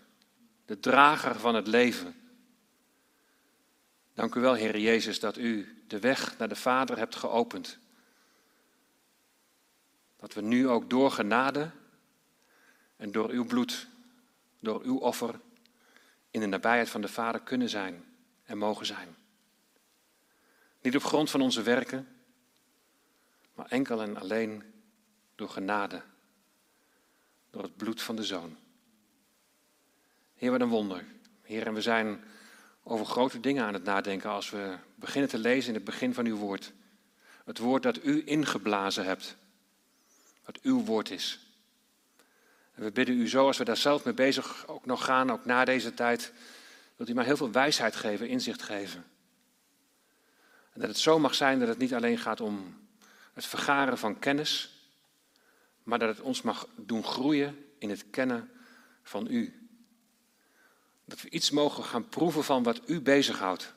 de 0.64 0.80
drager 0.80 1.38
van 1.38 1.54
het 1.54 1.66
leven. 1.66 2.14
Dank 4.14 4.34
u 4.34 4.40
wel, 4.40 4.54
Heer 4.54 4.78
Jezus, 4.78 5.20
dat 5.20 5.36
u 5.36 5.82
de 5.86 5.98
weg 5.98 6.38
naar 6.38 6.48
de 6.48 6.56
Vader 6.56 6.98
hebt 6.98 7.16
geopend. 7.16 7.78
Dat 10.16 10.34
we 10.34 10.40
nu 10.40 10.68
ook 10.68 10.90
door 10.90 11.10
genade 11.10 11.70
en 12.96 13.12
door 13.12 13.30
uw 13.30 13.44
bloed 13.44 13.90
door 14.62 14.82
uw 14.82 14.98
offer 14.98 15.40
in 16.30 16.40
de 16.40 16.46
nabijheid 16.46 16.90
van 16.90 17.00
de 17.00 17.08
Vader 17.08 17.40
kunnen 17.40 17.68
zijn 17.68 18.04
en 18.44 18.58
mogen 18.58 18.86
zijn. 18.86 19.16
Niet 20.80 20.96
op 20.96 21.04
grond 21.04 21.30
van 21.30 21.40
onze 21.40 21.62
werken, 21.62 22.08
maar 23.54 23.66
enkel 23.66 24.02
en 24.02 24.16
alleen 24.16 24.72
door 25.34 25.48
genade, 25.48 26.02
door 27.50 27.62
het 27.62 27.76
bloed 27.76 28.02
van 28.02 28.16
de 28.16 28.24
Zoon. 28.24 28.56
Heer, 30.42 30.50
wat 30.50 30.60
een 30.60 30.68
wonder. 30.68 31.04
Heer, 31.42 31.66
en 31.66 31.74
we 31.74 31.80
zijn 31.80 32.24
over 32.82 33.06
grote 33.06 33.40
dingen 33.40 33.64
aan 33.64 33.72
het 33.72 33.84
nadenken 33.84 34.30
als 34.30 34.50
we 34.50 34.76
beginnen 34.94 35.30
te 35.30 35.38
lezen 35.38 35.68
in 35.68 35.74
het 35.74 35.84
begin 35.84 36.14
van 36.14 36.26
uw 36.26 36.36
woord. 36.36 36.72
Het 37.44 37.58
woord 37.58 37.82
dat 37.82 38.04
u 38.04 38.22
ingeblazen 38.24 39.04
hebt. 39.04 39.36
Wat 40.44 40.60
uw 40.62 40.84
woord 40.84 41.10
is. 41.10 41.38
En 42.74 42.82
we 42.82 42.90
bidden 42.90 43.18
u 43.18 43.28
zo, 43.28 43.46
als 43.46 43.58
we 43.58 43.64
daar 43.64 43.76
zelf 43.76 44.04
mee 44.04 44.14
bezig 44.14 44.68
ook 44.68 44.86
nog 44.86 45.04
gaan, 45.04 45.30
ook 45.30 45.44
na 45.44 45.64
deze 45.64 45.94
tijd, 45.94 46.32
wilt 46.96 47.08
u 47.08 47.14
maar 47.14 47.24
heel 47.24 47.36
veel 47.36 47.52
wijsheid 47.52 47.96
geven, 47.96 48.28
inzicht 48.28 48.62
geven. 48.62 49.04
En 50.72 50.80
dat 50.80 50.88
het 50.88 50.98
zo 50.98 51.18
mag 51.18 51.34
zijn 51.34 51.58
dat 51.58 51.68
het 51.68 51.78
niet 51.78 51.94
alleen 51.94 52.18
gaat 52.18 52.40
om 52.40 52.76
het 53.32 53.46
vergaren 53.46 53.98
van 53.98 54.18
kennis, 54.18 54.74
maar 55.82 55.98
dat 55.98 56.08
het 56.08 56.20
ons 56.20 56.42
mag 56.42 56.68
doen 56.76 57.04
groeien 57.04 57.64
in 57.78 57.90
het 57.90 58.10
kennen 58.10 58.50
van 59.02 59.26
u. 59.30 59.61
Dat 61.12 61.22
we 61.22 61.30
iets 61.30 61.50
mogen 61.50 61.84
gaan 61.84 62.08
proeven 62.08 62.44
van 62.44 62.62
wat 62.62 62.80
u 62.86 63.00
bezighoudt, 63.00 63.74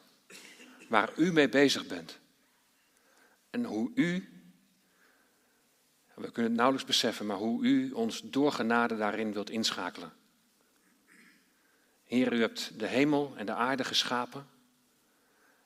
waar 0.88 1.12
u 1.16 1.32
mee 1.32 1.50
bezig 1.50 1.88
bent. 1.88 2.20
En 3.50 3.64
hoe 3.66 3.92
u, 3.96 4.30
we 6.14 6.32
kunnen 6.32 6.52
het 6.52 6.60
nauwelijks 6.60 6.88
beseffen, 6.88 7.26
maar 7.26 7.38
hoe 7.38 7.64
u 7.64 7.92
ons 7.92 8.22
door 8.22 8.52
genade 8.52 8.98
daarin 8.98 9.34
wilt 9.34 9.50
inschakelen. 9.50 10.14
Heer, 12.04 12.34
u 12.34 12.42
hebt 12.42 12.80
de 12.80 12.88
hemel 12.88 13.34
en 13.38 13.46
de 13.46 13.54
aarde 13.54 13.84
geschapen 13.84 14.48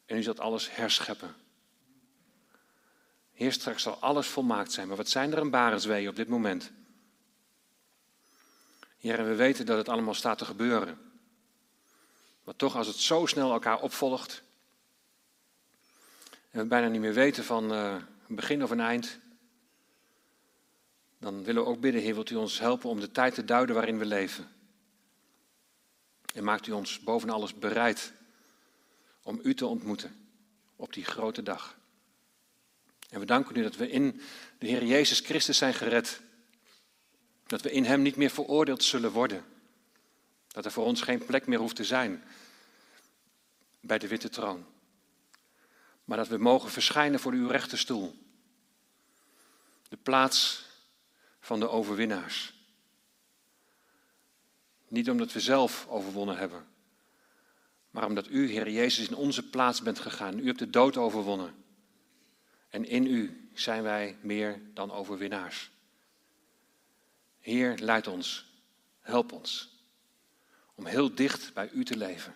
en 0.05 0.17
u 0.17 0.23
zult 0.23 0.39
alles 0.39 0.75
herscheppen. 0.75 1.35
Heer, 3.33 3.51
straks 3.51 3.83
zal 3.83 3.95
alles 3.95 4.27
volmaakt 4.27 4.71
zijn, 4.71 4.87
maar 4.87 4.97
wat 4.97 5.09
zijn 5.09 5.31
er 5.31 5.37
een 5.37 5.49
barensweeën 5.49 6.09
op 6.09 6.15
dit 6.15 6.27
moment? 6.27 6.71
Heer, 8.97 9.19
en 9.19 9.27
we 9.27 9.35
weten 9.35 9.65
dat 9.65 9.77
het 9.77 9.89
allemaal 9.89 10.13
staat 10.13 10.37
te 10.37 10.45
gebeuren. 10.45 11.07
Maar 12.49 12.57
toch, 12.57 12.75
als 12.75 12.87
het 12.87 12.95
zo 12.95 13.25
snel 13.25 13.51
elkaar 13.51 13.81
opvolgt, 13.81 14.43
en 16.51 16.61
we 16.61 16.65
bijna 16.65 16.87
niet 16.87 17.01
meer 17.01 17.13
weten 17.13 17.43
van 17.43 17.73
uh, 17.73 17.95
een 18.27 18.35
begin 18.35 18.63
of 18.63 18.69
een 18.69 18.79
eind, 18.79 19.19
dan 21.19 21.43
willen 21.43 21.63
we 21.63 21.69
ook 21.69 21.79
bidden, 21.79 22.01
Heer, 22.01 22.13
wilt 22.13 22.29
u 22.29 22.35
ons 22.35 22.59
helpen 22.59 22.89
om 22.89 22.99
de 22.99 23.11
tijd 23.11 23.33
te 23.33 23.45
duiden 23.45 23.75
waarin 23.75 23.97
we 23.97 24.05
leven. 24.05 24.51
En 26.33 26.43
maakt 26.43 26.67
u 26.67 26.71
ons 26.71 26.99
boven 26.99 27.29
alles 27.29 27.53
bereid 27.53 28.13
om 29.21 29.39
u 29.43 29.53
te 29.53 29.65
ontmoeten 29.65 30.29
op 30.75 30.93
die 30.93 31.05
grote 31.05 31.43
dag. 31.43 31.77
En 33.09 33.19
we 33.19 33.25
danken 33.25 33.55
u 33.55 33.63
dat 33.63 33.75
we 33.75 33.89
in 33.89 34.21
de 34.57 34.67
Heer 34.67 34.85
Jezus 34.85 35.19
Christus 35.19 35.57
zijn 35.57 35.73
gered. 35.73 36.21
Dat 37.45 37.61
we 37.61 37.71
in 37.71 37.85
Hem 37.85 38.01
niet 38.01 38.15
meer 38.15 38.29
veroordeeld 38.29 38.83
zullen 38.83 39.11
worden. 39.11 39.45
Dat 40.47 40.65
er 40.65 40.71
voor 40.71 40.85
ons 40.85 41.01
geen 41.01 41.25
plek 41.25 41.47
meer 41.47 41.59
hoeft 41.59 41.75
te 41.75 41.83
zijn 41.83 42.23
bij 43.79 43.97
de 43.97 44.07
witte 44.07 44.29
troon. 44.29 44.65
Maar 46.03 46.17
dat 46.17 46.27
we 46.27 46.37
mogen 46.37 46.71
verschijnen 46.71 47.19
voor 47.19 47.31
uw 47.31 47.47
rechterstoel. 47.47 48.15
De 49.89 49.97
plaats 49.97 50.65
van 51.39 51.59
de 51.59 51.69
overwinnaars. 51.69 52.53
Niet 54.87 55.09
omdat 55.09 55.31
we 55.31 55.39
zelf 55.39 55.87
overwonnen 55.87 56.37
hebben, 56.37 56.67
maar 57.91 58.05
omdat 58.05 58.27
u, 58.27 58.51
Heer 58.51 58.69
Jezus, 58.69 59.07
in 59.07 59.15
onze 59.15 59.49
plaats 59.49 59.81
bent 59.81 59.99
gegaan. 59.99 60.39
U 60.39 60.45
hebt 60.45 60.59
de 60.59 60.69
dood 60.69 60.97
overwonnen. 60.97 61.55
En 62.69 62.85
in 62.85 63.05
u 63.05 63.49
zijn 63.53 63.83
wij 63.83 64.17
meer 64.21 64.61
dan 64.73 64.91
overwinnaars. 64.91 65.71
Heer, 67.39 67.77
leid 67.77 68.07
ons, 68.07 68.45
help 68.99 69.31
ons 69.31 69.77
om 70.79 70.85
heel 70.85 71.15
dicht 71.15 71.53
bij 71.53 71.69
u 71.69 71.85
te 71.85 71.97
leven. 71.97 72.35